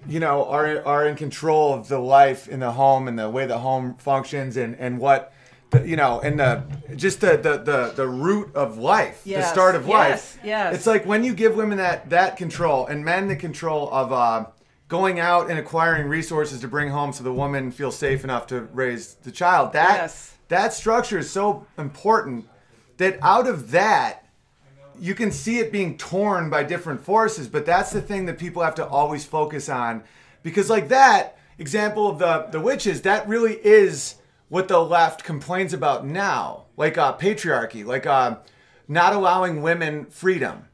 you 0.07 0.19
know, 0.19 0.45
are 0.45 0.85
are 0.85 1.07
in 1.07 1.15
control 1.15 1.73
of 1.73 1.87
the 1.87 1.99
life 1.99 2.47
in 2.47 2.59
the 2.59 2.73
home 2.73 3.07
and 3.07 3.17
the 3.17 3.29
way 3.29 3.45
the 3.45 3.59
home 3.59 3.95
functions 3.97 4.57
and 4.57 4.75
and 4.75 4.99
what. 4.99 5.31
The, 5.71 5.87
you 5.87 5.95
know, 5.95 6.19
and 6.21 6.39
the 6.39 6.63
just 6.95 7.21
the, 7.21 7.37
the 7.37 7.57
the 7.57 7.93
the 7.95 8.07
root 8.07 8.55
of 8.55 8.77
life, 8.77 9.23
the 9.23 9.41
start 9.41 9.75
of 9.75 9.87
yes, 9.87 10.35
life. 10.35 10.39
yes. 10.45 10.75
It's 10.75 10.85
like 10.87 11.05
when 11.05 11.23
you 11.23 11.33
give 11.33 11.55
women 11.55 11.77
that 11.79 12.09
that 12.11 12.37
control 12.37 12.85
and 12.87 13.03
men 13.03 13.27
the 13.27 13.35
control 13.35 13.89
of 13.91 14.13
uh, 14.13 14.45
going 14.87 15.19
out 15.19 15.49
and 15.49 15.57
acquiring 15.57 16.07
resources 16.07 16.59
to 16.61 16.67
bring 16.67 16.89
home, 16.89 17.11
so 17.11 17.23
the 17.23 17.33
woman 17.33 17.71
feels 17.71 17.97
safe 17.97 18.23
enough 18.23 18.45
to 18.47 18.61
raise 18.73 19.15
the 19.15 19.31
child. 19.31 19.73
That 19.73 19.95
Yes. 19.97 20.33
that 20.49 20.73
structure 20.73 21.17
is 21.17 21.31
so 21.31 21.65
important 21.77 22.47
that 22.97 23.17
out 23.21 23.47
of 23.47 23.71
that 23.71 24.21
you 24.97 25.13
can 25.15 25.31
see 25.31 25.57
it 25.59 25.71
being 25.71 25.97
torn 25.97 26.49
by 26.49 26.63
different 26.63 27.01
forces 27.03 27.49
but 27.49 27.65
that's 27.65 27.91
the 27.91 27.99
thing 28.01 28.25
that 28.27 28.37
people 28.37 28.63
have 28.63 28.75
to 28.75 28.87
always 28.87 29.25
focus 29.25 29.67
on 29.67 30.01
because 30.41 30.69
like 30.69 30.87
that 30.87 31.37
example 31.57 32.07
of 32.07 32.17
the 32.19 32.47
the 32.51 32.59
witches 32.61 33.01
that 33.01 33.27
really 33.27 33.55
is 33.65 34.15
what 34.49 34.67
the 34.67 34.79
left 34.79 35.23
complains 35.23 35.73
about 35.73 36.05
now 36.05 36.65
like 36.77 36.97
uh, 36.97 37.15
patriarchy 37.17 37.85
like 37.85 38.05
uh, 38.05 38.37
not 38.87 39.13
allowing 39.13 39.61
women 39.61 40.05
freedom 40.05 40.65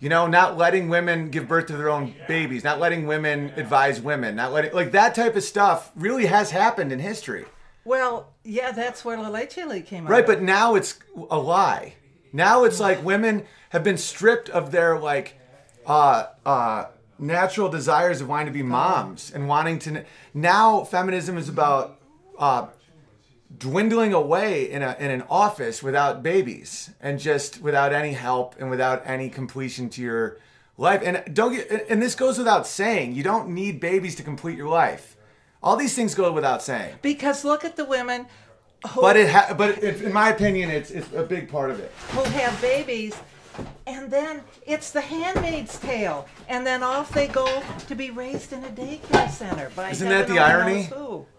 you 0.00 0.08
know 0.08 0.26
not 0.26 0.56
letting 0.56 0.88
women 0.88 1.28
give 1.30 1.48
birth 1.48 1.66
to 1.66 1.76
their 1.76 1.90
own 1.90 2.14
babies 2.26 2.62
not 2.64 2.78
letting 2.78 3.06
women 3.06 3.52
advise 3.56 4.00
women 4.00 4.36
not 4.36 4.52
letting 4.52 4.72
like 4.72 4.92
that 4.92 5.14
type 5.14 5.34
of 5.36 5.42
stuff 5.42 5.90
really 5.96 6.26
has 6.26 6.50
happened 6.50 6.92
in 6.92 6.98
history 6.98 7.44
Well, 7.84 8.34
yeah, 8.44 8.72
that's 8.72 9.02
where 9.02 9.16
La 9.16 9.28
Leche 9.30 9.64
League 9.66 9.86
came 9.86 10.04
out. 10.04 10.10
Right, 10.10 10.26
but 10.26 10.42
now 10.42 10.74
it's 10.74 10.98
a 11.30 11.38
lie. 11.38 11.94
Now 12.34 12.64
it's 12.64 12.78
like 12.80 13.02
women 13.02 13.44
have 13.70 13.82
been 13.82 13.96
stripped 13.96 14.50
of 14.50 14.70
their 14.72 14.98
like 14.98 15.38
uh 15.86 16.26
uh 16.44 16.84
natural 17.18 17.70
desires 17.70 18.20
of 18.20 18.28
wanting 18.28 18.46
to 18.46 18.52
be 18.52 18.62
moms 18.62 19.32
and 19.32 19.48
wanting 19.48 19.78
to 19.78 20.04
now 20.34 20.84
feminism 20.84 21.38
is 21.38 21.48
about 21.48 21.98
uh 22.38 22.66
dwindling 23.56 24.12
away 24.12 24.70
in 24.70 24.82
a 24.82 24.96
in 24.98 25.10
an 25.10 25.22
office 25.30 25.82
without 25.82 26.22
babies 26.22 26.90
and 27.00 27.18
just 27.18 27.62
without 27.62 27.92
any 27.92 28.12
help 28.12 28.54
and 28.60 28.68
without 28.70 29.02
any 29.06 29.28
completion 29.30 29.88
to 29.90 30.02
your 30.02 30.38
life. 30.76 31.00
And 31.04 31.22
don't 31.34 31.54
get 31.54 31.86
and 31.88 32.02
this 32.02 32.14
goes 32.14 32.36
without 32.38 32.66
saying 32.66 33.14
you 33.14 33.22
don't 33.22 33.48
need 33.48 33.80
babies 33.80 34.14
to 34.16 34.22
complete 34.22 34.56
your 34.58 34.68
life. 34.68 35.16
All 35.62 35.76
these 35.76 35.94
things 35.94 36.14
go 36.14 36.30
without 36.32 36.62
saying. 36.62 36.96
Because 37.02 37.44
look 37.44 37.64
at 37.64 37.76
the 37.76 37.84
women 37.84 38.26
who, 38.90 39.00
but 39.00 39.16
it 39.16 39.30
ha- 39.30 39.54
but 39.56 39.82
it, 39.82 40.02
in 40.02 40.12
my 40.12 40.28
opinion 40.28 40.70
it's 40.70 40.90
it's 40.90 41.12
a 41.14 41.22
big 41.22 41.48
part 41.48 41.70
of 41.70 41.80
it. 41.80 41.90
who 42.10 42.22
have 42.22 42.60
babies 42.60 43.16
and 43.86 44.10
then 44.10 44.40
it's 44.66 44.90
the 44.90 45.00
handmaid's 45.00 45.78
tale, 45.78 46.26
and 46.48 46.66
then 46.66 46.82
off 46.82 47.12
they 47.12 47.26
go 47.28 47.62
to 47.86 47.94
be 47.94 48.10
raised 48.10 48.52
in 48.52 48.64
a 48.64 48.68
daycare 48.68 49.30
center 49.30 49.70
by 49.74 49.90
Isn't 49.90 50.08
that 50.08 50.28
the 50.28 50.38
irony? 50.38 50.88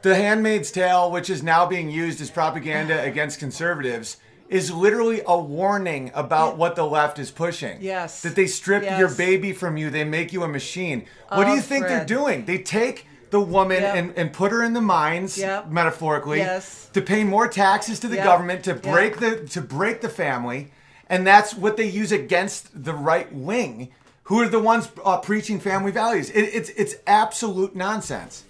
The 0.02 0.16
Handmaid's 0.16 0.72
Tale, 0.72 1.12
which 1.12 1.30
is 1.30 1.44
now 1.44 1.66
being 1.66 1.90
used 1.90 2.22
as 2.22 2.30
propaganda 2.30 3.02
against 3.04 3.40
conservatives, 3.40 4.18
is 4.48 4.72
literally 4.72 5.22
a 5.28 5.40
warning 5.40 6.12
about 6.16 6.58
what 6.58 6.76
the 6.76 6.86
left 6.86 7.20
is 7.20 7.30
pushing. 7.30 7.78
Yes. 7.82 8.22
That 8.24 8.36
they 8.36 8.48
strip 8.48 8.84
your 8.98 9.10
baby 9.14 9.54
from 9.54 9.78
you, 9.78 9.90
they 9.92 10.04
make 10.04 10.34
you 10.34 10.44
a 10.44 10.48
machine. 10.48 11.06
What 11.30 11.46
do 11.46 11.52
Oh, 11.52 11.56
you 11.56 11.62
think 11.62 11.88
they're 11.88 12.06
doing? 12.06 12.46
They 12.46 12.58
take 12.58 13.06
the 13.30 13.40
woman 13.40 13.82
Yep. 13.84 13.96
and, 13.96 14.14
and 14.18 14.34
put 14.34 14.52
her 14.52 14.64
in 14.64 14.74
the 14.74 14.82
mines, 14.82 15.38
Yep. 15.38 15.68
metaphorically, 15.70 16.40
Yes. 16.40 16.90
to 16.94 17.02
pay 17.02 17.24
more 17.24 17.48
taxes 17.48 18.00
to 18.00 18.08
the 18.08 18.16
Yep. 18.16 18.26
government, 18.26 18.64
to 18.64 18.74
break 18.74 19.20
the 19.20 19.46
to 19.50 19.62
break 19.62 20.02
the 20.02 20.10
family, 20.10 20.72
and 21.10 21.26
that's 21.26 21.54
what 21.56 21.76
they 21.78 21.90
use 21.90 22.12
against 22.12 22.84
the 22.84 22.94
right 22.94 23.34
wing, 23.34 23.90
who 24.24 24.42
are 24.42 24.48
the 24.48 24.60
ones 24.60 24.90
uh, 25.04 25.18
preaching 25.18 25.60
family 25.60 25.92
values. 25.92 26.30
It, 26.30 26.44
it's 26.44 26.70
it's 26.70 26.96
absolute 27.08 27.76
nonsense. 27.76 28.44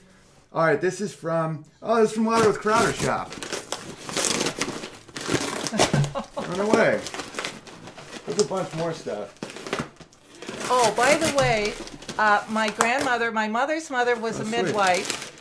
All 0.54 0.66
right, 0.66 0.82
this 0.82 1.00
is 1.00 1.14
from 1.14 1.66
oh, 1.82 2.02
this 2.02 2.10
is 2.12 2.16
from 2.16 2.26
Water 2.26 2.48
with 2.48 2.60
Crowder 2.60 2.94
Shop. 2.94 3.32
Run 6.50 6.60
away. 6.62 7.00
There's 8.26 8.42
a 8.42 8.46
bunch 8.48 8.76
more 8.76 8.94
stuff. 8.94 9.36
Oh, 10.72 10.94
by 10.96 11.16
the 11.16 11.36
way, 11.38 11.74
uh, 12.18 12.44
my 12.50 12.70
grandmother, 12.70 13.32
my 13.32 13.48
mother's 13.48 13.90
mother 13.90 14.16
was 14.16 14.40
Oh, 14.40 14.44
a 14.44 14.46
midwife, 14.46 15.39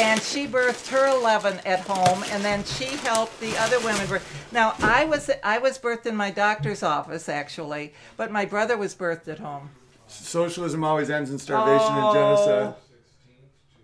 and 0.00 0.20
she 0.22 0.46
birthed 0.46 0.88
her 0.88 1.08
11 1.08 1.60
at 1.66 1.80
home, 1.80 2.24
and 2.30 2.44
then 2.44 2.64
she 2.64 2.84
helped 2.84 3.38
the 3.40 3.56
other 3.58 3.78
women 3.80 4.06
birth. 4.06 4.48
Now, 4.52 4.74
I 4.80 5.04
was 5.04 5.30
I 5.42 5.58
was 5.58 5.78
birthed 5.78 6.06
in 6.06 6.14
my 6.16 6.30
doctor's 6.30 6.82
office 6.82 7.28
actually, 7.28 7.92
but 8.16 8.30
my 8.30 8.44
brother 8.44 8.76
was 8.76 8.94
birthed 8.94 9.28
at 9.28 9.38
home. 9.40 9.70
Socialism 10.06 10.84
always 10.84 11.10
ends 11.10 11.30
in 11.30 11.38
starvation 11.38 11.86
Oh. 11.90 12.06
and 12.06 12.14
genocide. 12.14 12.74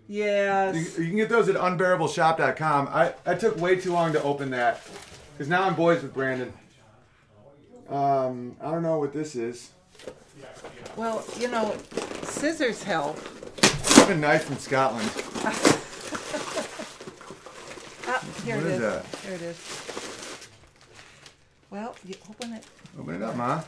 Yes. 0.07 0.75
You, 0.97 1.03
you 1.03 1.09
can 1.09 1.17
get 1.17 1.29
those 1.29 1.49
at 1.49 1.55
unbearable.shop.com. 1.55 2.87
I, 2.91 3.13
I 3.25 3.35
took 3.35 3.57
way 3.57 3.75
too 3.75 3.91
long 3.93 4.13
to 4.13 4.21
open 4.23 4.51
that 4.51 4.81
because 5.33 5.49
now 5.49 5.63
I'm 5.63 5.75
boys 5.75 6.01
with 6.03 6.13
Brandon. 6.13 6.53
Um, 7.89 8.55
I 8.61 8.71
don't 8.71 8.81
know 8.83 8.97
what 8.99 9.13
this 9.13 9.35
is. 9.35 9.71
Well, 10.95 11.23
you 11.37 11.47
know, 11.49 11.75
scissors 12.23 12.81
help. 12.83 13.19
I 13.63 13.99
have 13.99 14.09
a 14.11 14.15
knife 14.15 14.45
from 14.45 14.57
Scotland. 14.57 15.11
Here 18.45 18.57
What 18.57 18.65
it 18.65 18.69
is 18.69 18.73
is. 18.75 18.81
that? 18.81 19.05
Here 19.25 19.33
it 19.33 19.41
is. 19.41 20.47
Well, 21.71 21.95
you 22.05 22.13
open 22.29 22.53
it. 22.53 22.63
Open 22.99 23.15
it 23.15 23.21
up, 23.23 23.35
Ma. 23.35 23.63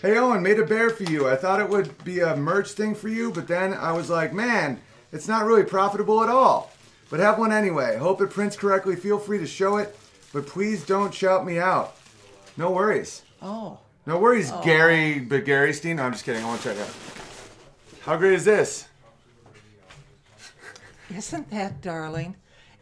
Hey, 0.00 0.16
Owen, 0.16 0.42
made 0.42 0.58
a 0.58 0.64
bear 0.64 0.88
for 0.90 1.02
you. 1.02 1.28
I 1.28 1.36
thought 1.36 1.60
it 1.60 1.68
would 1.68 2.02
be 2.02 2.20
a 2.20 2.34
merch 2.34 2.70
thing 2.72 2.94
for 2.94 3.08
you, 3.08 3.30
but 3.30 3.46
then 3.46 3.74
I 3.74 3.92
was 3.92 4.08
like, 4.08 4.32
man, 4.32 4.80
it's 5.12 5.28
not 5.28 5.44
really 5.44 5.64
profitable 5.64 6.22
at 6.22 6.30
all. 6.30 6.72
But 7.10 7.20
have 7.20 7.38
one 7.38 7.52
anyway. 7.52 7.98
Hope 7.98 8.20
it 8.22 8.30
prints 8.30 8.56
correctly. 8.56 8.96
Feel 8.96 9.18
free 9.18 9.38
to 9.38 9.46
show 9.46 9.76
it, 9.76 9.96
but 10.32 10.46
please 10.46 10.84
don't 10.86 11.12
shout 11.12 11.44
me 11.44 11.58
out. 11.58 11.96
No 12.56 12.70
worries. 12.70 13.22
Oh. 13.42 13.78
No 14.06 14.18
worries, 14.18 14.50
oh. 14.50 14.62
Gary, 14.64 15.18
but 15.18 15.44
Gary 15.44 15.74
Steen. 15.74 15.96
No, 15.96 16.04
I'm 16.04 16.12
just 16.12 16.24
kidding. 16.24 16.42
I 16.42 16.46
want 16.46 16.62
to 16.62 16.68
check 16.68 16.76
it 16.78 16.82
out. 16.82 16.94
How 18.00 18.16
great 18.16 18.32
is 18.32 18.44
this? 18.46 18.86
Isn't 21.14 21.50
that 21.50 21.82
darling? 21.82 22.34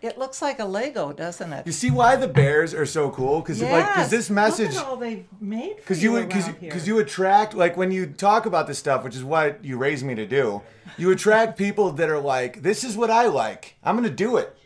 It 0.02 0.18
looks 0.18 0.42
like 0.42 0.58
a 0.58 0.64
Lego, 0.64 1.12
doesn't 1.12 1.52
it? 1.52 1.66
You 1.66 1.72
see 1.72 1.90
why 1.90 2.16
the 2.16 2.28
bears 2.28 2.74
are 2.74 2.84
so 2.84 3.10
cool? 3.10 3.40
Because 3.40 3.62
like, 3.62 3.86
because 3.86 4.10
this 4.10 4.28
message, 4.28 4.74
Look 4.74 4.84
at 4.84 4.88
all 4.88 4.96
they've 4.96 5.24
made 5.40 5.76
because 5.76 6.02
you, 6.02 6.22
because 6.22 6.48
because 6.48 6.86
you 6.86 6.98
attract 6.98 7.54
like 7.54 7.76
when 7.76 7.90
you 7.90 8.06
talk 8.06 8.44
about 8.44 8.66
this 8.66 8.78
stuff, 8.78 9.04
which 9.04 9.16
is 9.16 9.24
what 9.24 9.64
you 9.64 9.78
raised 9.78 10.04
me 10.04 10.14
to 10.14 10.26
do. 10.26 10.60
You 10.98 11.10
attract 11.10 11.58
people 11.58 11.92
that 11.92 12.08
are 12.08 12.20
like, 12.20 12.62
this 12.62 12.84
is 12.84 12.96
what 12.96 13.10
I 13.10 13.26
like. 13.26 13.76
I'm 13.82 13.96
gonna 13.96 14.10
do 14.10 14.36
it. 14.36 14.56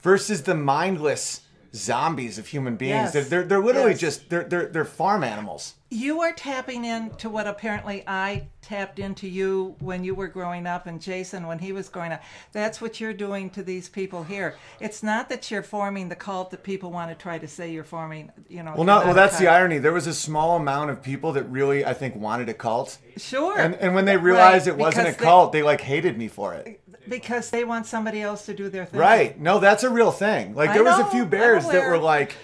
Versus 0.00 0.42
the 0.42 0.54
mindless 0.54 1.42
zombies 1.74 2.38
of 2.38 2.46
human 2.48 2.76
beings. 2.76 2.90
Yes. 2.92 3.12
They're, 3.12 3.22
they're 3.24 3.42
they're 3.44 3.60
literally 3.60 3.90
Yes. 3.92 4.00
just 4.00 4.28
they're 4.30 4.44
they're 4.44 4.66
they're 4.66 4.84
farm 4.84 5.22
animals. 5.24 5.74
You 5.92 6.20
are 6.20 6.32
tapping 6.32 6.84
into 6.84 7.28
what 7.28 7.48
apparently 7.48 8.04
I 8.06 8.46
tapped 8.62 9.00
into 9.00 9.26
you 9.26 9.74
when 9.80 10.04
you 10.04 10.14
were 10.14 10.28
growing 10.28 10.64
up 10.64 10.86
and 10.86 11.00
Jason 11.02 11.48
when 11.48 11.58
he 11.58 11.72
was 11.72 11.88
growing 11.88 12.12
up. 12.12 12.22
That's 12.52 12.80
what 12.80 13.00
you're 13.00 13.12
doing 13.12 13.50
to 13.50 13.62
these 13.64 13.88
people 13.88 14.22
here. 14.22 14.54
It's 14.78 15.02
not 15.02 15.28
that 15.30 15.50
you're 15.50 15.64
forming 15.64 16.08
the 16.08 16.14
cult 16.14 16.52
that 16.52 16.62
people 16.62 16.92
want 16.92 17.10
to 17.10 17.16
try 17.20 17.38
to 17.38 17.48
say 17.48 17.72
you're 17.72 17.82
forming, 17.82 18.30
you 18.48 18.62
know. 18.62 18.74
Well, 18.76 18.84
not 18.84 19.04
well. 19.04 19.14
That's 19.14 19.38
the 19.40 19.48
irony. 19.48 19.78
There 19.78 19.92
was 19.92 20.06
a 20.06 20.14
small 20.14 20.56
amount 20.56 20.90
of 20.90 21.02
people 21.02 21.32
that 21.32 21.44
really, 21.50 21.84
I 21.84 21.92
think, 21.94 22.14
wanted 22.14 22.48
a 22.48 22.54
cult. 22.54 22.98
Sure. 23.16 23.58
And, 23.58 23.74
and 23.74 23.92
when 23.92 24.04
they 24.04 24.16
realized 24.16 24.68
Right, 24.68 24.74
it 24.76 24.78
wasn't 24.78 25.08
a 25.08 25.10
because 25.10 25.18
they- 25.20 25.24
cult, 25.24 25.50
they 25.52 25.62
like 25.64 25.80
hated 25.80 26.16
me 26.16 26.28
for 26.28 26.54
it. 26.54 26.80
Because 27.08 27.50
they 27.50 27.64
want 27.64 27.86
somebody 27.86 28.22
else 28.22 28.46
to 28.46 28.54
do 28.54 28.68
their 28.68 28.86
thing. 28.86 29.00
Right? 29.00 29.40
No, 29.40 29.58
that's 29.58 29.82
a 29.82 29.90
real 29.90 30.12
thing. 30.12 30.54
Like 30.54 30.72
there 30.72 30.84
was 30.84 30.98
a 30.98 31.06
few 31.06 31.24
bears 31.24 31.66
that 31.68 31.88
were 31.88 31.98
like, 31.98 32.36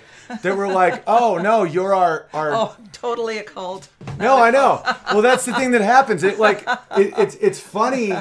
that 0.43 0.57
were 0.57 0.69
like, 0.69 1.03
oh 1.07 1.39
no, 1.39 1.65
you're 1.65 1.95
our 1.95 2.27
our. 2.33 2.53
Oh, 2.53 2.77
totally 2.93 3.39
a 3.39 3.45
cult. 3.45 3.89
No, 4.19 4.43
I 4.43 4.51
know. 4.51 4.83
Well, 5.13 5.23
that's 5.23 5.45
the 5.45 5.55
thing 5.55 5.73
that 5.73 5.83
happens. 5.83 6.25
It 6.25 6.39
like 6.39 6.67
it, 6.97 7.15
it's 7.17 7.35
it's 7.37 7.61
funny 7.61 8.13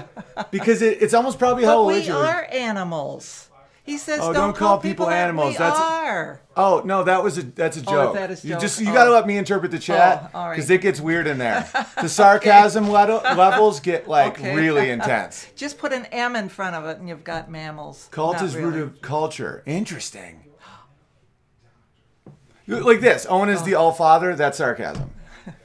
because 0.51 0.81
it, 0.81 1.01
it's 1.01 1.13
almost 1.13 1.39
probably 1.39 1.63
how 1.63 1.85
we 1.85 2.09
are 2.09 2.47
animals. 2.51 3.44
He 3.85 3.99
says, 3.99 4.19
Oh, 4.19 4.33
don't, 4.33 4.33
don't 4.33 4.55
call 4.55 4.79
people 4.79 5.07
an- 5.09 5.13
animals. 5.13 5.57
That's- 5.57 5.79
are. 5.79 6.41
Oh 6.57 6.81
no, 6.85 7.03
that 7.03 7.23
was 7.23 7.37
a 7.37 7.43
that's 7.43 7.77
a 7.77 7.81
Oh, 7.81 7.91
joke. 7.91 8.15
that 8.15 8.31
is 8.31 8.43
you 8.43 8.57
just 8.57 8.79
you 8.81 8.89
Oh. 8.89 8.93
got 8.93 9.05
to 9.05 9.11
let 9.11 9.27
me 9.27 9.37
interpret 9.37 9.69
the 9.69 9.77
oh, 9.77 9.79
chat 9.79 10.31
Oh, 10.33 10.39
all 10.39 10.47
right. 10.47 10.55
because 10.55 10.69
it 10.71 10.81
gets 10.81 10.99
weird 10.99 11.27
in 11.27 11.37
there. 11.37 11.69
The 12.01 12.09
sarcasm 12.09 12.89
level, 12.89 13.17
levels 13.37 13.79
get 13.79 14.07
like 14.07 14.39
Okay. 14.39 14.55
really 14.55 14.89
intense. 14.97 15.47
Just 15.55 15.77
put 15.77 15.93
an 15.93 16.05
M 16.07 16.35
in 16.35 16.49
front 16.49 16.75
of 16.75 16.85
it 16.85 16.97
and 16.97 17.07
you've 17.07 17.23
got 17.23 17.49
mammals. 17.51 18.07
Cult 18.11 18.37
Not 18.37 18.45
is 18.45 18.55
really. 18.55 18.71
root 18.71 18.81
of 18.81 19.01
culture. 19.01 19.61
Interesting. 19.67 20.41
Like 22.67 22.99
this, 23.01 23.27
Owen 23.29 23.49
is 23.49 23.61
oh. 23.61 23.65
the 23.65 23.75
all 23.75 23.91
father. 23.91 24.35
That's 24.35 24.57
sarcasm. 24.57 25.11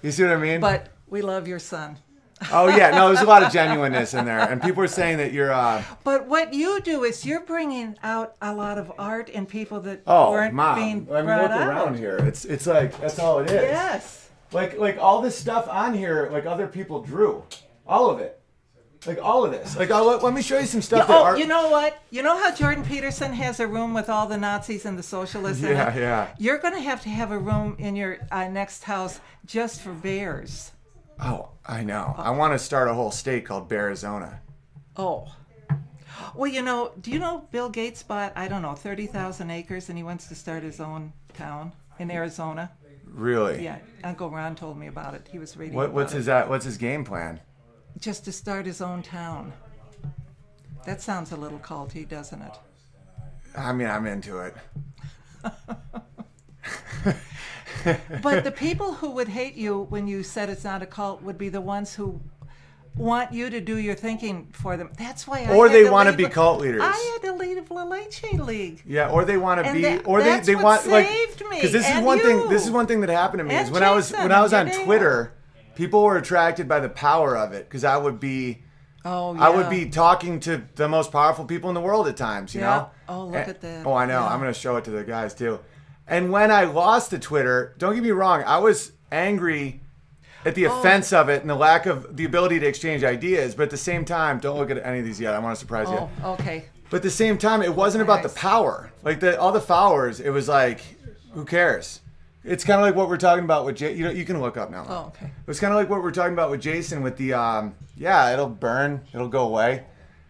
You 0.03 0.11
see 0.13 0.25
what 0.25 0.33
I 0.33 0.37
mean? 0.37 0.61
But 0.61 0.89
we 1.09 1.23
love 1.23 1.49
your 1.49 1.59
son. 1.59 1.97
Oh 2.53 2.69
yeah, 2.69 2.91
no, 2.91 3.09
there's 3.09 3.21
a 3.21 3.27
lot 3.29 3.43
of 3.43 3.53
genuineness 3.53 4.15
in 4.15 4.25
there, 4.25 4.41
and 4.41 4.61
people 4.63 4.83
are 4.83 4.89
saying 4.89 5.19
that 5.19 5.33
you're. 5.33 5.53
uh 5.53 5.83
But 6.05 6.27
what 6.27 6.53
you 6.55 6.81
do 6.81 7.05
is 7.05 7.25
you're 7.27 7.41
bringing 7.45 7.97
out 8.03 8.35
a 8.41 8.55
lot 8.55 8.79
of 8.79 8.93
art 8.99 9.29
in 9.29 9.47
people 9.47 9.81
that 9.81 10.03
Oh, 10.07 10.31
weren't 10.33 10.55
mom. 10.55 10.77
being 10.77 10.91
I 11.11 11.17
mean, 11.17 11.25
brought 11.27 11.43
look 11.43 11.51
out. 11.53 11.69
around 11.69 11.99
here. 11.99 12.17
It's 12.19 12.45
it's 12.45 12.67
like 12.67 12.99
that's 13.01 13.19
all 13.19 13.41
it 13.41 13.47
is. 13.51 13.63
Yes. 13.63 14.31
Like 14.53 14.79
like 14.79 14.99
all 14.99 15.21
this 15.23 15.39
stuff 15.39 15.69
on 15.69 15.95
here, 15.95 16.29
like 16.33 16.47
other 16.47 16.67
people 16.67 17.03
drew, 17.03 17.45
all 17.87 18.11
of 18.11 18.19
it, 18.21 18.41
like 19.07 19.19
all 19.23 19.45
of 19.45 19.53
this. 19.53 19.77
Like 19.77 19.91
I'll, 19.91 20.05
let, 20.19 20.35
me 20.35 20.43
show 20.43 20.59
you 20.59 20.67
some 20.67 20.83
stuff. 20.83 21.07
that 21.07 21.17
Oh, 21.17 21.23
are, 21.23 21.39
you 21.39 21.47
know 21.47 21.71
what? 21.71 22.03
You 22.11 22.23
know 22.23 22.37
how 22.37 22.53
Jordan 22.55 22.85
Peterson 22.85 23.33
has 23.35 23.61
a 23.61 23.67
room 23.69 23.95
with 23.95 24.09
all 24.09 24.27
the 24.27 24.37
Nazis 24.37 24.85
and 24.87 24.99
the 24.99 25.03
socialists 25.05 25.63
in 25.63 25.71
Yeah, 25.71 25.95
it? 25.95 26.01
yeah. 26.01 26.29
You're 26.39 26.59
going 26.59 26.75
to 26.75 26.81
have 26.81 27.01
to 27.03 27.09
have 27.11 27.31
a 27.31 27.39
room 27.39 27.77
in 27.79 27.95
your 27.95 28.19
uh, 28.33 28.49
next 28.49 28.83
house 28.85 29.21
just 29.47 29.81
for 29.83 29.93
bears. 29.93 30.73
Oh, 31.23 31.51
I 31.67 31.83
know. 31.83 32.15
I 32.17 32.31
want 32.31 32.53
to 32.55 32.59
start 32.59 32.89
a 32.89 32.95
whole 32.95 33.11
state 33.11 33.45
called 33.45 33.71
Arizona. 33.73 34.41
Oh. 34.97 35.29
Well, 36.35 36.51
you 36.51 36.63
know, 36.63 36.93
do 37.01 37.11
you 37.11 37.19
know 37.19 37.47
Bill 37.51 37.69
Gates 37.69 38.03
bought, 38.03 38.33
I 38.37 38.49
don't 38.49 38.63
know, 38.63 38.75
30,000 38.75 39.51
acres 39.51 39.89
and 39.89 39.99
he 39.99 40.05
wants 40.05 40.29
to 40.29 40.35
start 40.35 40.63
his 40.63 40.81
own 40.81 41.13
town 41.35 41.73
in 41.99 42.11
Arizona? 42.11 42.71
Really? 43.05 43.65
Yeah, 43.65 43.79
Uncle 44.05 44.31
Ron 44.31 44.55
told 44.55 44.79
me 44.79 44.87
about 44.87 45.15
it. 45.15 45.29
He 45.31 45.39
was 45.39 45.57
reading 45.57 45.75
What 45.75 45.87
about 45.87 45.95
what's 45.95 46.13
it. 46.13 46.19
his 46.19 46.29
uh, 46.29 46.47
what's 46.47 46.65
his 46.65 46.77
game 46.77 47.05
plan? 47.05 47.41
Just 47.99 48.25
to 48.27 48.33
start 48.33 48.67
his 48.67 48.81
own 48.81 49.03
town. 49.03 49.53
That 50.87 51.03
sounds 51.03 51.33
a 51.33 51.37
little 51.37 51.59
culty, 51.59 52.09
doesn't 52.09 52.41
it? 52.41 52.53
I 53.57 53.73
mean, 53.73 53.89
I'm 53.89 54.07
into 54.07 54.39
it. 54.39 54.55
But 58.23 58.45
the 58.45 58.51
people 58.53 58.95
who 58.95 59.11
would 59.11 59.29
hate 59.29 59.55
you 59.55 59.87
when 59.91 60.07
you 60.07 60.23
said 60.23 60.49
it's 60.51 60.65
not 60.65 60.83
a 60.83 60.87
cult 60.87 61.23
would 61.23 61.39
be 61.39 61.49
the 61.49 61.61
ones 61.61 61.95
who 61.95 62.21
want 62.97 63.33
you 63.33 63.49
to 63.51 63.61
do 63.61 63.77
your 63.79 63.95
thinking 63.95 64.49
for 64.53 64.77
them. 64.77 64.91
That's 64.99 65.27
why 65.27 65.45
I 65.45 65.55
Or 65.55 65.69
they 65.69 65.85
to 65.85 65.91
wanna 65.91 66.13
be 66.13 66.25
a- 66.25 66.29
cult 66.31 66.61
leaders. 66.61 66.83
I 66.85 67.19
had 67.23 67.31
to 67.31 67.37
leave 67.37 67.71
La 67.71 67.85
Leche 67.85 68.33
League. 68.35 68.83
Yeah, 68.85 69.09
or 69.11 69.25
they 69.25 69.37
want 69.37 69.65
to 69.65 69.73
be, 69.73 69.83
that- 69.83 70.07
or 70.07 70.23
they 70.23 70.41
they 70.41 70.57
want 70.57 70.87
like 70.87 71.09
because 71.39 71.73
this 71.73 71.89
is 71.89 72.01
one 72.03 72.19
thing. 72.19 72.49
This 72.49 72.65
is 72.65 72.71
one 72.71 72.87
thing 72.87 73.01
that 73.03 73.11
happened 73.11 73.39
to 73.41 73.45
me 73.45 73.55
And 73.55 73.67
is 73.67 73.71
when 73.73 73.83
I 73.85 73.93
was 73.93 74.13
when 74.13 74.33
I 74.33 74.41
was 74.43 74.53
on. 74.53 74.71
Twitter, 74.71 75.33
people 75.77 76.03
were 76.03 76.17
attracted 76.17 76.69
by 76.69 76.81
the 76.81 76.89
power 76.89 77.37
of 77.37 77.53
it 77.53 77.69
because 77.69 77.85
I 77.85 77.97
would 77.97 78.19
be. 78.21 78.63
Oh, 79.03 79.35
yeah. 79.35 79.47
I 79.47 79.49
would 79.49 79.71
be 79.71 79.89
talking 79.89 80.41
to 80.41 80.63
the 80.75 80.87
most 80.87 81.11
powerful 81.11 81.47
people 81.47 81.71
in 81.71 81.75
the 81.75 81.81
world 81.81 82.07
at 82.07 82.19
times, 82.19 82.55
you 82.55 82.61
Yeah. 82.61 82.67
know? 82.77 82.91
Oh, 83.09 83.25
look 83.25 83.35
And- 83.37 83.49
at 83.49 83.61
that. 83.63 83.87
Oh, 83.87 83.95
I 83.95 84.05
know. 84.05 84.21
Yeah. 84.21 84.27
I'm 84.27 84.41
going 84.41 84.53
to 84.53 84.59
show 84.61 84.77
it 84.77 84.85
to 84.85 84.91
the 84.91 85.05
guys 85.05 85.33
too. 85.33 85.59
And 86.11 86.31
when 86.31 86.51
I 86.51 86.65
lost 86.65 87.11
the 87.11 87.19
Twitter, 87.19 87.75
don't 87.79 87.95
get 87.95 88.03
me 88.03 88.11
wrong, 88.11 88.43
I 88.45 88.59
was 88.59 88.93
angry 89.13 89.81
at 90.45 90.55
the 90.55 90.67
Oh. 90.67 90.79
offense 90.79 91.13
of 91.13 91.29
it 91.29 91.41
and 91.43 91.49
the 91.49 91.55
lack 91.55 91.87
of 91.87 92.17
the 92.17 92.25
ability 92.25 92.59
to 92.61 92.67
exchange 92.67 93.05
ideas. 93.05 93.55
But 93.55 93.65
at 93.65 93.71
the 93.71 93.77
same 93.77 94.05
time, 94.05 94.39
don't 94.39 94.59
look 94.59 94.71
at 94.71 94.85
any 94.85 94.99
of 94.99 95.05
these 95.05 95.21
yet. 95.21 95.35
I 95.35 95.39
want 95.39 95.55
to 95.57 95.61
surprise 95.61 95.89
you. 95.89 96.09
Oh, 96.25 96.33
okay. 96.33 96.65
But 96.91 96.99
at 96.99 97.03
the 97.05 97.11
same 97.11 97.39
time, 97.39 97.63
it 97.63 97.75
wasn't 97.75 98.03
about 98.03 98.23
the 98.25 98.29
power. 98.31 98.91
Like 99.05 99.21
the 99.21 99.41
all 99.41 99.53
the 99.53 99.61
followers, 99.61 100.19
it 100.19 100.31
was 100.31 100.49
like, 100.49 100.81
who 101.33 101.45
cares? 101.45 102.01
It's 102.43 102.65
kind 102.65 102.81
of 102.81 102.87
like 102.87 102.97
what 102.97 103.09
we're 103.09 103.19
talking 103.19 103.45
about 103.45 103.65
with 103.67 103.77
Jay. 103.77 103.93
You 103.95 104.03
know, 104.05 104.11
you 104.11 104.25
can 104.25 104.41
look 104.41 104.57
up 104.57 104.71
now. 104.71 104.87
Oh, 104.89 105.07
okay. 105.09 105.31
It's 105.47 105.61
kind 105.61 105.73
of 105.73 105.79
like 105.79 105.89
what 105.91 106.03
we're 106.03 106.11
talking 106.11 106.33
about 106.33 106.51
with 106.51 106.61
Jason 106.61 107.03
with 107.03 107.17
the 107.17 107.35
um. 107.35 107.75
Yeah, 107.97 108.33
it'll 108.33 108.49
burn. 108.49 109.03
It'll 109.15 109.29
go 109.29 109.45
away. 109.47 109.85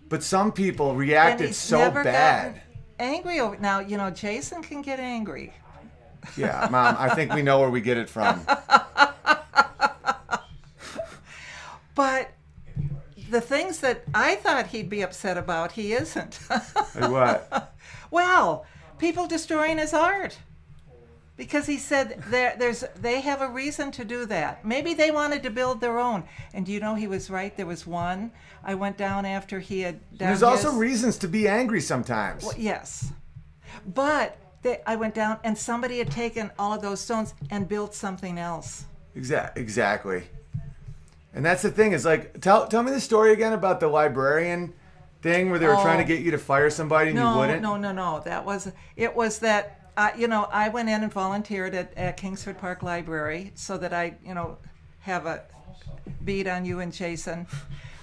But 0.08 0.22
some 0.24 0.50
people 0.52 0.96
reacted 0.96 1.54
so 1.54 1.88
bad. 1.90 2.60
angry 2.98 3.38
over. 3.40 3.56
Now 3.58 3.78
you 3.78 3.96
know 3.96 4.10
Jason 4.10 4.60
can 4.62 4.82
get 4.82 4.98
angry. 4.98 5.54
Yeah, 6.36 6.68
mom. 6.70 6.96
I 6.98 7.14
think 7.14 7.32
we 7.32 7.42
know 7.42 7.60
where 7.60 7.70
we 7.70 7.80
get 7.80 7.96
it 7.96 8.08
from. 8.08 8.46
But 12.00 12.30
the 13.28 13.42
things 13.42 13.80
that 13.80 14.04
I 14.14 14.36
thought 14.36 14.68
he'd 14.68 14.88
be 14.88 15.02
upset 15.02 15.36
about, 15.36 15.72
he 15.72 15.92
isn't. 15.92 16.38
Like 16.48 17.10
what? 17.10 17.74
well, 18.10 18.64
people 18.96 19.26
destroying 19.26 19.76
his 19.76 19.92
art. 19.92 20.38
Because 21.36 21.66
he 21.66 21.76
said 21.76 22.22
there, 22.28 22.54
there's, 22.58 22.84
they 22.96 23.20
have 23.20 23.42
a 23.42 23.48
reason 23.48 23.90
to 23.92 24.04
do 24.06 24.24
that. 24.26 24.64
Maybe 24.64 24.94
they 24.94 25.10
wanted 25.10 25.42
to 25.42 25.50
build 25.50 25.82
their 25.82 25.98
own. 25.98 26.24
And 26.54 26.66
you 26.66 26.80
know 26.80 26.94
he 26.94 27.06
was 27.06 27.28
right? 27.28 27.54
There 27.54 27.66
was 27.66 27.86
one. 27.86 28.32
I 28.64 28.74
went 28.74 28.96
down 28.96 29.26
after 29.26 29.60
he 29.60 29.80
had 29.80 30.00
done 30.16 30.28
There's 30.28 30.42
also 30.42 30.72
reasons 30.72 31.18
to 31.18 31.28
be 31.28 31.48
angry 31.48 31.82
sometimes. 31.82 32.44
Well, 32.44 32.56
yes. 32.56 33.12
But 33.86 34.38
they, 34.62 34.80
I 34.86 34.96
went 34.96 35.14
down 35.14 35.38
and 35.44 35.56
somebody 35.56 35.98
had 35.98 36.10
taken 36.10 36.50
all 36.58 36.72
of 36.72 36.82
those 36.82 37.00
stones 37.00 37.34
and 37.50 37.68
built 37.68 37.94
something 37.94 38.38
else. 38.38 38.84
Exact, 39.14 39.56
exactly. 39.58 40.24
And 41.34 41.44
that's 41.44 41.62
the 41.62 41.70
thing 41.70 41.92
is 41.92 42.04
like, 42.04 42.40
tell 42.40 42.66
tell 42.66 42.82
me 42.82 42.90
the 42.90 43.00
story 43.00 43.32
again 43.32 43.52
about 43.52 43.80
the 43.80 43.88
librarian 43.88 44.72
thing 45.22 45.50
where 45.50 45.58
they 45.58 45.66
were 45.66 45.74
trying 45.74 45.98
to 45.98 46.04
Oh. 46.04 46.06
get 46.06 46.20
you 46.24 46.30
to 46.32 46.38
fire 46.38 46.70
somebody 46.70 47.10
and 47.10 47.18
you 47.18 47.24
No, 47.24 47.38
wouldn't. 47.38 47.62
no, 47.62 47.76
no, 47.76 47.92
no. 47.92 48.20
That 48.24 48.44
was 48.44 48.70
it. 48.96 49.14
Was 49.14 49.38
that 49.40 49.90
uh, 49.96 50.10
you 50.16 50.26
know 50.28 50.48
I 50.52 50.68
went 50.70 50.88
in 50.88 51.02
and 51.02 51.12
volunteered 51.12 51.74
at, 51.74 51.92
at 51.96 52.16
Kingsford 52.16 52.58
Park 52.58 52.82
Library 52.82 53.52
so 53.54 53.78
that 53.78 53.92
I 53.92 54.16
you 54.24 54.34
know 54.34 54.58
have 55.00 55.26
a 55.26 55.42
beat 56.24 56.46
on 56.48 56.64
you 56.64 56.80
and 56.80 56.92
Jason. 56.92 57.46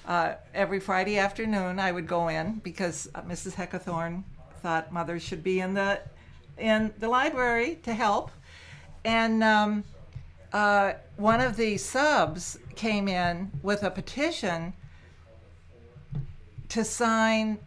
Uh, 0.07 0.35
every 0.53 0.79
Friday 0.79 1.17
afternoon, 1.17 1.79
I 1.79 1.91
would 1.91 2.07
go 2.07 2.29
in 2.29 2.61
because 2.63 3.09
uh, 3.13 3.21
Mrs. 3.23 3.55
Heckathorn 3.55 4.23
thought 4.61 4.93
mothers 4.93 5.21
should 5.21 5.43
be 5.43 5.59
in 5.59 5.73
the 5.73 5.99
in 6.57 6.93
the 6.99 7.07
library 7.07 7.79
to 7.83 7.93
help, 7.93 8.31
and 9.03 9.43
um, 9.43 9.83
uh, 10.53 10.93
one 11.17 11.41
of 11.41 11.55
the 11.55 11.77
subs 11.77 12.57
came 12.75 13.07
in 13.07 13.51
with 13.63 13.83
a 13.83 13.91
petition 13.91 14.73
to 16.69 16.83
sign 16.83 17.57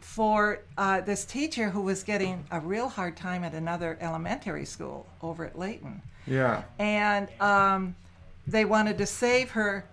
for 0.00 0.60
uh, 0.78 1.00
this 1.02 1.24
teacher 1.24 1.68
who 1.68 1.80
was 1.80 2.02
getting 2.02 2.44
a 2.50 2.60
real 2.60 2.88
hard 2.88 3.16
time 3.16 3.44
at 3.44 3.52
another 3.52 3.98
elementary 4.00 4.64
school 4.64 5.06
over 5.22 5.44
at 5.44 5.58
Leighton. 5.58 6.00
Yeah. 6.26 6.62
And 6.78 7.28
um, 7.40 7.94
they 8.46 8.64
wanted 8.64 8.96
to 8.98 9.06
save 9.06 9.50
her, 9.50 9.84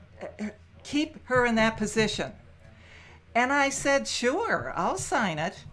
keep 0.84 1.24
her 1.26 1.46
in 1.46 1.56
that 1.56 1.78
position. 1.78 2.32
And 3.36 3.52
I 3.52 3.70
said, 3.70 4.08
sure, 4.08 4.72
I'll 4.76 4.98
sign 4.98 5.40
it. 5.40 5.64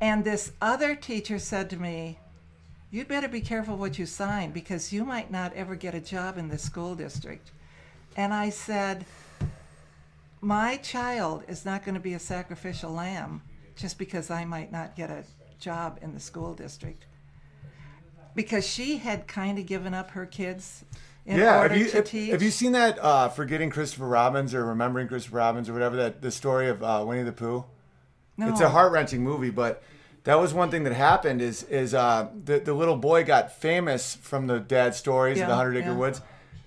And 0.00 0.24
this 0.24 0.52
other 0.60 0.96
teacher 0.96 1.38
said 1.38 1.70
to 1.70 1.76
me, 1.76 2.18
You'd 2.92 3.08
better 3.08 3.26
be 3.26 3.40
careful 3.40 3.78
what 3.78 3.98
you 3.98 4.04
sign 4.04 4.50
because 4.50 4.92
you 4.92 5.02
might 5.06 5.30
not 5.30 5.54
ever 5.54 5.74
get 5.74 5.94
a 5.94 6.00
job 6.00 6.36
in 6.36 6.50
the 6.50 6.58
school 6.58 6.94
district. 6.94 7.50
And 8.18 8.34
I 8.34 8.50
said, 8.50 9.06
My 10.42 10.76
child 10.76 11.42
is 11.48 11.64
not 11.64 11.86
going 11.86 11.94
to 11.94 12.00
be 12.00 12.12
a 12.12 12.18
sacrificial 12.18 12.92
lamb 12.92 13.40
just 13.76 13.96
because 13.96 14.30
I 14.30 14.44
might 14.44 14.70
not 14.70 14.94
get 14.94 15.08
a 15.08 15.24
job 15.58 16.00
in 16.02 16.12
the 16.12 16.20
school 16.20 16.52
district. 16.52 17.06
Because 18.34 18.66
she 18.68 18.98
had 18.98 19.26
kind 19.26 19.58
of 19.58 19.64
given 19.64 19.94
up 19.94 20.10
her 20.10 20.26
kids 20.26 20.84
in 21.24 21.38
yeah. 21.38 21.60
order 21.60 21.74
Have 21.74 21.78
you 21.78 21.90
have, 21.92 22.10
have 22.10 22.42
you 22.42 22.50
seen 22.50 22.72
that 22.72 22.98
uh, 22.98 23.30
forgetting 23.30 23.70
Christopher 23.70 24.06
Robbins 24.06 24.52
or 24.52 24.66
remembering 24.66 25.08
Christopher 25.08 25.38
Robbins 25.38 25.70
or 25.70 25.72
whatever 25.72 25.96
that 25.96 26.20
the 26.20 26.30
story 26.30 26.68
of 26.68 26.82
uh, 26.82 27.02
Winnie 27.06 27.22
the 27.22 27.32
Pooh? 27.32 27.64
no. 28.36 28.50
It's 28.50 28.60
a 28.60 28.68
heart 28.68 28.92
wrenching 28.92 29.24
movie, 29.24 29.50
but 29.50 29.82
that 30.24 30.38
was 30.40 30.54
one 30.54 30.70
thing 30.70 30.84
that 30.84 30.92
happened 30.92 31.40
is 31.42 31.62
is 31.64 31.94
uh, 31.94 32.28
the 32.44 32.58
the 32.60 32.74
little 32.74 32.96
boy 32.96 33.24
got 33.24 33.52
famous 33.52 34.14
from 34.16 34.46
the 34.46 34.60
dad 34.60 34.94
stories 34.94 35.40
of 35.40 35.48
the 35.48 35.54
Hundred 35.56 35.76
Acre 35.78 35.88
yeah. 35.90 35.96
Woods, 35.96 36.20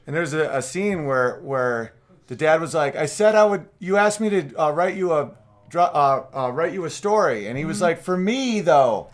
and 0.06 0.16
there's 0.16 0.34
a, 0.34 0.50
a 0.50 0.62
scene 0.62 1.06
where 1.06 1.40
where 1.42 1.94
the 2.28 2.36
dad 2.36 2.60
was 2.62 2.74
like, 2.74 2.96
"I 2.96 3.06
said 3.06 3.36
I 3.36 3.46
would. 3.46 3.68
You 3.80 3.98
asked 3.98 4.20
me 4.20 4.30
to 4.30 4.56
uh, 4.62 4.72
write 4.72 4.96
you 4.96 5.14
a 5.14 5.32
uh, 5.76 6.24
uh, 6.34 6.52
write 6.54 6.74
you 6.74 6.86
a 6.86 6.90
story," 6.90 7.48
and 7.48 7.58
he 7.58 7.62
Mm-hmm. 7.64 7.68
was 7.70 7.82
like, 7.82 8.02
"For 8.02 8.18
me 8.18 8.62
though." 8.62 9.10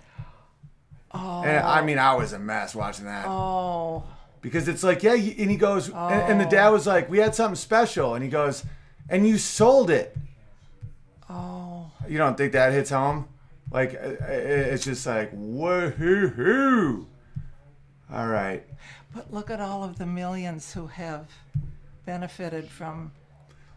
Oh. 1.13 1.43
And 1.43 1.57
I 1.65 1.81
mean, 1.81 1.99
I 1.99 2.15
was 2.15 2.31
a 2.33 2.39
mess 2.39 2.73
watching 2.73 3.03
that 3.05 3.25
Oh, 3.27 4.03
because 4.41 4.69
it's 4.69 4.81
like, 4.81 5.03
yeah, 5.03 5.11
and 5.13 5.51
he 5.51 5.57
goes, 5.57 5.89
and, 5.89 5.95
and 6.31 6.39
the 6.39 6.45
dad 6.45 6.69
was 6.69 6.87
like, 6.87 7.09
"We 7.09 7.17
had 7.17 7.35
something 7.35 7.55
special," 7.57 8.15
and 8.15 8.23
he 8.23 8.29
goes, 8.29 8.63
"And 9.09 9.27
you 9.27 9.37
sold 9.37 9.89
it." 9.89 10.15
oh. 11.29 11.91
You 12.09 12.17
don't 12.17 12.35
think 12.37 12.53
that 12.53 12.73
hits 12.73 12.89
home? 12.89 13.27
Like 13.71 13.93
it's 13.93 14.83
just 14.83 15.05
like 15.05 15.31
woohoo! 15.33 17.05
All 18.11 18.27
right. 18.27 18.63
But 19.13 19.31
look 19.33 19.49
at 19.49 19.59
all 19.61 19.83
of 19.83 19.97
the 19.97 20.05
millions 20.05 20.73
who 20.73 20.87
have 20.87 21.27
benefited 22.05 22.67
from. 22.69 23.11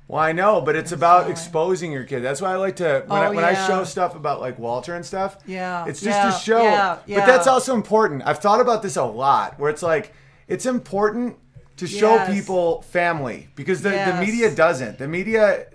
Well, 0.07 0.20
I 0.20 0.32
know, 0.32 0.61
but 0.61 0.76
it's 0.76 0.92
about 0.92 1.30
exposing 1.30 1.90
your 1.90 2.05
kid. 2.05 2.20
That's 2.20 2.40
why 2.42 2.53
I 2.53 2.57
like 2.57 2.76
to 2.76 3.05
when, 3.07 3.18
oh, 3.18 3.22
I, 3.22 3.26
Oh, 3.28 3.32
when 3.32 3.45
I 3.45 3.66
show 3.66 3.84
stuff 3.84 4.14
about 4.14 4.40
like 4.40 4.59
Walter 4.59 4.95
and 4.95 5.05
stuff. 5.07 5.38
Yeah, 5.47 5.86
it's 5.86 6.01
just 6.03 6.18
yeah, 6.18 6.30
to 6.30 6.38
show. 6.38 6.62
yeah, 6.62 6.99
But 7.20 7.26
that's 7.26 7.47
also 7.47 7.74
important. 7.74 8.22
I've 8.26 8.38
thought 8.38 8.61
about 8.61 8.82
this 8.82 8.97
a 8.97 9.05
lot. 9.05 9.59
Where 9.59 9.70
it's 9.70 9.82
like 9.82 10.12
it's 10.47 10.66
important 10.66 11.36
to 11.78 11.86
show 11.86 12.16
Yes. 12.16 12.34
people 12.34 12.82
family 12.82 13.49
because 13.57 13.80
the, 13.80 13.90
the 13.90 14.18
media 14.20 14.55
doesn't. 14.55 14.99
The 14.99 15.09
media. 15.09 15.66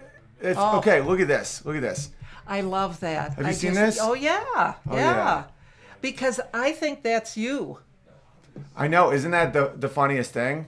It's 0.41 0.59
Oh. 0.61 0.77
okay. 0.77 1.01
Look 1.01 1.19
at 1.19 1.27
this. 1.27 1.65
Look 1.65 1.75
at 1.75 1.81
this. 1.81 2.11
I 2.49 2.61
love 2.61 2.99
that. 3.01 3.35
Have 3.35 3.39
you 3.39 3.45
I 3.45 3.51
seen 3.51 3.73
just- 3.75 3.97
this? 3.97 3.99
Oh 4.01 4.13
yeah, 4.15 4.43
oh, 4.55 4.75
yeah. 4.91 4.95
yeah. 4.95 5.43
Because 6.01 6.41
I 6.53 6.71
think 6.71 7.03
that's 7.03 7.37
you. 7.37 7.79
I 8.75 8.87
know, 8.87 9.11
isn't 9.11 9.31
that 9.31 9.53
the 9.53 9.73
the 9.75 9.87
funniest 9.87 10.33
thing? 10.33 10.67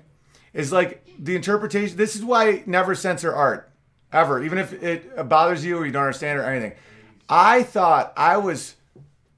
Is 0.53 0.71
like 0.71 1.05
the 1.17 1.36
interpretation. 1.36 1.97
This 1.97 2.15
is 2.15 2.23
why 2.23 2.63
never 2.65 2.93
censor 2.93 3.34
art, 3.34 3.71
ever, 4.13 4.43
even 4.43 4.57
if 4.57 4.73
it 4.84 5.27
bothers 5.27 5.65
you 5.65 5.77
or 5.77 5.86
you 5.86 5.91
don't 5.91 6.03
understand 6.03 6.39
or 6.39 6.43
anything. 6.43 6.73
I 7.27 7.63
thought 7.63 8.13
I 8.15 8.38
was 8.38 8.75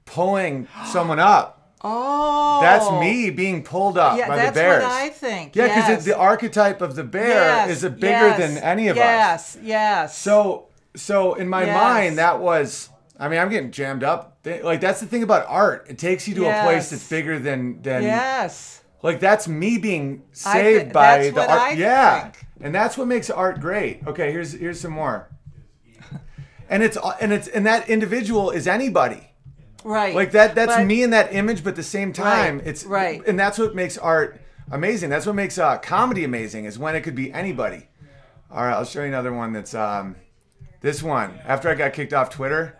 pulling 0.04 0.68
someone 0.86 1.18
up. 1.18 1.52
Oh, 1.86 2.62
That's 2.62 2.90
me 2.92 3.28
being 3.28 3.62
pulled 3.62 3.98
up 3.98 4.16
Yeah, 4.16 4.26
by 4.26 4.46
the 4.46 4.52
bears. 4.52 4.82
That's 4.82 4.84
what 4.84 5.02
I 5.02 5.08
think. 5.10 5.54
yeah, 5.54 5.66
because 5.66 5.88
yes. 5.90 6.04
the 6.06 6.16
archetype 6.16 6.80
of 6.80 6.96
the 6.96 7.04
bear 7.04 7.26
yes. 7.26 7.68
is 7.68 7.84
a 7.84 7.90
bigger 7.90 8.28
yes. 8.28 8.38
than 8.38 8.56
any 8.62 8.88
of 8.88 8.96
us. 8.96 9.02
Yes, 9.02 9.58
yes. 9.62 10.16
So, 10.16 10.68
so 10.96 11.34
in 11.34 11.48
my 11.48 11.64
Yes. 11.64 11.74
mind, 11.82 12.18
that 12.18 12.40
was. 12.40 12.88
I 13.18 13.28
mean, 13.28 13.38
I'm 13.38 13.48
getting 13.48 13.70
jammed 13.70 14.02
up. 14.02 14.38
Like 14.44 14.80
that's 14.80 15.00
the 15.00 15.06
thing 15.06 15.22
about 15.22 15.46
art. 15.48 15.86
It 15.88 15.98
takes 15.98 16.26
you 16.28 16.34
to 16.36 16.46
a 16.46 16.62
place 16.64 16.90
that's 16.90 17.08
bigger 17.08 17.38
than 17.38 17.80
than 17.82 18.02
yes. 18.02 18.82
like 19.02 19.20
that's 19.20 19.46
me 19.48 19.78
being 19.78 20.22
saved 20.32 20.86
thi- 20.86 20.92
by 20.92 21.30
the 21.30 21.40
art. 21.40 21.50
I 21.50 21.70
yeah, 21.72 22.22
think. 22.24 22.46
and 22.60 22.74
that's 22.74 22.98
what 22.98 23.06
makes 23.06 23.30
art 23.30 23.60
great. 23.60 24.06
Okay, 24.06 24.32
here's 24.32 24.52
here's 24.52 24.80
some 24.80 24.92
more. 24.92 25.30
And 26.68 26.82
it's 26.82 26.96
and 27.20 27.32
it's 27.32 27.46
and 27.48 27.66
that 27.66 27.88
individual 27.88 28.50
is 28.50 28.66
anybody. 28.66 29.30
Right. 29.84 30.14
Like 30.14 30.32
that 30.32 30.54
that's 30.54 30.74
But- 30.76 30.86
me 30.86 31.02
in 31.02 31.10
that 31.10 31.32
image, 31.34 31.62
but 31.62 31.70
at 31.70 31.76
the 31.76 31.82
same 31.82 32.12
time, 32.12 32.58
Right, 32.58 32.66
it's 32.66 32.84
right. 32.84 33.22
And 33.26 33.38
that's 33.38 33.58
what 33.58 33.74
makes 33.74 33.98
art 33.98 34.40
amazing. 34.70 35.10
That's 35.10 35.26
what 35.26 35.34
makes 35.34 35.58
uh, 35.58 35.76
comedy 35.78 36.24
amazing 36.24 36.64
is 36.64 36.78
when 36.78 36.96
it 36.96 37.02
could 37.02 37.14
be 37.14 37.32
anybody. 37.32 37.88
All 38.50 38.62
right, 38.64 38.72
I'll 38.72 38.84
show 38.86 39.02
you 39.02 39.08
another 39.08 39.32
one 39.32 39.52
that's 39.52 39.74
um, 39.74 40.16
this 40.84 41.02
one. 41.02 41.40
After 41.46 41.68
I 41.70 41.74
got 41.74 41.94
kicked 41.94 42.12
off 42.12 42.28
Twitter, 42.30 42.76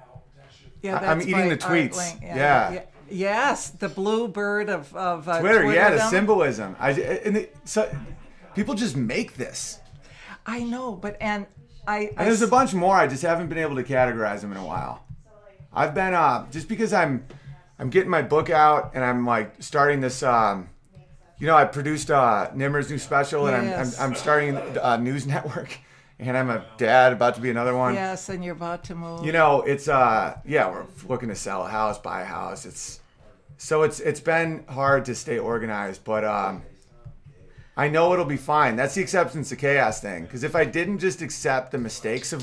Yeah, 0.83 0.99
I- 0.99 1.07
I'm 1.11 1.23
eating 1.23 1.49
the 1.49 1.57
tweets. 1.57 1.97
Link. 1.97 2.21
Yeah. 2.23 2.71
Ye- 2.73 2.81
Yes, 3.11 3.69
the 3.71 3.89
blue 3.89 4.29
bird 4.29 4.71
of 4.71 4.95
of 4.97 5.29
uh, 5.29 5.41
Twitter, 5.41 5.71
yeah, 5.73 5.91
the 5.91 6.09
symbolism. 6.09 6.75
I 6.81 6.91
and 6.93 7.37
it, 7.37 7.55
so 7.65 7.81
people 8.55 8.75
just 8.75 8.97
make 8.97 9.35
this. 9.37 9.79
I 10.47 10.61
know, 10.65 10.93
but 10.93 11.17
and 11.21 11.47
I. 11.87 11.97
I 11.97 12.01
And 12.17 12.27
there's 12.27 12.41
a 12.43 12.47
bunch 12.49 12.73
more. 12.73 12.97
I 12.97 13.07
just 13.07 13.23
haven't 13.23 13.49
been 13.49 13.59
able 13.59 13.77
to 13.77 13.85
categorize 13.85 14.41
them 14.41 14.53
in 14.53 14.57
a 14.59 14.65
while. 14.65 15.05
I've 15.73 15.95
been 15.95 16.15
uh, 16.15 16.47
just 16.51 16.67
because 16.67 16.93
I'm 16.95 17.27
I'm 17.79 17.91
getting 17.91 18.11
my 18.11 18.23
book 18.23 18.49
out 18.49 18.93
and 18.95 19.05
I'm 19.05 19.27
like 19.27 19.63
starting 19.63 20.01
this. 20.01 20.23
Um, 20.23 20.71
you 21.39 21.47
know, 21.47 21.57
I 21.57 21.67
produced 21.67 22.11
uh, 22.11 22.51
Nimmer's 22.55 22.89
new 22.91 22.99
special 22.99 23.47
and 23.49 23.67
Yes. 23.67 23.99
I'm, 23.99 24.05
I'm 24.05 24.11
I'm 24.13 24.17
starting 24.17 24.57
a 24.83 24.97
news 24.99 25.27
network, 25.35 25.79
and 26.19 26.37
I'm 26.37 26.51
a 26.51 26.65
dad 26.77 27.13
about 27.13 27.35
to 27.37 27.41
be 27.41 27.51
another 27.51 27.77
one. 27.77 27.95
Yes, 27.95 28.29
and 28.29 28.45
you're 28.45 28.55
about 28.55 28.85
to 28.85 28.95
move. 28.95 29.25
You 29.25 29.33
know, 29.33 29.63
it's 29.63 29.89
uh, 29.89 30.39
yeah, 30.45 30.71
we're 30.71 30.87
looking 31.09 31.29
to 31.29 31.35
sell 31.35 31.65
a 31.65 31.69
house, 31.69 31.99
buy 31.99 32.23
a 32.23 32.25
house. 32.25 32.65
It's 32.67 33.01
so 33.57 33.83
it's 33.83 34.01
it's 34.01 34.21
been 34.21 34.65
hard 34.69 35.05
to 35.07 35.15
stay 35.15 35.39
organized, 35.39 36.05
but 36.05 36.25
um, 36.25 36.63
I 37.77 37.89
know 37.89 38.13
it'll 38.13 38.25
be 38.25 38.37
fine. 38.37 38.77
That's 38.77 38.95
the 38.95 39.03
acceptance 39.03 39.51
of 39.53 39.59
chaos 39.59 40.01
thing. 40.01 40.25
Because 40.25 40.45
if 40.45 40.55
I 40.55 40.65
didn't 40.65 40.99
just 40.99 41.23
accept 41.23 41.73
the 41.73 41.79
mistakes 41.79 42.33
of 42.33 42.43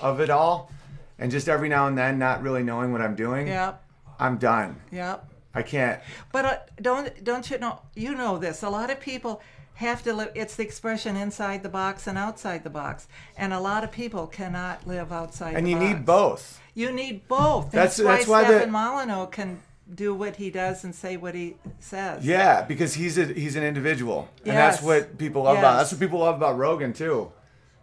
of 0.00 0.20
it 0.20 0.30
all, 0.30 0.70
and 1.18 1.30
just 1.30 1.48
every 1.48 1.68
now 1.68 1.86
and 1.88 1.98
then 1.98 2.18
not 2.18 2.42
really 2.42 2.62
knowing 2.62 2.92
what 2.92 3.00
I'm 3.00 3.14
doing, 3.16 3.48
Yep. 3.48 3.82
I'm 4.18 4.38
done. 4.38 4.80
Yep. 4.92 5.28
I 5.56 5.62
can't. 5.62 6.00
But 6.32 6.44
uh, 6.44 6.58
don't 6.80 7.24
don't 7.24 7.50
you 7.50 7.58
know? 7.58 7.80
You 7.94 8.14
know 8.14 8.38
this. 8.38 8.62
A 8.62 8.68
lot 8.68 8.90
of 8.90 9.00
people 9.00 9.40
have 9.74 10.02
to 10.04 10.12
live. 10.12 10.30
It's 10.34 10.56
the 10.56 10.62
expression 10.62 11.16
inside 11.16 11.62
the 11.62 11.68
box 11.68 12.06
and 12.06 12.16
outside 12.16 12.64
the 12.64 12.70
box, 12.70 13.08
and 13.36 13.52
a 13.52 13.60
lot 13.60 13.84
of 13.84 13.90
people 13.92 14.26
cannot 14.26 14.86
live 14.86 15.12
outside. 15.12 15.54
And 15.56 15.68
you 15.68 15.76
box. 15.76 15.86
need 15.86 16.06
both. 16.06 16.60
You 16.74 16.92
need 16.92 17.26
both. 17.28 17.70
That's- 17.70 17.96
That's, 17.96 18.18
that's 18.18 18.28
why 18.28 18.42
why 18.42 18.48
the- 18.48 18.56
Stefan 18.58 18.70
Molyneux 18.72 19.26
can 19.26 19.60
do 19.94 20.14
what 20.14 20.36
he 20.36 20.48
does 20.50 20.82
and 20.84 20.94
say 20.94 21.16
what 21.18 21.34
he 21.34 21.56
says. 21.78 22.24
Yeah, 22.24 22.62
because 22.62 22.94
he's 22.94 23.18
a 23.18 23.26
he's 23.26 23.54
an 23.56 23.62
individual, 23.64 24.28
and 24.46 24.56
that's 24.56 24.80
what 24.80 25.18
people 25.18 25.42
love 25.42 25.58
about. 25.58 25.76
That's 25.78 25.92
what 25.92 26.00
people 26.00 26.20
love 26.20 26.36
about 26.36 26.56
Rogan 26.56 26.92
too. 26.92 27.30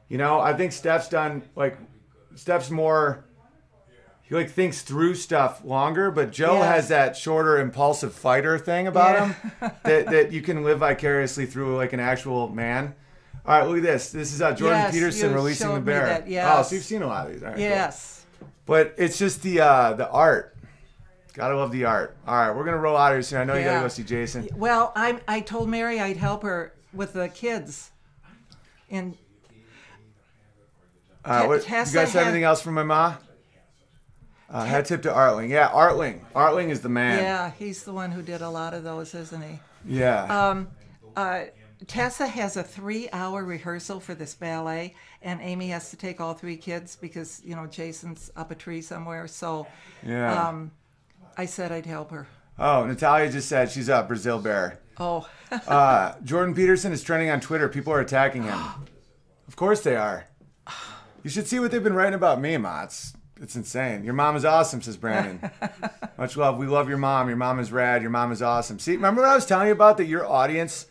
You 0.10 0.18
know, 0.18 0.39
I 0.39 0.54
think 0.54 0.72
Steph's 0.72 1.08
done 1.10 1.44
like 1.56 1.78
Steph's 2.36 2.70
more. 2.72 3.26
He 4.32 4.38
like 4.38 4.49
thinks 4.49 4.82
through 4.82 5.15
stuff 5.15 5.61
longer, 5.65 6.09
but 6.09 6.32
Joe 6.32 6.53
Yes. 6.53 6.65
has 6.75 6.88
that 6.88 7.17
shorter, 7.17 7.59
impulsive 7.59 8.13
fighter 8.13 8.57
thing 8.57 8.88
about 8.88 9.15
Yeah. 9.15 9.34
him 9.34 9.71
that 9.84 10.05
that 10.05 10.32
you 10.32 10.41
can 10.41 10.63
live 10.63 10.79
vicariously 10.79 11.45
through 11.45 11.75
like 11.75 11.91
an 11.91 11.99
actual 11.99 12.47
man. 12.47 12.95
All 13.45 13.59
right, 13.59 13.67
look 13.67 13.75
at 13.79 13.84
this. 13.84 14.09
This 14.13 14.32
is 14.34 14.41
uh, 14.41 14.53
Jordan 14.53 14.79
Yes, 14.84 14.93
Peterson 14.93 15.34
releasing 15.34 15.73
the 15.73 15.82
bear. 15.82 16.05
that, 16.05 16.23
Oh, 16.57 16.63
so 16.63 16.75
you've 16.75 16.84
seen 16.86 17.01
a 17.01 17.07
lot 17.07 17.25
of 17.27 17.34
these. 17.34 17.41
All 17.43 17.49
right, 17.49 17.55
cool. 17.57 17.61
Yes. 17.65 18.25
But 18.65 18.93
it's 18.97 19.17
just 19.17 19.41
the 19.43 19.59
uh, 19.59 19.93
the 19.95 20.09
art. 20.09 20.55
Gotta 21.34 21.57
love 21.57 21.73
the 21.73 21.84
art. 21.84 22.15
All 22.25 22.34
right, 22.34 22.55
we're 22.55 22.63
gonna 22.63 22.77
roll 22.77 22.95
out 22.95 23.11
of 23.11 23.15
here 23.17 23.23
soon. 23.23 23.41
I 23.41 23.43
know 23.43 23.55
you 23.55 23.65
gotta 23.65 23.82
go 23.82 23.89
see 23.89 24.03
Jason. 24.03 24.47
Well, 24.55 24.93
I 24.95 25.19
I 25.27 25.41
told 25.41 25.67
Mary 25.67 25.99
I'd 25.99 26.15
help 26.15 26.43
her 26.43 26.71
with 26.93 27.11
the 27.11 27.27
kids. 27.27 27.91
And 28.89 29.17
Uh, 31.25 31.45
what, 31.47 31.63
you 31.65 31.69
guys 31.69 31.91
have 31.93 32.09
had- 32.13 32.23
anything 32.23 32.43
else 32.43 32.61
from 32.61 32.75
my 32.75 32.84
ma? 32.84 33.15
Uh, 34.52 34.66
hat 34.66 34.86
tip 34.86 35.02
to 35.04 35.10
Artling. 35.10 35.49
Yeah, 35.49 35.70
Artling. 35.70 36.20
Artling 36.36 36.70
is 36.70 36.82
the 36.82 36.89
man. 36.89 37.20
yeah, 37.24 37.52
he's 37.58 37.84
the 37.84 37.93
one 37.93 38.12
who 38.12 38.22
did 38.22 38.41
a 38.41 38.49
lot 38.49 38.74
of 38.74 38.84
those, 38.84 39.16
isn't 39.16 39.41
he? 39.41 39.60
Yeah. 39.86 40.24
Um, 40.49 40.68
uh, 41.16 41.45
Tessa 41.88 42.28
has 42.28 42.58
a 42.58 42.64
three-hour 42.64 43.43
rehearsal 43.43 43.99
for 43.99 44.14
this 44.14 44.36
ballet, 44.36 44.93
and 45.22 45.41
Amy 45.41 45.70
has 45.70 45.89
to 45.91 45.95
take 45.97 46.20
all 46.22 46.34
three 46.34 46.58
kids 46.58 46.95
because 46.95 47.41
you 47.43 47.56
know 47.56 47.66
Jason's 47.66 48.30
up 48.36 48.52
a 48.52 48.56
tree 48.56 48.82
somewhere. 48.82 49.26
So 49.28 49.68
yeah. 50.06 50.49
um, 50.49 50.72
I 51.38 51.45
said 51.45 51.72
I'd 51.72 51.86
help 51.86 52.12
her. 52.12 52.28
oh, 52.60 52.86
Natalia 52.86 53.32
just 53.32 53.47
said 53.49 53.72
she's 53.72 53.89
a 53.89 54.04
Brazil 54.04 54.39
bear. 54.39 54.80
Oh, 54.99 55.28
Uh, 55.68 56.14
Jordan 56.24 56.54
Peterson 56.54 56.91
is 56.93 57.04
trending 57.04 57.30
on 57.30 57.39
Twitter. 57.41 57.68
People 57.68 57.93
are 57.93 57.99
attacking 58.02 58.43
him. 58.43 58.58
of 59.47 59.56
course 59.56 59.82
they 59.82 59.95
are. 59.95 60.28
You 61.24 61.30
should 61.30 61.47
see 61.47 61.60
what 61.60 61.72
they've 61.72 61.84
been 61.84 61.93
writing 61.93 62.14
about 62.14 62.39
me, 62.39 62.58
Ma. 62.58 62.88
It's 63.42 63.56
insane. 63.56 64.04
Your 64.04 64.14
mom 64.14 64.36
is 64.36 64.46
awesome, 64.46 64.84
says 64.84 64.98
Brandon. 64.98 65.50
Much 66.18 66.38
love. 66.38 66.60
We 66.60 66.68
love 66.68 66.88
your 66.88 67.00
mom. 67.00 67.28
Your 67.28 67.38
mom 67.38 67.60
is 67.60 67.72
rad. 67.72 68.04
Your 68.04 68.12
mom 68.12 68.32
is 68.32 68.44
awesome. 68.44 68.78
See, 68.78 68.92
remember 68.92 69.24
what 69.24 69.32
I 69.32 69.36
was 69.36 69.48
telling 69.48 69.66
you 69.66 69.74
about 69.74 69.98
that 69.98 70.06
your 70.06 70.28
audience, 70.28 70.86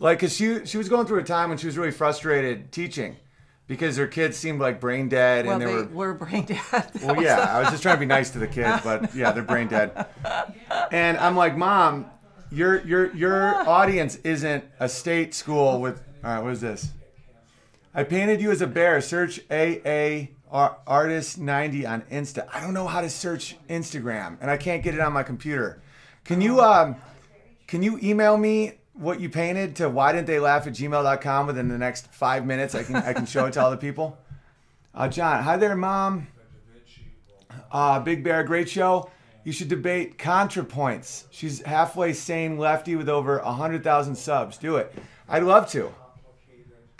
like, 0.00 0.18
cause 0.18 0.34
she 0.34 0.66
she 0.66 0.76
was 0.76 0.88
going 0.88 1.06
through 1.06 1.20
a 1.20 1.24
time 1.24 1.50
when 1.50 1.58
she 1.58 1.66
was 1.66 1.78
really 1.78 1.92
frustrated 1.92 2.72
teaching, 2.72 3.16
because 3.68 3.96
her 3.96 4.08
kids 4.08 4.36
seemed 4.36 4.60
like 4.60 4.80
brain 4.80 5.08
dead 5.08 5.46
well, 5.46 5.54
and 5.54 5.62
they, 5.62 5.66
they 5.66 5.82
were, 5.82 6.08
were 6.08 6.14
brain 6.14 6.44
dead. 6.46 6.60
Well, 7.04 7.22
yeah, 7.22 7.38
I 7.38 7.60
was 7.60 7.70
just 7.70 7.84
trying 7.84 7.94
to 7.94 8.00
be 8.00 8.06
nice 8.06 8.30
to 8.30 8.40
the 8.40 8.48
kids, 8.48 8.82
but 8.82 9.14
yeah, 9.14 9.30
they're 9.30 9.44
brain 9.44 9.68
dead. 9.68 10.06
And 10.90 11.16
I'm 11.18 11.36
like, 11.36 11.56
mom, 11.56 12.10
your 12.50 12.84
your 12.84 13.14
your 13.14 13.54
audience 13.68 14.16
isn't 14.24 14.64
a 14.80 14.88
state 14.88 15.32
school 15.32 15.80
with. 15.80 16.02
All 16.24 16.34
right, 16.34 16.42
what 16.42 16.52
is 16.52 16.60
this? 16.60 16.90
I 17.94 18.02
painted 18.02 18.40
you 18.40 18.50
as 18.50 18.62
a 18.62 18.66
bear. 18.66 19.00
Search 19.00 19.38
A 19.48 19.80
A 19.86 20.30
artist90 20.52 21.88
on 21.88 22.02
Insta. 22.02 22.46
I 22.52 22.60
don't 22.60 22.74
know 22.74 22.86
how 22.86 23.00
to 23.00 23.10
search 23.10 23.56
Instagram, 23.68 24.38
and 24.40 24.50
I 24.50 24.56
can't 24.56 24.82
get 24.82 24.94
it 24.94 25.00
on 25.00 25.12
my 25.12 25.22
computer. 25.22 25.82
Can 26.24 26.40
you 26.40 26.60
oh. 26.60 26.72
um, 26.72 26.96
can 27.66 27.82
you 27.82 27.98
email 28.02 28.36
me 28.36 28.72
what 28.94 29.20
you 29.20 29.28
painted 29.28 29.76
to 29.76 29.88
why 29.88 30.12
didn't 30.12 30.26
they 30.26 30.40
laugh 30.40 30.66
at 30.66 30.72
gmail.com 30.72 31.46
within 31.46 31.68
the 31.68 31.78
next 31.78 32.12
five 32.12 32.44
minutes? 32.46 32.74
I 32.74 32.82
can 32.82 32.96
I 32.96 33.12
can 33.12 33.26
show 33.26 33.46
it 33.46 33.52
to 33.52 33.62
all 33.62 33.70
the 33.70 33.76
people. 33.76 34.18
Uh, 34.94 35.08
John, 35.08 35.42
hi 35.42 35.56
there, 35.56 35.76
mom. 35.76 36.26
Uh, 37.70 38.00
Big 38.00 38.24
Bear, 38.24 38.42
great 38.44 38.68
show. 38.68 39.10
You 39.44 39.52
should 39.52 39.68
debate 39.68 40.18
ContraPoints. 40.18 41.24
She's 41.30 41.62
halfway 41.62 42.12
sane 42.12 42.58
lefty 42.58 42.96
with 42.96 43.08
over 43.08 43.38
100,000 43.38 44.14
subs. 44.14 44.58
Do 44.58 44.76
it. 44.76 44.92
I'd 45.28 45.42
love 45.42 45.70
to. 45.70 45.94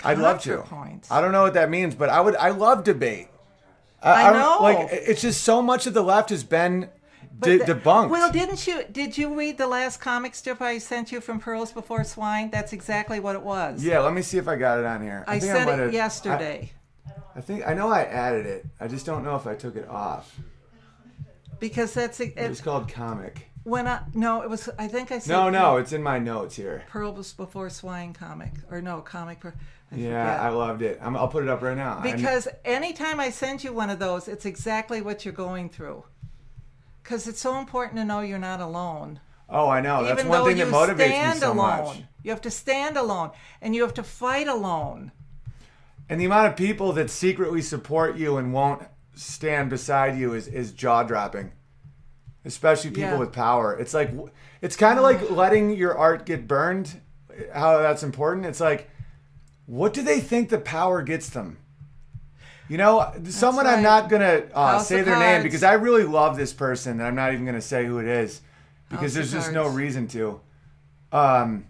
I'd 0.05 0.19
love 0.19 0.41
to. 0.43 0.59
Points. 0.59 1.11
I 1.11 1.21
don't 1.21 1.33
know 1.33 1.43
what 1.43 1.55
that 1.55 1.71
means, 1.71 1.95
but 1.95 2.09
I 2.09 2.21
would. 2.21 2.37
I 2.37 2.51
love 2.51 2.85
debate. 2.85 3.29
I 4.03 4.31
don't- 4.31 4.39
know. 4.41 4.59
Like 4.63 4.89
it's 4.93 5.23
just 5.23 5.43
so 5.43 5.61
much 5.63 5.87
of 5.87 5.95
the 5.95 6.03
left 6.03 6.31
has 6.31 6.45
been 6.45 6.89
de- 7.41 7.59
the- 7.59 7.75
debunked. 7.75 8.11
Well, 8.11 8.31
didn't 8.31 8.67
you? 8.67 8.85
Did 8.91 9.19
you 9.19 9.35
read 9.35 9.59
the 9.59 9.67
last 9.67 10.01
comic 10.01 10.35
strip 10.35 10.61
I 10.63 10.79
sent 10.79 11.11
you 11.13 11.21
from 11.21 11.41
Pearls 11.41 11.73
Before 11.73 12.05
Swine? 12.05 12.51
That's 12.51 12.73
exactly 12.73 13.19
what 13.21 13.35
it 13.37 13.43
was. 13.43 13.83
yeah, 13.83 13.99
let 14.01 14.13
me 14.15 14.23
see 14.23 14.39
if 14.39 14.47
I 14.49 14.57
got 14.57 14.79
it 14.79 14.85
on 14.85 15.03
here. 15.03 15.25
I, 15.27 15.39
think 15.41 15.53
sent 15.53 15.81
it 15.81 15.93
yesterday 15.93 16.73
I, 17.07 17.39
I 17.39 17.41
think 17.41 17.67
I 17.67 17.75
know 17.75 17.89
I 17.89 18.03
added 18.03 18.47
it. 18.47 18.67
I 18.81 18.89
just 18.89 19.05
don't 19.07 19.25
know 19.25 19.37
if 19.37 19.47
I 19.47 19.55
took 19.55 19.77
it 19.77 19.89
off. 19.89 20.39
because 21.61 21.93
that's 21.95 22.21
It 22.21 22.35
it, 22.37 22.49
was 22.49 22.61
called 22.61 22.89
comic. 22.89 23.49
when 23.65 23.87
I 23.89 24.01
no, 24.15 24.43
it 24.43 24.51
was. 24.51 24.69
I 24.79 24.87
think 24.89 25.11
I 25.13 25.19
said 25.19 25.33
No, 25.33 25.51
no, 25.51 25.77
it's 25.77 25.93
in 25.93 26.03
my 26.03 26.19
notes 26.19 26.57
here. 26.57 26.85
Pearls 26.89 27.33
Before 27.33 27.69
Swine 27.71 28.13
comic 28.13 28.53
or 28.71 28.81
no 28.81 29.01
comic. 29.01 29.41
Per, 29.41 29.55
I 29.91 29.97
Yeah, 29.97 30.35
forget. 30.35 30.41
I 30.41 30.49
loved 30.51 30.83
it. 30.83 30.99
I'm, 31.03 31.17
I'll 31.17 31.29
put 31.29 31.43
it 31.43 31.49
up 31.49 31.63
right 31.63 31.77
now. 31.77 32.01
I- 32.03 32.13
Because 32.13 32.49
anytime 32.65 33.21
I 33.21 33.31
send 33.31 33.65
you 33.65 33.73
one 33.73 33.91
of 33.91 33.99
those, 33.99 34.29
it's 34.29 34.45
exactly 34.47 35.01
what 35.01 35.25
you're 35.25 35.35
going 35.35 35.69
through. 35.69 36.05
Because 37.03 37.27
it's 37.27 37.41
so 37.41 37.59
important 37.59 37.97
to 37.97 38.05
know 38.05 38.21
you're 38.21 38.39
not 38.39 38.61
alone. 38.61 39.21
oh, 39.49 39.69
I 39.69 39.81
know. 39.81 40.05
That's 40.05 40.21
Even 40.21 40.29
one 40.29 40.41
though 40.41 40.47
thing 40.47 40.59
you 40.59 40.67
that 40.67 40.75
motivates 40.75 40.99
me 40.99 41.05
stand 41.09 41.39
so 41.41 41.53
alone, 41.53 41.85
much. 41.87 42.03
you 42.23 42.31
have 42.31 42.43
to 42.43 42.51
stand 42.51 42.97
alone, 42.99 43.31
and 43.63 43.75
you 43.75 43.81
have 43.83 43.95
to 43.95 44.03
fight 44.03 44.47
alone. 44.47 45.11
And 46.11 46.21
the 46.21 46.27
amount 46.27 46.49
of 46.49 46.57
people 46.57 46.93
that 46.95 47.09
secretly 47.11 47.63
support 47.63 48.17
you 48.17 48.37
and 48.37 48.53
won't 48.53 48.83
stand 49.15 49.71
beside 49.71 50.19
you 50.19 50.35
is, 50.35 50.49
is 50.49 50.73
jaw 50.73 51.03
dropping. 51.03 51.53
Especially 52.45 52.91
people 52.91 53.11
Yeah. 53.13 53.19
with 53.19 53.33
power. 53.33 53.75
It's 53.79 53.93
like 53.95 54.11
it's 54.61 54.77
kind 54.77 54.99
of 54.99 55.03
like 55.03 55.19
mm. 55.21 55.35
letting 55.37 55.71
your 55.71 55.97
art 55.97 56.25
get 56.27 56.47
burned. 56.47 57.01
How 57.55 57.79
that's 57.79 58.03
important. 58.03 58.47
It's 58.47 58.61
like, 58.61 58.91
what 59.69 59.93
do 59.93 60.03
they 60.03 60.19
think 60.19 60.49
the 60.49 60.59
power 60.59 61.03
gets 61.03 61.29
them? 61.29 61.59
You 62.69 62.79
know, 62.79 63.13
someone 63.25 63.67
I'm 63.67 63.83
not 63.83 64.09
gonna 64.09 64.45
uh, 64.55 64.79
say 64.79 65.03
their 65.03 65.19
name 65.19 65.43
because 65.43 65.63
I 65.63 65.75
really 65.75 66.05
love 66.05 66.37
this 66.37 66.53
person, 66.53 66.93
and 66.93 67.03
I'm 67.03 67.15
not 67.15 67.33
even 67.33 67.45
gonna 67.45 67.61
say 67.61 67.85
who 67.85 67.99
it 67.99 68.07
is 68.07 68.41
because 68.89 69.15
House 69.15 69.31
there's 69.31 69.33
just 69.33 69.53
no 69.53 69.69
reason 69.69 70.09
to. 70.09 70.41
Um, 71.13 71.67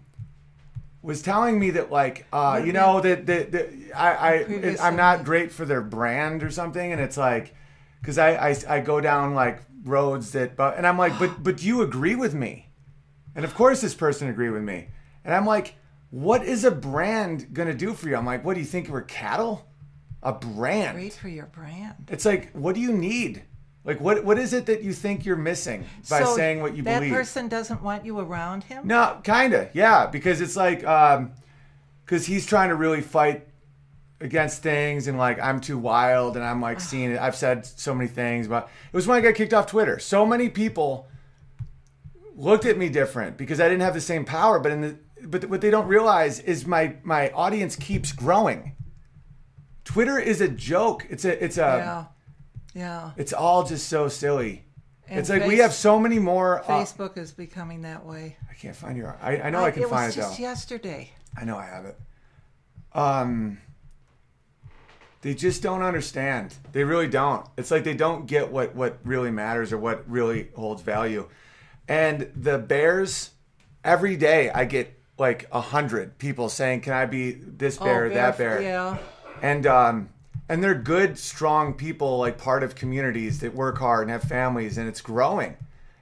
was 1.01 1.21
telling 1.21 1.59
me 1.59 1.71
that 1.71 1.91
like 1.91 2.25
uh, 2.31 2.61
you 2.63 2.73
know 2.73 3.01
that 3.01 3.25
that, 3.27 3.51
that 3.51 3.69
I, 3.95 4.09
I 4.11 4.77
I'm 4.81 4.95
not 4.95 5.25
great 5.25 5.51
for 5.51 5.65
their 5.65 5.81
brand 5.81 6.41
or 6.41 6.51
something, 6.51 6.91
and 6.91 7.01
it's 7.01 7.17
like 7.17 7.53
because 8.01 8.17
I, 8.17 8.49
I 8.49 8.55
I 8.67 8.79
go 8.79 9.01
down 9.01 9.33
like 9.33 9.61
roads 9.83 10.31
that 10.31 10.55
but 10.55 10.77
and 10.77 10.87
I'm 10.87 10.97
like 10.97 11.17
but 11.19 11.43
but 11.43 11.57
do 11.57 11.67
you 11.67 11.81
agree 11.81 12.15
with 12.15 12.33
me? 12.33 12.69
And 13.35 13.43
of 13.43 13.55
course 13.55 13.81
this 13.81 13.93
person 13.93 14.29
agreed 14.29 14.51
with 14.51 14.63
me, 14.63 14.87
and 15.23 15.33
I'm 15.33 15.45
like, 15.45 15.75
what 16.11 16.43
is 16.43 16.63
a 16.63 16.71
brand 16.71 17.53
gonna 17.53 17.73
do 17.73 17.93
for 17.93 18.09
you? 18.09 18.15
I'm 18.15 18.25
like, 18.25 18.43
what 18.43 18.55
do 18.55 18.59
you 18.59 18.65
think 18.65 18.89
we're 18.89 19.01
cattle? 19.01 19.65
A 20.23 20.33
brand. 20.33 20.97
Great 20.97 21.13
for 21.13 21.29
your 21.29 21.45
brand. 21.45 22.09
It's 22.09 22.25
like, 22.25 22.51
what 22.51 22.75
do 22.75 22.81
you 22.81 22.91
need? 22.91 23.43
Like, 23.85 24.01
what 24.01 24.25
what 24.25 24.37
is 24.37 24.53
it 24.53 24.65
that 24.65 24.83
you 24.83 24.91
think 24.91 25.25
you're 25.25 25.35
missing 25.35 25.85
by 26.09 26.23
so 26.23 26.35
saying 26.35 26.61
what 26.61 26.75
you 26.75 26.83
that 26.83 26.99
believe? 26.99 27.13
person 27.13 27.47
doesn't 27.47 27.81
want 27.81 28.05
you 28.05 28.19
around 28.19 28.63
him. 28.63 28.85
No, 28.85 29.19
kind 29.23 29.53
of, 29.53 29.69
yeah, 29.73 30.07
because 30.07 30.41
it's 30.41 30.55
like, 30.55 30.83
um, 30.83 31.31
because 32.05 32.25
he's 32.25 32.45
trying 32.45 32.69
to 32.69 32.75
really 32.75 33.01
fight 33.01 33.47
against 34.19 34.61
things, 34.61 35.07
and 35.07 35.17
like 35.17 35.39
I'm 35.39 35.61
too 35.61 35.77
wild, 35.77 36.35
and 36.35 36.45
I'm 36.45 36.61
like 36.61 36.79
seeing 36.91 37.11
it. 37.11 37.19
I've 37.19 37.35
said 37.35 37.65
so 37.65 37.95
many 37.95 38.09
things, 38.09 38.47
but 38.47 38.69
it 38.91 38.95
was 38.95 39.07
when 39.07 39.17
I 39.17 39.21
got 39.21 39.35
kicked 39.35 39.53
off 39.53 39.67
Twitter. 39.67 39.97
So 39.97 40.25
many 40.25 40.49
people 40.49 41.07
looked 42.35 42.65
at 42.65 42.77
me 42.77 42.89
different 42.89 43.37
because 43.37 43.59
I 43.59 43.69
didn't 43.69 43.81
have 43.81 43.93
the 43.93 44.01
same 44.01 44.25
power. 44.25 44.59
But 44.59 44.71
in 44.73 44.81
the 44.81 44.97
but 45.23 45.45
what 45.45 45.61
they 45.61 45.69
don't 45.69 45.87
realize 45.87 46.39
is 46.39 46.65
my 46.65 46.95
my 47.03 47.29
audience 47.31 47.75
keeps 47.75 48.11
growing. 48.11 48.75
Twitter 49.83 50.19
is 50.19 50.41
a 50.41 50.47
joke. 50.47 51.05
It's 51.09 51.25
a 51.25 51.43
it's 51.43 51.57
a 51.57 52.07
Yeah, 52.75 52.81
yeah. 52.81 53.11
it's 53.17 53.33
all 53.33 53.63
just 53.63 53.87
so 53.87 54.07
silly. 54.07 54.65
And 55.07 55.19
it's 55.19 55.29
like 55.29 55.45
we 55.47 55.57
have 55.57 55.73
so 55.73 55.97
many 55.99 56.19
more. 56.19 56.59
uh, 56.61 56.83
Facebook 56.83 57.17
is 57.17 57.31
becoming 57.31 57.81
that 57.81 58.05
way. 58.05 58.37
I 58.49 58.53
can't 58.53 58.75
find 58.75 58.95
your. 58.95 59.17
I, 59.21 59.37
I 59.41 59.49
know 59.49 59.63
I, 59.63 59.71
can 59.71 59.83
it 59.83 59.89
find 59.89 60.07
was 60.07 60.17
it 60.17 60.19
though. 60.21 60.27
just 60.27 60.39
yesterday. 60.39 61.11
I 61.35 61.45
know 61.45 61.57
I 61.57 61.65
have 61.65 61.85
it. 61.85 61.99
Um, 62.93 63.57
they 65.21 65.33
just 65.33 65.63
don't 65.63 65.81
understand. 65.81 66.55
They 66.71 66.83
really 66.83 67.07
don't. 67.07 67.45
It's 67.57 67.71
like 67.71 67.83
they 67.83 67.95
don't 67.95 68.27
get 68.27 68.51
what 68.51 68.75
what 68.75 68.99
really 69.03 69.31
matters 69.31 69.73
or 69.73 69.77
what 69.79 70.07
really 70.09 70.49
holds 70.55 70.81
value. 70.83 71.27
And 71.87 72.31
the 72.35 72.59
Bears, 72.59 73.31
every 73.83 74.15
day 74.15 74.51
I 74.51 74.65
get 74.65 74.98
like 75.19 75.47
a 75.51 75.61
hundred 75.61 76.17
people 76.17 76.49
saying, 76.49 76.81
"Can 76.81 76.93
I 76.93 77.05
be 77.05 77.31
this 77.31 77.77
bear, 77.77 78.05
or 78.05 78.09
that 78.09 78.37
bear?" 78.37 78.57
Oh, 78.57 78.61
Yeah. 78.61 78.97
and 79.41 79.67
um 79.67 80.09
and 80.47 80.63
they're 80.63 80.73
good 80.75 81.19
strong 81.19 81.73
people 81.75 82.17
like 82.17 82.37
part 82.37 82.63
of 82.63 82.73
communities 82.75 83.39
that 83.41 83.53
work 83.53 83.77
hard 83.77 84.03
and 84.03 84.11
have 84.11 84.23
families 84.23 84.77
and 84.79 84.87
it's 84.87 85.01
growing 85.01 85.55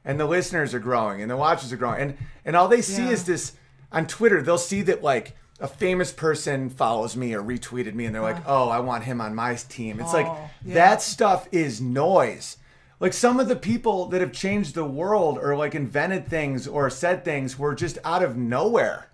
and 0.06 0.18
the 0.18 0.26
listeners 0.26 0.74
are 0.74 0.80
growing, 0.80 1.22
and 1.22 1.30
the 1.30 1.36
watchers 1.36 1.74
are 1.74 1.78
growing, 1.78 2.00
and 2.02 2.18
and 2.46 2.56
all 2.56 2.68
they 2.70 2.82
see 2.82 3.04
Yeah. 3.04 3.10
is 3.12 3.26
this 3.26 3.54
on 3.92 4.08
Twitter. 4.08 4.42
They'll 4.42 4.58
see 4.58 4.82
that 4.84 5.04
like 5.04 5.36
a 5.60 5.68
famous 5.68 6.12
person 6.14 6.70
follows 6.70 7.18
me 7.18 7.34
or 7.34 7.42
retweeted 7.44 7.94
me, 7.94 8.06
and 8.06 8.16
they're 8.16 8.22
like, 8.22 8.42
"Oh, 8.48 8.70
I 8.70 8.80
want 8.80 9.04
him 9.04 9.20
on 9.20 9.36
my 9.36 9.56
team." 9.56 10.00
It's 10.00 10.14
like 10.14 10.28
Oh, 10.28 10.50
yeah. 10.64 10.76
that 10.76 11.02
stuff 11.02 11.48
is 11.52 11.82
noise. 11.82 12.56
Like 13.00 13.14
some 13.14 13.40
of 13.40 13.48
the 13.48 13.56
people 13.56 14.08
that 14.08 14.22
have 14.22 14.32
changed 14.32 14.74
the 14.76 14.84
world 14.86 15.38
or 15.38 15.56
like 15.56 15.76
invented 15.76 16.28
things 16.28 16.68
or 16.68 16.90
said 16.90 17.24
things 17.24 17.58
were 17.60 17.76
just 17.76 17.98
out 18.04 18.24
of 18.24 18.36
nowhere. 18.38 19.10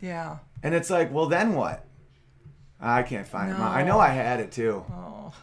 Yeah. 0.00 0.38
And 0.62 0.74
it's 0.74 0.88
like, 0.90 1.12
well, 1.12 1.26
then 1.26 1.54
what? 1.54 1.84
I 2.80 3.02
can't 3.02 3.26
find 3.26 3.50
it. 3.52 3.58
I 3.58 3.82
know 3.84 3.98
I 3.98 4.08
had 4.08 4.40
it 4.40 4.52
too. 4.52 4.84
Oh. 4.90 5.34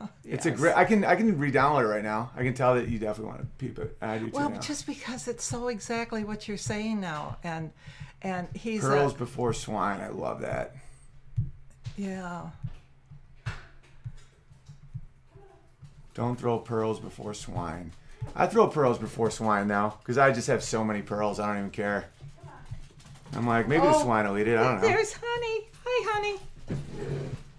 It's 0.24 0.46
a 0.46 0.50
great. 0.52 0.76
I 0.76 0.84
can 0.84 1.04
I 1.04 1.16
can 1.16 1.38
re-download 1.38 1.82
it 1.82 1.86
right 1.88 2.04
now. 2.04 2.30
I 2.36 2.42
can 2.44 2.52
tell 2.54 2.74
that 2.74 2.86
you 2.88 2.98
definitely 2.98 3.30
want 3.32 3.40
to 3.40 3.46
peep 3.56 3.78
it. 3.78 3.96
I 4.00 4.18
do 4.18 4.26
too 4.26 4.32
Well, 4.34 4.50
now. 4.50 4.60
just 4.60 4.86
because 4.86 5.26
it's 5.26 5.42
so 5.42 5.68
exactly 5.68 6.22
what 6.22 6.46
you're 6.46 6.56
saying 6.58 7.00
now, 7.00 7.38
and 7.42 7.72
and 8.22 8.46
he's 8.54 8.84
a- 8.84 9.12
before 9.16 9.52
swine. 9.54 10.00
I 10.00 10.08
love 10.10 10.42
that. 10.42 10.76
yeah. 11.96 12.50
Don't 16.18 16.34
throw 16.34 16.58
pearls 16.58 16.98
before 16.98 17.32
swine. 17.32 17.92
I 18.34 18.48
throw 18.48 18.66
pearls 18.66 18.98
before 18.98 19.30
swine 19.30 19.68
now 19.68 19.98
because 20.00 20.18
I 20.18 20.32
just 20.32 20.48
have 20.48 20.64
so 20.64 20.82
many 20.82 21.00
pearls. 21.00 21.38
I 21.38 21.46
don't 21.46 21.58
even 21.58 21.70
care. 21.70 22.06
I'm 23.36 23.46
like 23.46 23.68
maybe 23.68 23.82
the 23.82 23.94
Oh, 23.94 24.02
swine 24.02 24.26
will 24.26 24.36
eat 24.36 24.48
it. 24.48 24.58
I 24.58 24.64
don't 24.64 24.82
know. 24.82 24.88
There's 24.88 25.12
honey. 25.12 25.68
Hi, 25.86 26.12
honey. 26.12 26.38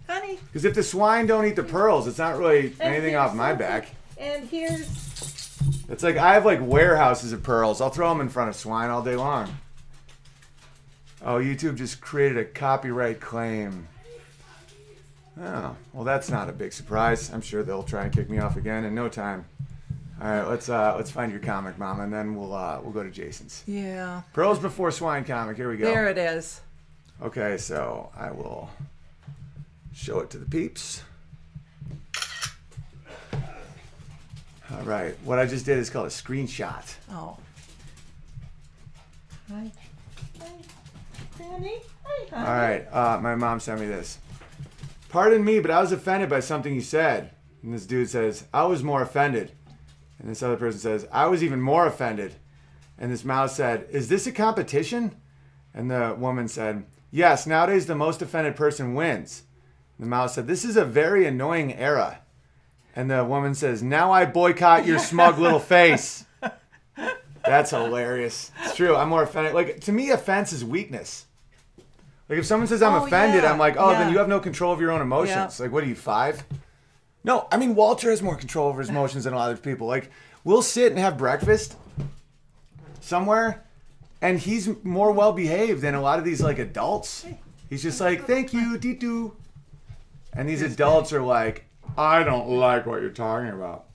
Honey. 0.09 0.39
Because 0.43 0.65
if 0.65 0.75
the 0.75 0.83
swine 0.83 1.25
don't 1.25 1.45
eat 1.45 1.55
the 1.55 1.63
pearls, 1.63 2.05
it's 2.05 2.17
not 2.17 2.37
really 2.37 2.75
And 2.81 2.93
anything 2.93 3.15
off 3.15 3.33
my 3.33 3.53
back. 3.53 3.95
And 4.17 4.43
here's 4.49 5.57
It's 5.87 6.03
like 6.03 6.17
I 6.17 6.33
have 6.33 6.43
like 6.43 6.59
warehouses 6.61 7.31
of 7.31 7.41
pearls. 7.41 7.79
I'll 7.79 7.89
throw 7.89 8.09
them 8.09 8.19
in 8.19 8.27
front 8.27 8.49
of 8.49 8.57
swine 8.57 8.89
all 8.89 9.01
day 9.01 9.15
long. 9.15 9.57
Oh, 11.21 11.35
YouTube 11.35 11.77
just 11.77 12.01
created 12.01 12.37
a 12.37 12.43
copyright 12.43 13.21
claim. 13.21 13.87
Oh, 15.41 15.75
well, 15.93 16.03
that's 16.03 16.29
not 16.29 16.49
a 16.49 16.51
big 16.51 16.73
surprise. 16.73 17.31
I'm 17.31 17.41
sure 17.41 17.63
they'll 17.63 17.83
try 17.83 18.03
and 18.03 18.13
kick 18.13 18.29
me 18.29 18.39
off 18.39 18.57
again 18.57 18.83
in 18.83 18.93
no 18.93 19.07
time. 19.07 19.45
All 20.21 20.27
right, 20.29 20.43
let's 20.49 20.67
uh, 20.67 20.95
let's 20.97 21.09
find 21.09 21.31
your 21.31 21.39
comic, 21.39 21.77
mom, 21.77 22.01
and 22.01 22.11
then 22.11 22.35
we'll 22.35 22.53
uh, 22.53 22.79
we'll 22.83 22.91
go 22.91 23.03
to 23.03 23.09
Jason's. 23.09 23.63
yeah. 23.65 24.23
Pearls 24.33 24.59
before 24.59 24.91
swine 24.91 25.23
comic. 25.23 25.55
Here 25.55 25.69
we 25.69 25.77
go. 25.77 25.85
There 25.85 26.07
it 26.09 26.17
is. 26.17 26.59
Okay, 27.21 27.57
so 27.57 28.09
I 28.17 28.31
will 28.31 28.69
show 29.93 30.19
it 30.19 30.29
to 30.31 30.37
the 30.37 30.45
peeps. 30.45 31.03
All 34.71 34.83
right, 34.83 35.15
what 35.23 35.39
I 35.39 35.45
just 35.45 35.65
did 35.65 35.77
is 35.79 35.89
called 35.89 36.05
a 36.07 36.09
screenshot. 36.09 36.93
Oh. 37.11 37.37
Hi. 39.51 39.71
Hi. 40.39 40.45
Honey. 41.43 41.77
Hi, 42.03 42.25
honey. 42.35 42.45
All 42.47 42.55
right, 42.55 42.87
uh, 42.91 43.19
my 43.21 43.35
mom 43.35 43.59
sent 43.61 43.79
me 43.79 43.87
this. 43.87 44.19
Pardon 45.09 45.43
me, 45.43 45.59
but 45.59 45.71
I 45.71 45.81
was 45.81 45.91
offended 45.91 46.29
by 46.29 46.39
something 46.39 46.73
you 46.73 46.81
said. 46.81 47.31
And 47.63 47.73
this 47.73 47.85
dude 47.85 48.09
says, 48.09 48.45
I 48.53 48.63
was 48.63 48.83
more 48.83 49.01
offended. 49.01 49.51
And 50.19 50.29
this 50.29 50.43
other 50.43 50.55
person 50.55 50.79
says, 50.79 51.07
I 51.11 51.27
was 51.27 51.43
even 51.43 51.61
more 51.61 51.87
offended. 51.87 52.35
And 52.97 53.11
this 53.11 53.25
mouse 53.25 53.55
said, 53.55 53.87
Is 53.89 54.09
this 54.09 54.27
a 54.27 54.31
competition? 54.31 55.15
And 55.73 55.89
the 55.89 56.15
woman 56.17 56.47
said, 56.47 56.85
Yes, 57.11 57.47
nowadays 57.47 57.87
the 57.87 57.95
most 57.95 58.21
offended 58.21 58.55
person 58.55 58.93
wins. 58.93 59.43
The 59.99 60.05
mouse 60.05 60.35
said, 60.35 60.47
This 60.47 60.63
is 60.63 60.77
a 60.77 60.85
very 60.85 61.25
annoying 61.25 61.73
era. 61.73 62.19
And 62.95 63.09
the 63.09 63.25
woman 63.25 63.55
says, 63.55 63.81
Now 63.81 64.11
I 64.11 64.25
boycott 64.25 64.85
your 64.85 64.99
smug 64.99 65.39
little 65.39 65.59
face. 65.59 66.25
That's 67.43 67.71
hilarious. 67.71 68.51
It's 68.63 68.75
true. 68.75 68.95
I'm 68.95 69.09
more 69.09 69.23
offended. 69.23 69.53
Like, 69.53 69.79
to 69.81 69.91
me, 69.91 70.11
offense 70.11 70.53
is 70.53 70.63
weakness. 70.63 71.25
Like, 72.29 72.39
if 72.39 72.45
someone 72.45 72.67
says 72.67 72.81
I'm 72.83 72.93
Oh, 72.93 73.05
offended, 73.05 73.43
yeah, 73.43 73.51
I'm 73.51 73.57
like, 73.57 73.75
oh, 73.77 73.89
then 73.89 74.11
you 74.11 74.19
have 74.19 74.27
no 74.27 74.39
control 74.39 74.71
of 74.71 74.79
your 74.79 74.91
own 74.91 75.01
emotions. 75.01 75.59
Yeah. 75.59 75.63
Like, 75.65 75.71
what 75.71 75.83
are 75.83 75.87
you, 75.87 75.95
five? 75.95 76.43
No, 77.23 77.47
I 77.51 77.57
mean, 77.57 77.73
Walter 77.75 78.11
has 78.11 78.21
more 78.21 78.35
control 78.35 78.69
over 78.69 78.79
his 78.79 78.89
emotions 78.89 79.23
than 79.23 79.33
a 79.33 79.35
lot 79.35 79.51
of 79.51 79.63
people. 79.63 79.87
Like, 79.87 80.11
we'll 80.43 80.61
sit 80.61 80.91
and 80.91 80.99
have 80.99 81.17
breakfast 81.17 81.75
somewhere, 83.01 83.65
and 84.21 84.39
he's 84.39 84.69
more 84.83 85.11
well 85.11 85.33
behaved 85.33 85.81
than 85.81 85.95
a 85.95 86.01
lot 86.01 86.19
of 86.19 86.25
these, 86.25 86.41
like, 86.41 86.59
adults. 86.59 87.25
He's 87.69 87.81
just 87.83 87.99
like, 87.99 88.25
thank 88.25 88.53
you, 88.53 88.77
Titu. 88.77 89.33
And 90.33 90.47
these 90.47 90.61
adults 90.61 91.11
are 91.11 91.21
like, 91.23 91.65
I 91.97 92.23
don't 92.23 92.47
like 92.49 92.85
what 92.85 93.01
you're 93.01 93.09
talking 93.09 93.49
about. 93.49 93.85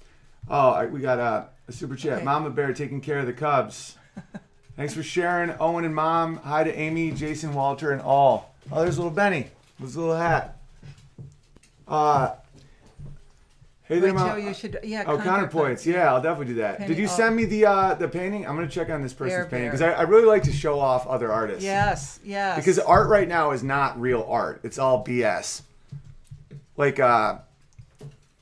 Oh, 0.51 0.85
we 0.89 1.01
got 1.01 1.18
a, 1.18 1.49
a 1.68 1.72
super 1.72 1.95
chat. 1.97 2.14
Okay. 2.14 2.24
Mama 2.24 2.51
Bear 2.51 2.72
taking 2.72 3.01
care 3.01 3.20
of 3.20 3.26
the 3.26 3.32
Cubs. 3.32 3.97
Thanks 4.77 4.93
for 4.93 5.05
sharing, 5.05 5.55
Owen 5.61 5.85
and 5.85 5.95
Mom. 5.95 6.39
Hi 6.39 6.64
to 6.64 6.75
Amy, 6.77 7.12
Jason, 7.12 7.55
Walter, 7.55 7.93
and 7.93 8.03
all. 8.03 8.55
Oh, 8.72 8.83
there's 8.83 8.99
little 8.99 9.12
Benny 9.12 9.47
with 9.79 9.91
his 9.91 9.97
little 9.97 10.16
hat. 10.16 10.59
Uh, 11.87 12.35
hey 13.85 14.01
there, 14.01 14.12
Wait, 14.12 14.18
Mom. 14.18 14.31
Joe, 14.31 14.49
you 14.49 14.53
should. 14.53 14.81
Yeah. 14.83 15.05
Oh, 15.07 15.16
ContraPoints. 15.16 15.87
Yeah, 15.87 16.12
I'll 16.12 16.20
definitely 16.20 16.55
do 16.55 16.61
that. 16.61 16.89
Did 16.89 16.99
you 16.99 17.05
oh. 17.05 17.09
send 17.09 17.37
me 17.37 17.45
the 17.45 17.66
uh, 17.66 17.95
the 17.95 18.09
painting? 18.09 18.49
I'm 18.49 18.57
gonna 18.57 18.66
check 18.66 18.91
on 18.91 19.01
this 19.01 19.12
Bear 19.12 19.29
person's 19.29 19.51
painting 19.51 19.68
because 19.68 19.81
I, 19.81 19.93
I 19.93 20.03
really 20.03 20.27
like 20.27 20.43
to 20.45 20.53
show 20.53 20.81
off 20.81 21.07
other 21.07 21.31
artists. 21.31 21.62
Yes. 21.62 22.18
Yes. 22.25 22.57
Because 22.57 22.81
art 22.81 23.09
right 23.09 23.29
now 23.29 23.53
is 23.53 23.62
not 23.62 24.01
real 24.01 24.27
art. 24.29 24.61
It's 24.64 24.79
all 24.79 25.05
BS. 25.05 25.62
Like 26.77 26.99
uh 26.99 27.39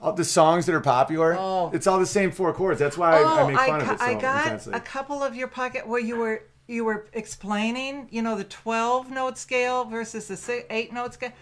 all 0.03 0.13
the 0.13 0.25
songs 0.25 0.67
that 0.67 0.75
are 0.75 0.81
popular, 0.81 1.37
Oh. 1.39 1.71
it's 1.73 1.87
all 1.87 1.99
the 1.99 2.07
same 2.07 2.31
four 2.33 2.53
chords. 2.53 2.79
That's 2.81 2.99
why 2.99 3.13
I, 3.13 3.23
I 3.23 3.41
Oh, 3.43 3.47
make 3.49 3.57
I, 3.57 3.67
fun 3.69 3.81
of 3.83 3.91
it 3.91 3.99
so 4.01 4.05
I 4.05 4.15
got 4.15 4.45
intensely. 4.45 4.73
a 4.75 4.81
couple 4.81 5.23
of 5.23 5.35
your 5.37 5.49
pocket 5.49 5.87
where 5.87 6.01
you 6.01 6.17
were 6.17 6.43
you 6.69 6.85
were 6.85 7.07
explaining, 7.13 8.09
you 8.11 8.23
know, 8.23 8.37
the 8.37 8.45
twelve 8.45 9.11
note 9.11 9.39
scale 9.39 9.85
versus 9.85 10.29
the 10.29 10.37
si 10.37 10.63
eight 10.71 10.93
note 10.93 11.15
scale. 11.15 11.33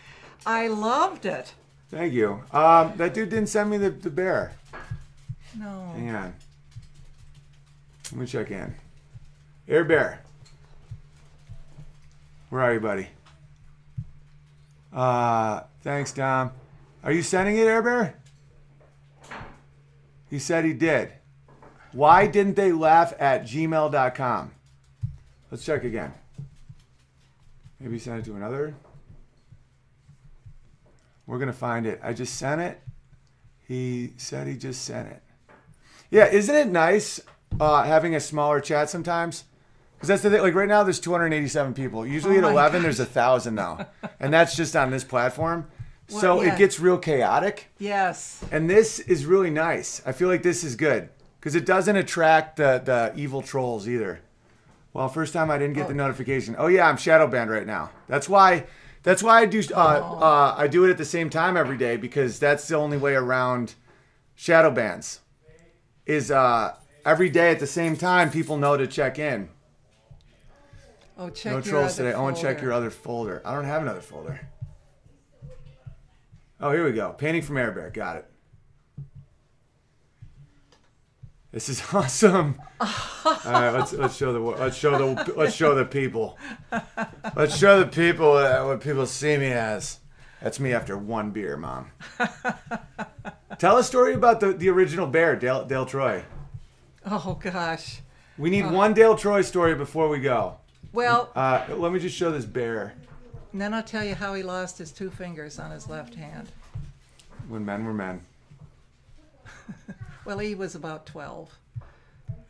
I 0.46 0.68
loved 0.68 1.26
it. 1.26 1.54
Thank 1.90 2.12
you. 2.12 2.42
Um, 2.52 2.92
that 2.96 3.14
dude 3.14 3.30
didn't 3.30 3.48
send 3.48 3.68
me 3.70 3.76
the, 3.78 3.90
the 3.90 4.10
bear. 4.10 4.52
No. 5.58 5.92
Hang 5.96 6.10
on. 6.10 6.34
Let 8.12 8.20
me 8.20 8.26
check 8.26 8.50
in. 8.50 8.74
Air 9.68 9.84
Bear. 9.84 10.20
Where 12.48 12.62
are 12.62 12.74
you, 12.74 12.80
buddy? 12.80 13.08
Uh, 14.92 15.62
thanks, 15.82 16.12
Dom. 16.12 16.50
Are 17.04 17.12
you 17.12 17.22
sending 17.22 17.56
it, 17.56 17.66
Air 17.66 17.82
Bear? 17.82 18.14
He 20.30 20.38
said 20.38 20.64
he 20.64 20.72
did. 20.72 21.12
Why 21.92 22.28
didn't 22.28 22.54
they 22.54 22.70
laugh 22.70 23.12
at 23.18 23.42
gmail.com? 23.42 24.52
Let's 25.50 25.64
check 25.64 25.82
again. 25.82 26.14
Maybe 27.80 27.98
send 27.98 28.20
it 28.20 28.24
to 28.26 28.36
another. 28.36 28.74
We're 31.26 31.38
going 31.38 31.48
to 31.48 31.52
find 31.52 31.86
it. 31.86 32.00
I 32.02 32.12
just 32.12 32.36
sent 32.36 32.60
it. 32.60 32.80
He 33.66 34.12
said 34.16 34.46
he 34.46 34.56
just 34.56 34.84
sent 34.84 35.08
it. 35.08 35.22
Yeah, 36.10 36.26
isn't 36.26 36.54
it 36.54 36.68
nice 36.68 37.20
uh, 37.58 37.84
having 37.84 38.14
a 38.14 38.20
smaller 38.20 38.60
chat 38.60 38.90
sometimes? 38.90 39.44
Because 39.94 40.08
that's 40.08 40.22
the 40.22 40.30
thing. 40.30 40.42
Like 40.42 40.54
right 40.54 40.68
now, 40.68 40.82
there's 40.82 41.00
287 41.00 41.74
people. 41.74 42.06
Usually 42.06 42.36
Oh 42.36 42.38
at 42.38 42.44
my 42.44 42.50
11, 42.50 42.82
there's 42.82 43.00
a 43.00 43.06
thousand 43.06 43.54
now, 43.54 43.86
and 44.18 44.32
that's 44.32 44.56
just 44.56 44.74
on 44.74 44.90
this 44.90 45.04
platform. 45.04 45.66
Well, 46.10 46.20
so 46.20 46.42
yeah. 46.42 46.54
it 46.54 46.58
gets 46.58 46.80
real 46.80 46.98
chaotic, 46.98 47.68
Yes. 47.78 48.44
and 48.50 48.68
this 48.68 48.98
is 48.98 49.26
really 49.26 49.50
nice. 49.50 50.02
I 50.04 50.12
feel 50.12 50.28
like 50.28 50.42
this 50.42 50.64
is 50.64 50.76
good 50.76 51.08
because 51.38 51.54
it 51.54 51.64
doesn't 51.66 51.96
attract 51.96 52.56
the 52.56 52.82
the 52.84 53.12
evil 53.16 53.42
trolls 53.42 53.88
either. 53.88 54.20
Well, 54.92 55.08
first 55.08 55.32
time 55.32 55.50
I 55.50 55.58
didn't 55.58 55.74
get 55.74 55.86
the 55.88 55.94
notification. 55.94 56.56
Oh 56.58 56.66
yeah, 56.66 56.88
I'm 56.88 56.96
shadow 56.96 57.26
banned 57.26 57.50
right 57.50 57.66
now. 57.66 57.90
That's 58.08 58.28
why. 58.28 58.64
That's 59.02 59.22
why 59.22 59.40
I 59.40 59.46
do. 59.46 59.62
Uh, 59.72 59.76
uh, 59.76 60.54
I 60.58 60.66
do 60.66 60.84
it 60.84 60.90
at 60.90 60.98
the 60.98 61.04
same 61.04 61.30
time 61.30 61.56
every 61.56 61.78
day 61.78 61.96
because 61.96 62.38
that's 62.38 62.66
the 62.68 62.74
only 62.76 62.98
way 62.98 63.14
around 63.14 63.74
shadow 64.34 64.70
bans. 64.70 65.20
Is 66.06 66.30
uh, 66.30 66.74
every 67.06 67.30
day 67.30 67.50
at 67.50 67.60
the 67.60 67.66
same 67.66 67.96
time 67.96 68.30
people 68.30 68.56
know 68.56 68.76
to 68.76 68.86
check 68.86 69.18
in. 69.18 69.48
Oh, 71.16 71.30
check 71.30 71.52
no 71.52 71.60
trolls 71.60 71.96
today. 71.96 72.12
I 72.12 72.20
want 72.20 72.36
to 72.36 72.42
check 72.42 72.60
your 72.60 72.72
other 72.72 72.90
folder. 72.90 73.42
I 73.44 73.54
don't 73.54 73.64
have 73.64 73.82
another 73.82 74.00
folder. 74.00 74.40
Oh, 76.60 76.70
here 76.72 76.84
we 76.84 76.92
go. 76.92 77.12
Painting 77.12 77.42
from 77.42 77.56
Air 77.56 77.72
Bear. 77.72 77.90
Got 77.90 78.16
it. 78.16 78.26
This 81.52 81.68
is 81.68 81.82
awesome. 81.92 82.60
All 82.80 82.88
right, 83.44 83.70
let's 83.70 83.92
let's 83.92 84.16
show 84.16 84.32
the 84.32 84.38
let's 84.38 84.76
show 84.76 84.96
the 85.14 85.32
let's 85.34 85.54
show 85.54 85.74
the 85.74 85.84
people. 85.84 86.38
Let's 87.34 87.56
show 87.56 87.80
the 87.80 87.86
people 87.86 88.32
uh, 88.34 88.64
what 88.66 88.80
people 88.80 89.06
see 89.06 89.36
me 89.36 89.46
as. 89.52 89.98
That's 90.40 90.58
me 90.60 90.72
after 90.72 90.96
one 90.96 91.32
beer, 91.32 91.56
mom. 91.56 91.90
Tell 93.58 93.76
a 93.76 93.84
story 93.84 94.14
about 94.14 94.40
the, 94.40 94.54
the 94.54 94.70
original 94.70 95.06
bear, 95.06 95.36
Dale, 95.36 95.66
Dale 95.66 95.84
Troy. 95.84 96.24
Oh 97.04 97.38
gosh. 97.42 98.00
We 98.38 98.48
need 98.48 98.70
one 98.70 98.94
Dale 98.94 99.16
Troy 99.16 99.42
story 99.42 99.74
before 99.74 100.08
we 100.08 100.18
go. 100.20 100.56
Well, 100.92 101.30
Uh, 101.36 101.66
let 101.76 101.92
me 101.92 101.98
just 101.98 102.16
show 102.16 102.30
this 102.30 102.46
bear. 102.46 102.94
And 103.52 103.60
then 103.60 103.72
I'll 103.74 103.82
tell 103.82 104.04
you 104.04 104.14
how 104.14 104.34
he 104.34 104.42
lost 104.42 104.78
his 104.78 104.92
two 104.92 105.10
fingers 105.10 105.58
on 105.58 105.70
his 105.70 105.88
left 105.88 106.14
hand. 106.14 106.48
When 107.48 107.64
men 107.64 107.84
were 107.84 107.94
men. 107.94 108.22
Well, 110.26 110.38
he 110.38 110.54
was 110.54 110.74
about 110.74 111.06
twelve. 111.06 111.50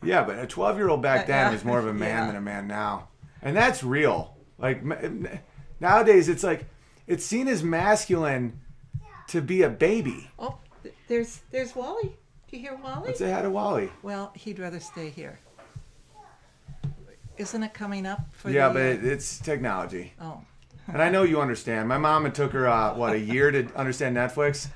Yeah, 0.03 0.23
but 0.23 0.37
a 0.37 0.45
12 0.45 0.77
year 0.77 0.89
old 0.89 1.01
back 1.01 1.23
Uh, 1.23 1.27
then 1.27 1.51
was 1.53 1.63
more 1.63 1.79
of 1.79 1.87
a 1.87 1.93
man 2.05 2.09
Yeah. 2.23 2.27
than 2.27 2.35
a 2.35 2.41
man 2.41 2.67
now. 2.67 3.07
And 3.41 3.55
that's 3.55 3.81
real. 3.83 4.35
Like 4.57 4.83
nowadays, 5.79 6.27
it's 6.27 6.43
like, 6.43 6.65
it's 7.07 7.25
seen 7.25 7.47
as 7.47 7.63
masculine 7.63 8.59
to 9.29 9.41
be 9.41 9.61
a 9.63 9.69
baby. 9.69 10.29
Oh, 10.37 10.57
there's 11.07 11.39
there's 11.51 11.73
Wally. 11.75 12.15
Do 12.49 12.57
you 12.57 12.61
hear 12.61 12.75
Wally? 12.75 13.07
Let's 13.07 13.19
say 13.19 13.31
hi 13.31 13.41
to 13.41 13.49
Wally. 13.49 13.89
Well, 14.03 14.31
he'd 14.35 14.59
rather 14.59 14.79
stay 14.81 15.09
here. 15.09 15.39
Isn't 17.37 17.63
it 17.63 17.73
coming 17.73 18.05
up 18.05 18.19
for 18.33 18.49
Yeah, 18.51 18.67
the? 18.67 18.73
but 18.73 18.81
uh, 18.81 18.85
it, 18.85 19.05
it's 19.05 19.39
technology. 19.39 20.13
oh, 20.21 20.41
And 20.87 21.01
I 21.01 21.09
know 21.09 21.23
you 21.23 21.39
understand. 21.41 21.87
My 21.87 21.97
mom, 21.97 22.25
it 22.25 22.35
took 22.35 22.51
her, 22.53 22.67
uh, 22.67 22.93
what, 22.95 23.13
a 23.13 23.19
year 23.19 23.51
to 23.51 23.67
understand 23.75 24.15
Netflix? 24.15 24.67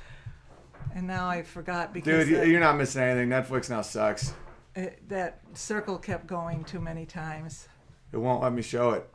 and 0.94 1.06
now 1.08 1.28
I 1.28 1.42
forgot 1.44 1.94
because 1.94 2.26
Dude, 2.28 2.38
that, 2.40 2.48
you're 2.48 2.62
not 2.62 2.78
missing 2.78 3.02
anything. 3.02 3.28
Netflix 3.30 3.70
now 3.70 3.82
sucks. 3.82 4.34
uh, 4.78 4.84
that 5.10 5.42
circle 5.54 5.98
kept 5.98 6.26
going 6.26 6.64
too 6.64 6.80
many 6.80 7.06
times. 7.06 7.68
It 8.14 8.18
won't 8.18 8.42
let 8.42 8.54
me 8.54 8.62
show 8.62 8.92
it. 8.92 9.10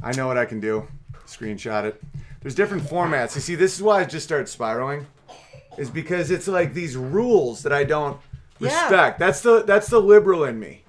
I 0.00 0.12
know 0.12 0.28
what 0.28 0.38
I 0.38 0.44
can 0.44 0.60
do. 0.60 0.86
Screenshot 1.26 1.84
it. 1.84 2.00
There's 2.40 2.54
different 2.54 2.84
formats. 2.84 3.34
You 3.34 3.40
see, 3.40 3.54
this 3.56 3.74
is 3.74 3.82
why 3.82 4.00
I 4.00 4.04
just 4.04 4.24
start 4.24 4.48
spiraling. 4.48 5.06
Is 5.78 5.90
because 5.90 6.30
it's 6.30 6.46
like 6.46 6.72
these 6.74 6.96
rules 6.96 7.62
that 7.62 7.72
I 7.72 7.82
don't 7.82 8.20
Yeah. 8.60 8.82
respect. 8.82 9.18
That's 9.18 9.40
the 9.40 9.62
that's 9.62 9.88
the 9.88 10.00
liberal 10.00 10.44
in 10.44 10.60
me. 10.60 10.81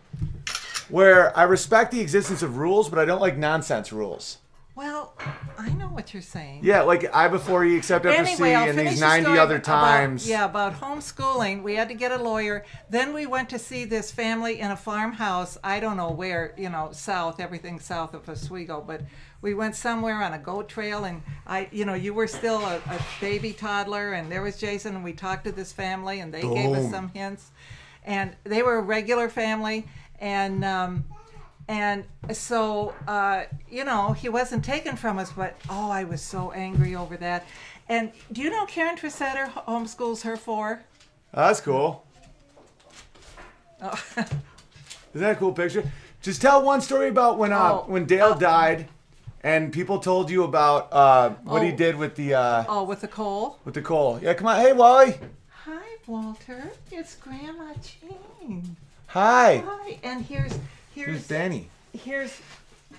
Where 0.90 1.36
I 1.38 1.44
respect 1.44 1.92
the 1.92 2.02
existence 2.02 2.42
of 2.42 2.58
rules, 2.58 2.90
but 2.90 3.00
I 3.00 3.06
don't 3.06 3.22
like 3.22 3.38
nonsense 3.38 3.92
rules. 3.94 4.38
Well, 4.76 5.14
I 5.60 5.70
know 5.74 5.86
what 5.86 6.16
you're 6.16 6.24
saying. 6.24 6.62
Yeah, 6.64 6.82
like 6.82 7.14
I 7.14 7.28
before 7.28 7.64
E, 7.64 7.76
except 7.78 8.08
after 8.08 8.18
Anyway, 8.20 8.50
C, 8.50 8.54
I'll 8.56 8.68
and 8.70 8.76
finish 8.76 8.94
these 8.94 9.00
the 9.02 9.06
90 9.06 9.24
story 9.26 9.40
other 9.40 9.56
about- 9.58 9.64
times. 9.66 10.28
yeah, 10.28 10.46
about 10.46 10.80
homeschooling. 10.82 11.62
We 11.62 11.76
had 11.76 11.90
to 11.90 11.94
get 11.94 12.12
a 12.12 12.18
lawyer. 12.18 12.66
Then 12.90 13.14
we 13.14 13.28
went 13.28 13.50
to 13.52 13.60
see 13.60 13.86
this 13.86 14.10
family 14.12 14.60
in 14.60 14.72
a 14.72 14.76
farmhouse. 14.76 15.60
I 15.64 15.80
don't 15.80 15.96
know 15.96 16.10
where, 16.10 16.56
you 16.58 16.70
know, 16.70 16.90
south, 16.92 17.40
everything 17.40 17.80
south 17.80 18.16
of 18.16 18.28
Oswego, 18.28 18.84
but 18.86 19.02
we 19.44 19.54
went 19.54 19.76
somewhere 19.76 20.24
on 20.24 20.34
a 20.34 20.40
goat 20.40 20.70
trail, 20.70 21.04
and 21.04 21.22
I, 21.46 21.68
you 21.72 21.86
know, 21.86 21.94
you 21.94 22.16
were 22.16 22.28
still 22.28 22.62
a, 22.66 22.78
a 22.78 23.00
baby 23.22 23.54
toddler, 23.54 24.14
and 24.14 24.32
there 24.32 24.42
was 24.42 24.58
Jason, 24.58 24.96
and 24.96 25.04
we 25.04 25.14
talked 25.14 25.44
to 25.46 25.52
this 25.52 25.72
family, 25.72 26.20
and 26.20 26.34
they 26.34 26.42
gave 26.42 26.72
us 26.72 26.82
Boom. 26.86 26.92
some 26.92 27.10
hints, 27.10 27.52
and 28.06 28.36
they 28.44 28.64
were 28.64 28.78
a 28.78 28.82
regular 28.82 29.30
family, 29.30 29.86
and. 30.24 30.64
Um, 30.66 31.04
and 31.70 32.04
so, 32.34 32.94
uh, 33.08 33.44
you 33.72 33.86
know, 33.86 34.12
he 34.12 34.28
wasn't 34.28 34.66
taken 34.66 34.98
from 34.98 35.18
us, 35.18 35.32
but 35.32 35.56
oh, 35.70 35.90
I 35.90 36.04
was 36.04 36.22
so 36.22 36.52
angry 36.52 36.94
over 36.94 37.16
that. 37.16 37.46
And 37.88 38.12
do 38.34 38.42
you 38.42 38.50
know 38.50 38.66
Karen 38.66 38.98
Tressetter 38.98 39.50
homeschools 39.66 40.24
her 40.24 40.36
four? 40.36 40.84
Oh, 41.34 41.48
that's 41.48 41.62
cool. 41.62 42.06
Oh, 43.82 44.04
Isn't 44.18 44.42
that 45.14 45.32
a 45.32 45.36
cool 45.36 45.54
picture? 45.54 45.90
Just 46.22 46.42
tell 46.42 46.62
one 46.64 46.82
story 46.82 47.08
about 47.08 47.38
when 47.38 47.54
uh, 47.54 47.58
Oh, 47.72 47.84
when 47.88 48.04
Dale 48.06 48.34
uh, 48.34 48.36
died, 48.36 48.90
and 49.42 49.72
people 49.72 50.00
told 50.00 50.30
you 50.30 50.44
about 50.44 50.92
uh, 50.92 51.30
what 51.44 51.64
he 51.64 51.72
Oh. 51.72 51.76
did 51.78 51.96
with 51.96 52.16
the 52.16 52.34
uh, 52.34 52.66
oh, 52.68 52.84
with 52.84 53.00
the 53.00 53.08
coal. 53.08 53.58
with 53.64 53.74
the 53.74 53.82
coal. 53.82 54.20
Yeah, 54.22 54.34
come 54.34 54.48
on. 54.48 54.60
Hey, 54.60 54.74
Wally. 54.74 55.16
Hi, 55.64 55.96
Walter. 56.08 56.72
It's 56.92 57.16
Grandma 57.16 57.74
Jane. 57.82 58.76
Hi. 59.14 59.64
Hi. 59.66 59.99
And 60.03 60.26
here's 60.26 60.53
Here's 60.93 61.07
here's 61.07 61.28
Danny. 61.28 61.70
here's 61.93 62.39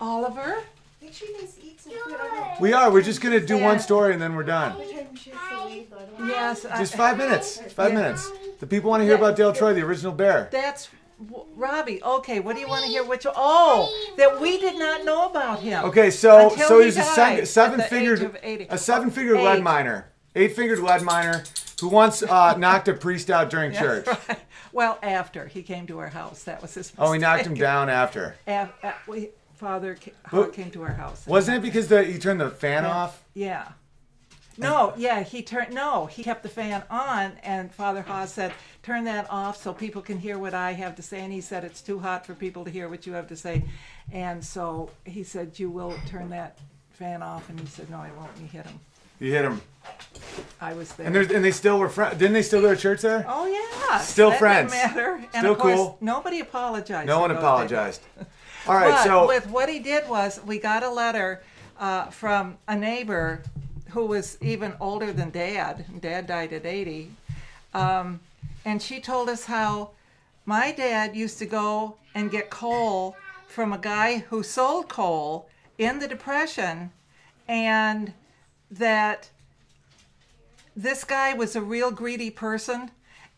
Oliver. 0.00 0.56
Make 1.02 1.12
sure 1.12 1.28
you 1.28 1.40
guys 1.40 1.56
eat 1.62 1.80
some 1.80 1.92
food. 1.92 2.16
We 2.60 2.72
are. 2.72 2.90
We're 2.90 3.02
just 3.02 3.20
gonna 3.20 3.40
do 3.40 3.58
one 3.58 3.78
story 3.80 4.12
and 4.12 4.22
then 4.22 4.34
we're 4.34 4.42
done. 4.44 4.72
know 4.72 4.78
which 4.78 4.92
time 4.94 5.16
she 5.16 5.30
has 5.30 5.60
to 5.62 5.68
leave, 5.68 5.90
though. 5.90 5.96
I 5.98 6.00
don't 6.04 6.20
know. 6.20 6.26
Yes. 6.26 6.64
I- 6.64 6.78
Just 6.78 6.94
five 6.94 7.18
minutes. 7.18 7.60
Five 7.72 7.90
Yeah. 7.92 7.98
minutes. 8.02 8.30
The 8.60 8.66
people 8.66 8.90
want 8.90 9.00
to 9.00 9.04
hear 9.04 9.14
Yeah. 9.14 9.18
about 9.20 9.36
Dale 9.36 9.52
Troy, 9.52 9.74
the 9.74 9.82
original 9.82 10.12
bear. 10.12 10.48
That's 10.50 10.88
w- 11.24 11.44
Robbie. 11.56 12.02
Okay. 12.02 12.40
What 12.40 12.54
do 12.54 12.60
you 12.60 12.68
want 12.68 12.84
to 12.84 12.88
hear? 12.90 13.02
Which? 13.04 13.26
Oh, 13.34 13.92
that 14.16 14.40
we 14.40 14.58
did 14.58 14.78
not 14.78 15.04
know 15.04 15.26
about 15.26 15.60
him. 15.60 15.84
Okay, 15.86 16.10
so 16.10 16.48
Until 16.50 16.68
so 16.68 16.78
he 16.78 16.84
he's 16.86 16.96
a 16.96 17.00
died 17.00 17.14
seven, 17.14 17.38
at 17.40 17.48
seven 17.48 17.78
the 17.78 17.94
age 18.12 18.20
of 18.20 18.36
80. 18.42 18.66
a 18.70 18.78
seven 18.78 19.10
figure 19.10 19.34
lead 19.36 19.46
oh, 19.46 19.54
Eight. 19.56 19.62
miner, 19.62 20.06
eight 20.35 20.55
figured 20.57 20.78
lead 20.80 21.03
miner 21.03 21.45
who 21.80 21.89
once 21.89 22.22
uh, 22.22 22.55
knocked 22.59 22.89
a 22.89 22.95
priest 22.95 23.30
out 23.30 23.51
during 23.51 23.72
church. 23.72 24.07
Right. 24.07 24.39
Well, 24.72 24.99
after 25.03 25.47
he 25.47 25.62
came 25.62 25.87
to 25.87 25.99
our 26.01 26.09
house, 26.09 26.45
that 26.45 26.61
was 26.62 26.74
his. 26.74 26.93
Oh, 26.99 27.12
he 27.12 27.18
knocked 27.18 27.47
him 27.47 27.55
down 27.55 27.89
after. 27.89 28.35
Af- 28.47 28.72
uh, 28.82 28.93
we, 29.07 29.30
father 29.55 29.97
ca- 30.01 30.12
But- 30.32 30.53
came 30.53 30.70
to 30.72 30.82
our 30.82 30.93
house. 30.93 31.26
Wasn't 31.26 31.57
it 31.59 31.62
because 31.62 31.89
the, 31.89 32.03
he 32.05 32.18
turned 32.18 32.41
the 32.41 32.51
fan 32.51 32.85
off? 32.85 33.22
Yeah. 33.35 33.68
No, 34.57 34.95
yeah, 34.97 35.22
he 35.24 35.43
turned. 35.43 35.74
No, 35.74 36.07
he 36.07 36.22
kept 36.22 36.45
the 36.45 36.49
fan 36.49 36.85
on, 36.89 37.32
and 37.43 37.74
Father 37.74 38.03
Haas 38.03 38.32
said, 38.32 38.53
"Turn 38.85 39.03
that 39.05 39.26
off 39.28 39.61
so 39.61 39.72
people 39.72 40.01
can 40.01 40.16
hear 40.18 40.39
what 40.39 40.55
I 40.55 40.74
have 40.74 40.95
to 40.95 41.03
say." 41.03 41.20
And 41.22 41.32
he 41.32 41.41
said, 41.41 41.64
"It's 41.64 41.82
too 41.82 41.99
hot 41.99 42.24
for 42.24 42.35
people 42.35 42.64
to 42.64 42.70
hear 42.70 42.89
what 42.89 43.05
you 43.05 43.14
have 43.14 43.26
to 43.28 43.37
say," 43.37 43.64
and 44.12 44.45
so 44.45 44.91
he 45.05 45.24
said, 45.24 45.59
"You 45.59 45.70
will 45.70 45.97
turn 46.07 46.30
that 46.30 46.59
fan 46.91 47.20
off." 47.20 47.49
And 47.49 47.59
he 47.59 47.66
said, 47.66 47.91
"No, 47.91 47.97
I 47.97 48.12
won't." 48.16 48.30
And 48.37 48.49
he 48.49 48.57
hit 48.57 48.64
him. 48.66 48.78
He 49.18 49.30
hit 49.30 49.44
him, 49.44 49.62
I 50.60 50.72
was 50.74 50.92
there. 50.94 51.06
and 51.06 51.14
there's 51.14 51.30
and 51.30 51.44
they 51.44 51.50
still 51.50 51.78
were 51.78 51.88
friends. 51.88 52.18
Didn't 52.18 52.32
they 52.34 52.42
still 52.42 52.60
go 52.60 52.74
to 52.74 52.80
church 52.80 53.02
there? 53.02 53.24
oh 53.28 53.46
yeah, 53.46 53.98
Still 54.00 54.30
that 54.30 54.38
friends. 54.38 54.72
Didn't 54.72 54.94
matter. 54.96 55.14
And 55.16 55.30
Still 55.34 55.52
of 55.52 55.58
course, 55.58 55.76
cool. 55.76 55.98
nobody 56.00 56.40
apologized. 56.40 57.06
No 57.06 57.20
one 57.20 57.30
apologized. 57.30 58.02
All 58.66 58.74
right, 58.74 58.90
But 58.90 59.04
so 59.04 59.26
with 59.28 59.46
what 59.48 59.68
he 59.68 59.78
did 59.78 60.08
was 60.08 60.40
we 60.46 60.58
got 60.58 60.82
a 60.82 60.90
letter 60.90 61.42
uh, 61.78 62.06
from 62.06 62.56
a 62.66 62.74
neighbor 62.76 63.42
who 63.90 64.06
was 64.06 64.38
even 64.40 64.74
older 64.80 65.12
than 65.12 65.30
Dad. 65.30 65.84
Dad 66.00 66.26
died 66.26 66.52
at 66.52 66.64
80, 66.66 67.10
um, 67.74 68.20
and 68.64 68.80
she 68.82 69.00
told 69.00 69.28
us 69.28 69.44
how 69.44 69.90
my 70.46 70.72
dad 70.72 71.14
used 71.14 71.38
to 71.38 71.46
go 71.46 71.96
and 72.14 72.30
get 72.30 72.48
coal 72.50 73.16
from 73.46 73.72
a 73.72 73.78
guy 73.78 74.18
who 74.30 74.42
sold 74.42 74.88
coal 74.88 75.48
in 75.78 75.98
the 75.98 76.08
Depression, 76.08 76.90
and 77.46 78.12
that 78.70 79.30
this 80.76 81.04
guy 81.04 81.34
was 81.34 81.54
a 81.54 81.60
real 81.62 81.90
greedy 81.90 82.30
person 82.30 82.90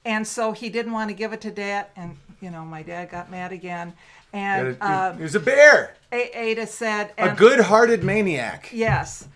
and 0.04 0.26
so 0.26 0.52
he 0.52 0.68
didn't 0.68 0.92
want 0.92 1.10
to 1.10 1.14
give 1.14 1.32
it 1.32 1.40
to 1.42 1.50
dad 1.50 1.86
and 1.96 2.16
you 2.40 2.50
know 2.50 2.64
my 2.64 2.82
dad 2.82 3.10
got 3.10 3.30
mad 3.30 3.52
again 3.52 3.92
and 4.32 4.74
he 4.74 4.80
um, 4.80 5.18
was 5.18 5.34
a 5.34 5.40
bear, 5.40 5.96
A- 6.12 6.38
ada 6.38 6.66
said 6.66 7.12
a 7.18 7.34
good-hearted 7.34 8.02
maniac. 8.04 8.70
yes 8.72 9.28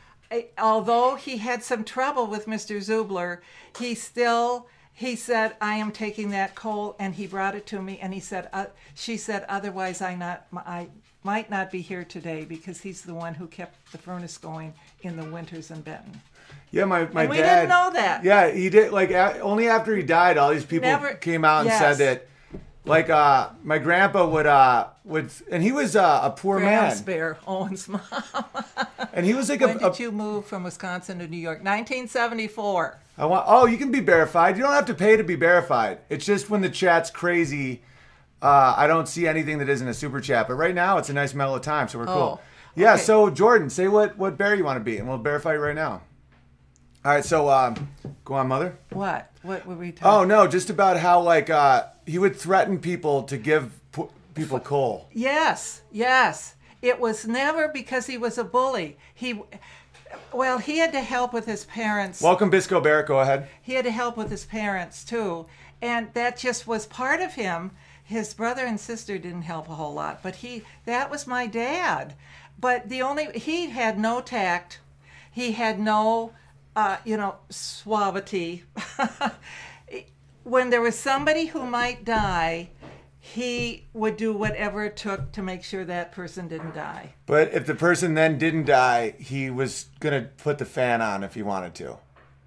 although 0.59 1.17
he 1.17 1.39
had 1.39 1.63
some 1.63 1.85
trouble 1.85 2.27
with 2.27 2.47
mr 2.47 2.77
zubler 2.79 3.39
he 3.79 3.95
still 3.95 4.67
he 4.93 5.17
said 5.17 5.57
i 5.61 5.75
am 5.75 5.91
taking 5.91 6.31
that 6.31 6.55
coal 6.55 6.97
and 6.99 7.15
he 7.17 7.27
brought 7.27 7.55
it 7.55 7.67
to 7.67 7.83
me 7.83 7.99
and 8.01 8.15
he 8.15 8.21
said 8.21 8.49
uh, 8.53 8.67
she 8.95 9.17
said 9.17 9.45
otherwise 9.49 10.01
i 10.01 10.15
not 10.15 10.47
i 10.55 10.89
might 11.23 11.51
not 11.51 11.71
be 11.71 11.81
here 11.81 12.05
today 12.05 12.45
because 12.45 12.81
he's 12.81 13.03
the 13.03 13.15
one 13.15 13.35
who 13.35 13.47
kept 13.47 13.93
the 13.93 13.99
furnace 13.99 14.39
going 14.39 14.73
in 15.03 15.17
the 15.17 15.25
winters 15.25 15.71
in 15.71 15.81
benton 15.83 16.21
Yeah, 16.71 16.85
my 16.87 17.07
my 17.13 17.23
And 17.23 17.31
we 17.31 17.37
dad. 17.39 17.55
didn't 17.57 17.69
know 17.71 17.91
that. 17.93 18.25
Yeah, 18.25 18.51
he 18.51 18.71
did. 18.71 18.93
Like 18.93 19.11
a, 19.11 19.41
only 19.41 19.69
after 19.69 19.95
he 19.97 20.03
died, 20.03 20.39
all 20.39 20.51
these 20.51 20.65
people 20.65 20.89
Never- 20.89 21.15
came 21.15 21.45
out 21.45 21.61
and 21.61 21.69
Yes. 21.69 21.79
said 21.81 21.99
that. 21.99 22.27
Like 22.87 23.11
uh, 23.11 23.51
my 23.63 23.77
grandpa 23.79 24.27
would 24.27 24.47
uh 24.47 24.87
would, 25.05 25.31
and 25.51 25.63
he 25.63 25.71
was 25.71 25.95
uh, 25.97 26.21
a 26.25 26.31
poor 26.31 26.59
man, 26.59 27.03
bear, 27.05 27.37
Owen's 27.47 27.87
mom. 27.87 28.01
and 29.13 29.27
he 29.27 29.35
was 29.35 29.51
like 29.51 29.61
When 29.61 29.71
a, 29.83 29.89
a 29.89 29.91
did 29.91 29.99
you 30.01 30.11
move 30.11 30.47
from 30.47 30.63
Wisconsin 30.65 31.19
to 31.19 31.29
New 31.29 31.37
York? 31.37 31.59
1974. 31.59 32.99
I 33.19 33.27
want. 33.27 33.45
Oh, 33.47 33.67
you 33.67 33.77
can 33.77 33.91
be 33.93 34.01
verified. 34.01 34.57
You 34.57 34.63
don't 34.63 34.73
have 34.73 34.87
to 34.87 34.95
pay 34.95 35.17
to 35.17 35.23
be 35.23 35.35
verified. 35.37 35.99
It's 36.09 36.25
just 36.25 36.49
when 36.49 36.63
the 36.63 36.71
chat's 36.71 37.11
crazy. 37.11 37.83
Uh, 38.43 38.75
I 38.77 38.87
don't 38.87 39.07
see 39.09 39.27
anything 39.27 39.59
that 39.59 39.69
isn't 39.69 39.87
a 39.87 39.95
super 39.95 40.21
chat. 40.21 40.49
But 40.49 40.55
right 40.55 40.75
now, 40.75 40.99
it's 40.99 41.11
a 41.11 41.13
nice 41.13 41.35
mellow 41.35 41.59
time, 41.59 41.89
so 41.89 41.99
we're 41.99 42.07
cool. 42.07 42.41
Oh, 42.41 42.41
Yeah. 42.75 42.95
okay. 42.95 43.03
So 43.03 43.29
Jordan, 43.31 43.69
say 43.71 43.89
what 43.89 44.17
what 44.17 44.39
bear 44.39 44.55
you 44.55 44.65
want 44.65 44.79
to 44.79 44.85
be, 44.85 44.97
and 44.99 45.09
we'll 45.09 45.19
verify 45.19 45.55
you 45.55 45.61
right 45.61 45.75
now. 45.75 46.03
All 47.05 47.13
right. 47.13 47.25
So 47.25 47.49
um, 47.51 47.91
go 48.25 48.35
on, 48.35 48.49
mother. 48.49 48.79
What? 48.91 49.31
What 49.43 49.67
were 49.67 49.75
we 49.75 49.95
Oh 50.03 50.25
no, 50.25 50.47
just 50.47 50.71
about 50.71 50.99
how 50.99 51.21
like 51.21 51.51
uh, 51.51 51.87
he 52.07 52.19
would 52.19 52.37
threaten 52.37 52.79
people 52.79 53.23
to 53.25 53.37
give 53.37 53.79
p- 53.93 54.05
people 54.35 54.61
coal. 54.61 55.09
Yes, 55.13 55.83
yes. 55.91 56.55
It 56.83 56.99
was 56.99 57.27
never 57.27 57.69
because 57.69 58.07
he 58.07 58.17
was 58.17 58.39
a 58.39 58.45
bully. 58.45 58.97
He, 59.15 59.43
well, 60.33 60.57
he 60.59 60.79
had 60.79 60.93
to 60.93 61.01
help 61.03 61.33
with 61.35 61.45
his 61.45 61.67
parents. 61.67 62.23
Welcome, 62.23 62.49
Bisco 62.49 62.81
Barrett. 62.81 63.07
Go 63.07 63.21
ahead. 63.21 63.49
he 63.61 63.75
had 63.75 63.85
to 63.85 63.91
help 63.91 64.17
with 64.17 64.31
his 64.31 64.47
parents 64.47 65.05
too, 65.05 65.47
and 65.83 66.13
that 66.15 66.39
just 66.39 66.67
was 66.67 66.87
part 66.87 67.21
of 67.21 67.35
him. 67.35 67.73
His 68.11 68.35
brother 68.35 68.67
and 68.67 68.81
sister 68.81 69.19
didn't 69.19 69.43
help 69.43 69.69
a 69.69 69.75
whole 69.77 69.95
lot, 69.95 70.21
but 70.21 70.35
he 70.35 70.65
that 70.85 71.13
was 71.13 71.29
my 71.29 71.47
dad. 71.47 72.17
But 72.59 72.89
the 72.89 73.03
only 73.03 73.27
he 73.39 73.71
had 73.71 74.01
no 74.01 74.21
tact, 74.21 74.81
he 75.31 75.53
had 75.53 75.79
no, 75.79 76.33
uh, 76.75 76.97
you 77.05 77.17
know, 77.17 77.37
suavity. 77.51 78.65
when 80.43 80.71
there 80.71 80.81
was 80.81 80.99
somebody 80.99 81.47
who 81.47 81.65
might 81.65 82.05
die, 82.05 82.71
he 83.21 83.87
would 83.93 84.17
do 84.17 84.33
whatever 84.33 84.85
it 84.85 84.97
took 84.97 85.31
to 85.31 85.41
make 85.41 85.63
sure 85.63 85.85
that 85.85 86.11
person 86.11 86.49
didn't 86.49 86.75
die. 86.75 87.15
But 87.27 87.55
if 87.55 87.65
the 87.65 87.77
person 87.77 88.15
then 88.15 88.39
didn't 88.39 88.65
die, 88.65 89.15
he 89.21 89.51
was 89.51 89.87
gonna 90.01 90.23
put 90.23 90.59
the 90.59 90.65
fan 90.65 91.01
on 91.01 91.23
if 91.23 91.35
he 91.35 91.43
wanted 91.43 91.77
to, 91.77 91.99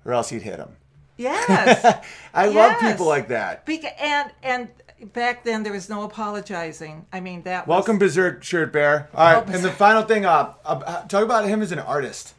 or 0.03 0.11
else 0.11 0.27
he'd 0.27 0.41
hit 0.41 0.59
him. 0.59 0.75
Yes. 1.15 2.03
I 2.33 2.47
love 2.47 2.79
people 2.81 3.05
like 3.05 3.29
that. 3.29 3.65
Beca- 3.65 3.93
and 3.97 4.31
and 4.43 4.67
back 5.03 5.43
then 5.43 5.63
there 5.63 5.73
was 5.73 5.89
no 5.89 6.03
apologizing. 6.03 7.05
I 7.11 7.19
mean 7.19 7.43
that. 7.43 7.67
Welcome, 7.67 7.99
Was, 7.99 8.15
Berserk 8.15 8.43
Shirt 8.43 8.71
Bear. 8.71 9.09
All 9.13 9.33
right, 9.33 9.43
Oh, 9.47 9.51
and 9.53 9.63
the 9.63 9.71
final 9.71 10.03
thing, 10.03 10.25
uh, 10.25 10.53
uh, 10.65 11.01
talk 11.07 11.23
about 11.23 11.45
him 11.47 11.61
as 11.61 11.71
an 11.71 11.79
artist. 11.79 12.33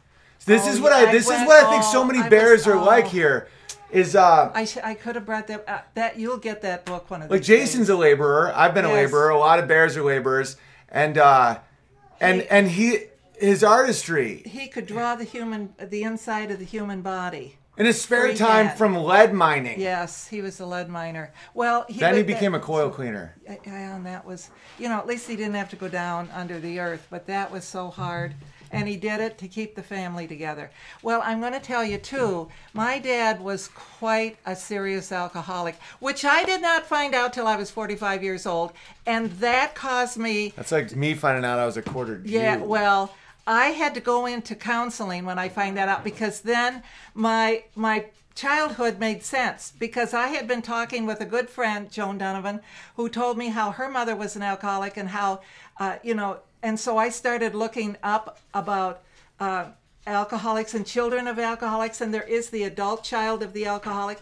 This 0.45 0.65
Oh, 0.65 0.69
is 0.69 0.79
what 0.81 0.91
yeah, 0.91 1.05
I. 1.05 1.09
I 1.09 1.11
This 1.11 1.23
is 1.25 1.29
went- 1.29 1.47
what 1.47 1.65
I 1.65 1.69
think 1.71 1.83
so 1.83 2.03
many 2.03 2.19
I 2.19 2.23
was- 2.23 2.29
bears 2.29 2.67
are 2.67 2.75
oh. 2.75 2.83
like 2.83 3.07
here. 3.07 3.47
Is 3.91 4.15
uh, 4.15 4.51
I 4.53 4.65
sh- 4.65 4.77
I 4.83 4.93
could 4.95 5.15
have 5.15 5.25
brought 5.25 5.47
that. 5.47 5.63
Uh, 5.69 5.79
that 5.93 6.17
you'll 6.19 6.37
get 6.39 6.61
that 6.63 6.85
book 6.85 7.09
one 7.09 7.21
of 7.21 7.29
like 7.31 7.43
Jason's 7.43 7.87
days. 7.87 7.89
a 7.89 7.95
laborer. 7.95 8.51
I've 8.53 8.73
been 8.73 8.83
a 8.83 8.91
laborer. 8.91 9.29
A 9.29 9.37
lot 9.37 9.59
of 9.59 9.67
bears 9.67 9.95
are 9.95 10.03
laborers, 10.03 10.57
and 10.89 11.17
uh, 11.17 11.59
and 12.19 12.41
He- 12.41 12.47
and 12.49 12.67
he 12.69 12.99
his 13.37 13.63
artistry 13.63 14.41
He 14.45 14.67
could 14.67 14.85
draw 14.85 15.15
the 15.15 15.23
human, 15.23 15.75
the 15.79 16.03
inside 16.03 16.51
of 16.51 16.59
the 16.59 16.65
human 16.65 17.01
body. 17.01 17.57
In 17.77 17.85
his 17.85 18.01
spare 18.01 18.33
time 18.33 18.75
from 18.77 18.95
lead 18.95 19.33
mining. 19.33 19.79
Yes, 19.79 20.27
he 20.27 20.41
was 20.41 20.59
a 20.59 20.65
lead 20.65 20.89
miner. 20.89 21.31
Well, 21.53 21.85
he, 21.87 21.99
Then 21.99 22.15
he 22.15 22.21
but 22.21 22.27
that- 22.27 22.33
became 22.33 22.55
a 22.55 22.59
coil 22.59 22.89
cleaner. 22.89 23.35
Yeah, 23.45 23.95
and 23.95 24.05
that 24.05 24.25
was, 24.25 24.49
you 24.79 24.89
know, 24.89 24.97
at 24.97 25.07
least 25.07 25.27
he 25.27 25.35
didn't 25.35 25.55
have 25.55 25.69
to 25.69 25.75
go 25.75 25.87
down 25.87 26.29
under 26.33 26.59
the 26.59 26.79
earth, 26.79 27.07
but 27.09 27.27
that 27.27 27.51
was 27.51 27.63
so 27.65 27.89
hard. 27.89 28.33
And 28.71 28.87
he 28.89 28.97
did 28.97 29.21
it 29.21 29.37
to 29.37 29.47
keep 29.47 29.75
the 29.75 29.83
family 29.83 30.27
together. 30.27 30.69
Well, 31.01 31.21
I'm 31.23 31.39
going 31.39 31.53
to 31.53 31.59
tell 31.61 31.83
you, 31.85 31.97
too, 31.97 32.49
my 32.73 32.99
dad 32.99 33.39
was 33.39 33.67
quite 33.69 34.37
a 34.45 34.55
serious 34.55 35.11
alcoholic, 35.13 35.75
which 35.99 36.25
I 36.25 36.43
did 36.43 36.61
not 36.61 36.85
find 36.85 37.13
out 37.13 37.31
till 37.31 37.47
I 37.47 37.55
was 37.55 37.69
45 37.71 38.23
years 38.23 38.45
old. 38.45 38.73
And 39.05 39.31
that 39.33 39.75
caused 39.75 40.17
me 40.17 40.51
That's 40.57 40.71
like 40.73 40.93
me 40.95 41.13
finding 41.13 41.45
out 41.45 41.59
I 41.59 41.65
was 41.65 41.77
a 41.77 41.81
quarter 41.83 42.17
Jew. 42.17 42.31
yeah, 42.31 42.57
well, 42.57 43.13
I 43.47 43.67
had 43.67 43.93
to 43.93 43.99
go 43.99 44.25
into 44.25 44.55
counseling 44.55 45.25
when 45.25 45.37
I 45.37 45.49
find 45.49 45.77
that 45.77 45.89
out 45.89 46.03
because 46.03 46.41
then 46.41 46.81
my 47.13 47.63
my 47.75 48.05
childhood 48.33 48.99
made 48.99 49.23
sense 49.23 49.71
because 49.79 50.13
I 50.13 50.27
had 50.27 50.47
been 50.47 50.61
talking 50.61 51.05
with 51.05 51.21
a 51.21 51.25
good 51.25 51.49
friend, 51.49 51.89
Joan 51.89 52.17
Donovan, 52.17 52.59
who 52.97 53.07
told 53.07 53.37
me 53.37 53.49
how 53.49 53.71
her 53.71 53.89
mother 53.89 54.15
was 54.15 54.35
an 54.35 54.41
alcoholic 54.41 54.97
and 54.97 55.09
how, 55.09 55.39
uh, 55.79 55.97
you 56.03 56.13
know, 56.13 56.39
and 56.61 56.77
so 56.77 56.97
I 56.97 57.09
started 57.09 57.55
looking 57.55 57.95
up 58.03 58.39
about 58.53 59.03
uh, 59.39 59.67
alcoholics 60.05 60.73
and 60.73 60.85
children 60.85 61.27
of 61.27 61.39
alcoholics, 61.39 62.01
and 62.01 62.13
there 62.13 62.23
is 62.23 62.49
the 62.49 62.63
adult 62.63 63.03
child 63.03 63.41
of 63.41 63.53
the 63.53 63.65
alcoholic, 63.65 64.19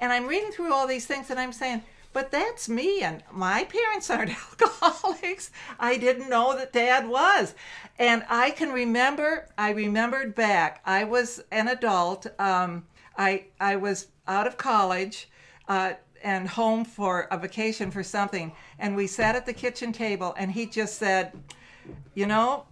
and 0.00 0.12
I'm 0.12 0.26
reading 0.26 0.52
through 0.52 0.72
all 0.72 0.86
these 0.86 1.06
things 1.06 1.30
and 1.30 1.40
I'm 1.40 1.52
saying. 1.52 1.82
But 2.16 2.30
that's 2.30 2.66
me, 2.66 3.02
and 3.02 3.22
my 3.30 3.64
parents 3.64 4.08
aren't 4.08 4.30
alcoholics. 4.62 5.50
I 5.78 5.98
didn't 5.98 6.30
know 6.30 6.56
that 6.56 6.72
dad 6.72 7.06
was. 7.06 7.54
And 7.98 8.24
I 8.30 8.52
can 8.52 8.72
remember, 8.72 9.50
I 9.58 9.72
remembered 9.72 10.34
back, 10.34 10.80
I 10.86 11.04
was 11.04 11.44
an 11.50 11.68
adult. 11.68 12.26
Um, 12.40 12.86
I, 13.18 13.48
I 13.60 13.76
was 13.76 14.06
out 14.26 14.46
of 14.46 14.56
college 14.56 15.28
uh, 15.68 15.92
and 16.24 16.48
home 16.48 16.86
for 16.86 17.28
a 17.30 17.36
vacation 17.36 17.90
for 17.90 18.02
something. 18.02 18.50
And 18.78 18.96
we 18.96 19.06
sat 19.06 19.36
at 19.36 19.44
the 19.44 19.52
kitchen 19.52 19.92
table, 19.92 20.34
and 20.38 20.50
he 20.50 20.64
just 20.64 20.96
said, 20.96 21.38
You 22.14 22.24
know, 22.24 22.64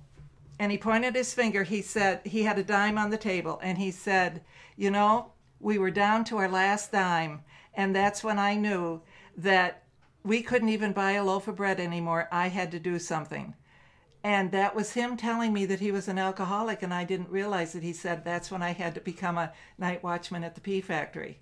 and 0.59 0.72
he 0.72 0.78
pointed 0.78 1.14
his 1.14 1.34
finger. 1.34 1.64
He 1.64 1.82
said, 1.82 2.22
He 2.24 2.45
had 2.45 2.59
a 2.59 2.64
dime 2.64 2.97
on 2.97 3.11
the 3.11 3.18
table, 3.18 3.61
and 3.62 3.76
he 3.76 3.90
said, 3.90 4.40
You 4.74 4.90
know, 4.90 5.32
we 5.61 5.76
were 5.76 5.90
down 5.90 6.24
to 6.24 6.38
our 6.38 6.49
last 6.49 6.92
dime. 6.92 7.42
And 7.74 7.95
that's 7.95 8.24
when 8.24 8.38
I 8.38 8.55
knew 8.55 9.03
that 9.37 9.82
we 10.22 10.43
couldn't 10.43 10.68
even 10.70 10.93
buy 10.93 11.12
a 11.12 11.24
loaf 11.24 11.49
of 11.49 11.57
bread 11.57 11.78
anymore. 11.80 12.28
I 12.32 12.49
had 12.49 12.70
to 12.72 12.78
do 12.78 12.99
something. 12.99 13.55
And 14.22 14.53
that 14.53 14.74
was 14.74 14.93
him 14.95 15.18
telling 15.18 15.53
me 15.53 15.66
that 15.66 15.80
he 15.80 15.93
was 15.93 16.09
an 16.09 16.18
alcoholic, 16.18 16.82
and 16.82 16.95
I 16.95 17.05
didn't 17.05 17.28
realize 17.28 17.74
it. 17.74 17.82
He 17.82 17.93
said 17.93 18.24
that's 18.24 18.51
when 18.51 18.62
I 18.62 18.72
had 18.72 18.95
to 18.95 19.01
become 19.03 19.37
a 19.37 19.53
night 19.76 20.03
watchman 20.03 20.43
at 20.45 20.55
the 20.55 20.62
pea 20.62 20.80
factory, 20.80 21.41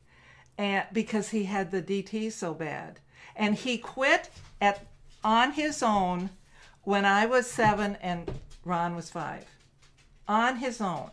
and 0.58 0.84
because 0.92 1.28
he 1.28 1.44
had 1.44 1.70
the 1.70 1.80
DT 1.80 2.32
so 2.32 2.52
bad, 2.54 2.98
and 3.36 3.54
he 3.54 3.78
quit 3.78 4.30
at 4.60 4.84
on 5.22 5.52
his 5.52 5.80
own 5.80 6.30
when 6.82 7.04
I 7.04 7.24
was 7.26 7.48
seven 7.48 7.96
and 8.02 8.28
Ron 8.64 8.96
was 8.96 9.10
five, 9.10 9.44
on 10.26 10.56
his 10.56 10.80
own 10.80 11.10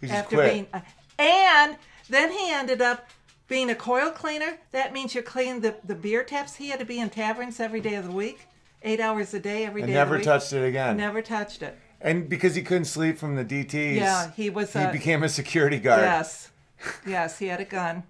He 0.00 0.08
just 0.08 0.18
after 0.18 0.36
quit. 0.36 0.52
being, 0.52 0.66
uh, 0.72 0.80
and 1.20 1.76
then 2.08 2.32
he 2.32 2.50
ended 2.50 2.82
up 2.82 3.08
being 3.48 3.70
a 3.70 3.74
coil 3.74 4.10
cleaner. 4.10 4.58
That 4.72 4.92
means 4.92 5.14
you're 5.14 5.22
cleaning 5.22 5.60
the, 5.60 5.76
the 5.84 5.94
beer 5.94 6.22
taps. 6.24 6.56
He 6.56 6.68
had 6.68 6.78
to 6.80 6.84
be 6.84 6.98
in 7.00 7.10
taverns 7.10 7.60
every 7.60 7.80
day 7.80 7.94
of 7.94 8.04
the 8.04 8.12
week, 8.12 8.46
eight 8.82 9.00
hours 9.00 9.32
a 9.34 9.40
day, 9.40 9.64
every 9.64 9.82
day. 9.82 9.86
and 9.86 9.94
never 9.94 10.20
touched 10.20 10.52
it 10.52 10.64
again. 10.66 10.96
Never 10.96 11.22
touched 11.22 11.62
it. 11.62 11.78
And 12.00 12.28
because 12.28 12.54
he 12.54 12.62
couldn't 12.62 12.84
sleep 12.84 13.18
from 13.18 13.36
the 13.36 13.44
DTS, 13.44 13.96
Yeah, 13.96 14.30
he 14.32 14.50
was 14.50 14.72
he 14.72 14.80
a- 14.80 14.92
became 14.92 15.22
a 15.22 15.28
security 15.28 15.78
guard. 15.78 16.02
Yes, 16.02 16.50
yes, 17.06 17.38
he 17.38 17.46
had 17.46 17.60
a 17.60 17.64
gun. 17.64 18.04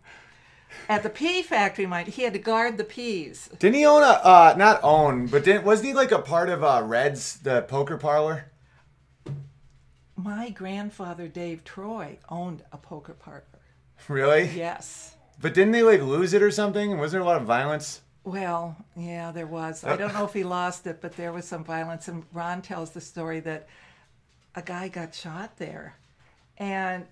At 0.88 1.02
the 1.02 1.08
pea 1.10 1.42
factory, 1.42 1.86
mind 1.86 2.08
he 2.08 2.22
had 2.24 2.32
to 2.34 2.38
guard 2.38 2.76
the 2.76 2.84
peas. 2.84 3.48
Didn't 3.58 3.76
he 3.76 3.86
own 3.86 4.02
a 4.02 4.06
uh, 4.22 4.54
not 4.58 4.80
own, 4.82 5.26
but 5.26 5.44
didn't 5.44 5.64
wasn't 5.64 5.88
he 5.88 5.94
like 5.94 6.10
a 6.12 6.18
part 6.18 6.48
of 6.50 6.62
uh, 6.64 6.82
Reds, 6.84 7.38
the 7.38 7.62
poker 7.62 7.96
parlor? 7.96 8.50
My 10.16 10.50
grandfather 10.50 11.28
Dave 11.28 11.62
Troy 11.64 12.18
owned 12.28 12.62
a 12.72 12.76
poker 12.78 13.14
parlor. 13.14 13.44
Really? 14.08 14.50
Yes. 14.54 15.15
But 15.40 15.54
didn't 15.54 15.72
they 15.72 15.82
like 15.82 16.02
lose 16.02 16.32
it 16.34 16.42
or 16.42 16.50
something? 16.50 16.98
Wasn't 16.98 17.12
there 17.12 17.20
a 17.20 17.24
lot 17.24 17.40
of 17.40 17.46
violence? 17.46 18.00
Well, 18.24 18.76
yeah, 18.96 19.30
there 19.30 19.46
was. 19.46 19.84
I 19.84 19.96
don't 19.96 20.12
know 20.12 20.24
if 20.24 20.32
he 20.32 20.42
lost 20.42 20.86
it, 20.86 21.00
but 21.00 21.16
there 21.16 21.32
was 21.32 21.44
some 21.46 21.62
violence. 21.62 22.08
And 22.08 22.24
Ron 22.32 22.60
tells 22.62 22.90
the 22.90 23.00
story 23.00 23.40
that 23.40 23.68
a 24.56 24.62
guy 24.62 24.88
got 24.88 25.14
shot 25.14 25.56
there, 25.58 25.94
and 26.58 27.04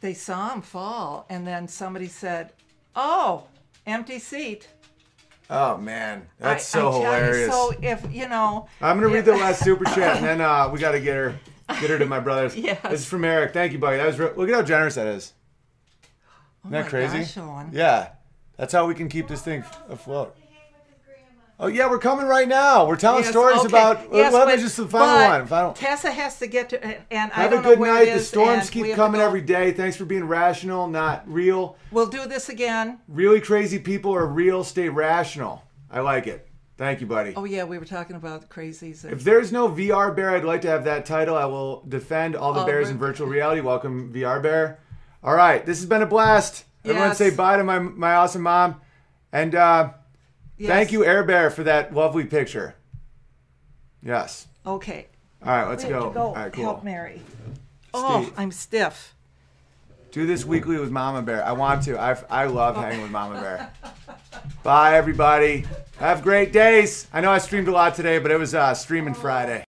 they 0.00 0.12
saw 0.12 0.52
him 0.52 0.60
fall, 0.60 1.24
and 1.30 1.46
then 1.46 1.68
somebody 1.68 2.08
said, 2.08 2.52
"Oh, 2.94 3.44
empty 3.86 4.18
seat." 4.18 4.68
Oh 5.48 5.76
man, 5.78 6.26
that's 6.38 6.74
I- 6.74 6.80
so 6.80 6.88
I 6.90 6.96
you, 6.96 7.02
hilarious. 7.02 7.52
so 7.52 7.72
if 7.80 8.06
you 8.14 8.28
know, 8.28 8.66
I'm 8.80 8.96
gonna 9.00 9.12
read 9.12 9.24
the 9.24 9.32
last 9.36 9.62
super 9.62 9.84
chat 9.84 10.16
and 10.18 10.24
then 10.24 10.40
uh, 10.40 10.68
we 10.70 10.78
gotta 10.78 11.00
get 11.00 11.14
her 11.14 11.34
get 11.80 11.88
her 11.90 11.98
to 11.98 12.06
my 12.06 12.20
brothers. 12.20 12.54
Yes. 12.56 12.78
This 12.90 13.00
is 13.00 13.06
from 13.06 13.24
Eric. 13.24 13.52
Thank 13.54 13.72
you, 13.72 13.78
buddy. 13.78 13.96
That 13.96 14.06
was 14.06 14.18
re- 14.18 14.30
look 14.36 14.48
at 14.48 14.54
how 14.54 14.62
generous 14.62 14.96
that 14.96 15.06
is. 15.06 15.32
Oh 16.64 16.68
Isn't 16.68 16.78
Oh 16.78 16.82
that 16.82 16.88
crazy? 16.90 17.18
gosh, 17.18 17.38
Owen. 17.38 17.70
Yeah, 17.72 18.08
that's 18.56 18.72
how 18.72 18.86
we 18.86 18.94
can 18.94 19.08
keep 19.08 19.28
this 19.28 19.42
thing 19.42 19.64
afloat. 19.88 20.36
Oh 21.60 21.66
yeah, 21.68 21.88
we're 21.88 21.98
coming 21.98 22.26
right 22.26 22.48
now. 22.48 22.86
We're 22.86 22.96
telling 22.96 23.22
Yes, 23.22 23.30
stories 23.30 23.58
okay. 23.58 23.68
about. 23.68 23.96
Uh, 23.98 24.08
yes, 24.16 24.32
let 24.32 24.48
me 24.48 24.54
but- 24.54 24.60
just 24.60 24.76
the 24.76 24.88
final 24.88 25.28
one. 25.38 25.46
Final. 25.46 25.72
Tessa 25.74 26.10
has 26.10 26.38
to 26.40 26.46
get 26.48 26.68
to, 26.70 26.84
and- 26.84 27.30
I 27.32 27.42
Have 27.42 27.52
a 27.52 27.62
good 27.62 27.78
night. 27.78 28.06
The 28.12 28.18
storms 28.20 28.68
keep 28.70 28.94
coming 28.96 29.20
every 29.20 29.42
day. 29.42 29.70
Thanks 29.72 29.96
for 29.96 30.04
being 30.04 30.24
rational, 30.24 30.88
not 30.88 31.22
real. 31.30 31.76
We'll 31.92 32.06
do 32.06 32.26
this 32.26 32.48
again. 32.48 32.98
Really 33.06 33.40
crazy 33.40 33.78
people 33.78 34.12
are 34.14 34.26
real. 34.26 34.64
Stay 34.64 34.88
rational. 34.88 35.62
I 35.90 36.00
like 36.00 36.26
it. 36.26 36.48
Thank 36.78 37.00
you, 37.00 37.06
buddy. 37.06 37.34
Oh 37.36 37.44
yeah, 37.44 37.62
we 37.64 37.78
were 37.78 37.84
talking 37.84 38.16
about 38.16 38.48
crazies. 38.48 39.04
If 39.04 39.22
there's 39.22 39.52
no 39.52 39.68
VR 39.68 40.10
Bear, 40.16 40.30
I'd 40.30 40.44
like 40.44 40.62
to 40.62 40.68
have 40.68 40.84
that 40.84 41.06
title. 41.06 41.36
I 41.36 41.44
will 41.44 41.84
defend 41.86 42.34
all 42.34 42.52
the 42.54 42.62
Oh, 42.62 42.66
bears 42.66 42.88
in 42.90 42.98
virtual 42.98 43.28
reality. 43.28 43.60
Welcome, 43.60 44.12
VR 44.12 44.42
Bear. 44.42 44.78
All 45.22 45.34
right, 45.34 45.64
this 45.64 45.78
has 45.78 45.86
been 45.86 46.02
a 46.02 46.06
blast. 46.06 46.64
Everyone 46.84 47.08
Yes. 47.10 47.18
say 47.18 47.30
bye 47.30 47.56
to 47.56 47.62
my 47.64 47.78
my 47.78 48.14
awesome 48.14 48.42
mom, 48.42 48.80
and 49.32 49.54
uh, 49.54 49.90
yes. 50.58 50.68
thank 50.68 50.90
you, 50.92 51.04
Air 51.04 51.22
Bear, 51.22 51.48
for 51.50 51.62
that 51.62 51.94
lovely 51.94 52.24
picture. 52.24 52.74
Yes. 54.02 54.48
Okay. 54.66 55.06
All 55.44 55.50
right, 55.52 55.68
let's 55.68 55.84
go. 55.84 56.10
go 56.10 56.20
All 56.20 56.34
right, 56.34 56.52
cool. 56.52 56.64
help 56.64 56.84
Mary. 56.84 57.20
Oh, 57.94 58.32
I'm 58.36 58.50
stiff. 58.50 59.14
Do 60.10 60.26
this 60.26 60.44
weekly 60.44 60.78
with 60.78 60.90
Mama 60.90 61.22
Bear. 61.22 61.44
I 61.44 61.52
want 61.52 61.84
to. 61.84 61.98
I 61.98 62.16
I 62.28 62.46
love 62.46 62.76
hanging 62.76 63.02
with 63.02 63.10
Mama 63.12 63.40
Bear. 63.40 63.72
Bye, 64.62 64.96
everybody. 64.96 65.64
Have 65.98 66.22
great 66.22 66.52
days. 66.52 67.06
I 67.12 67.20
know 67.20 67.30
I 67.30 67.38
streamed 67.38 67.68
a 67.68 67.72
lot 67.72 67.94
today, 67.94 68.18
but 68.18 68.30
it 68.30 68.38
was 68.38 68.54
uh, 68.54 68.74
streaming 68.74 69.14
Friday. 69.14 69.64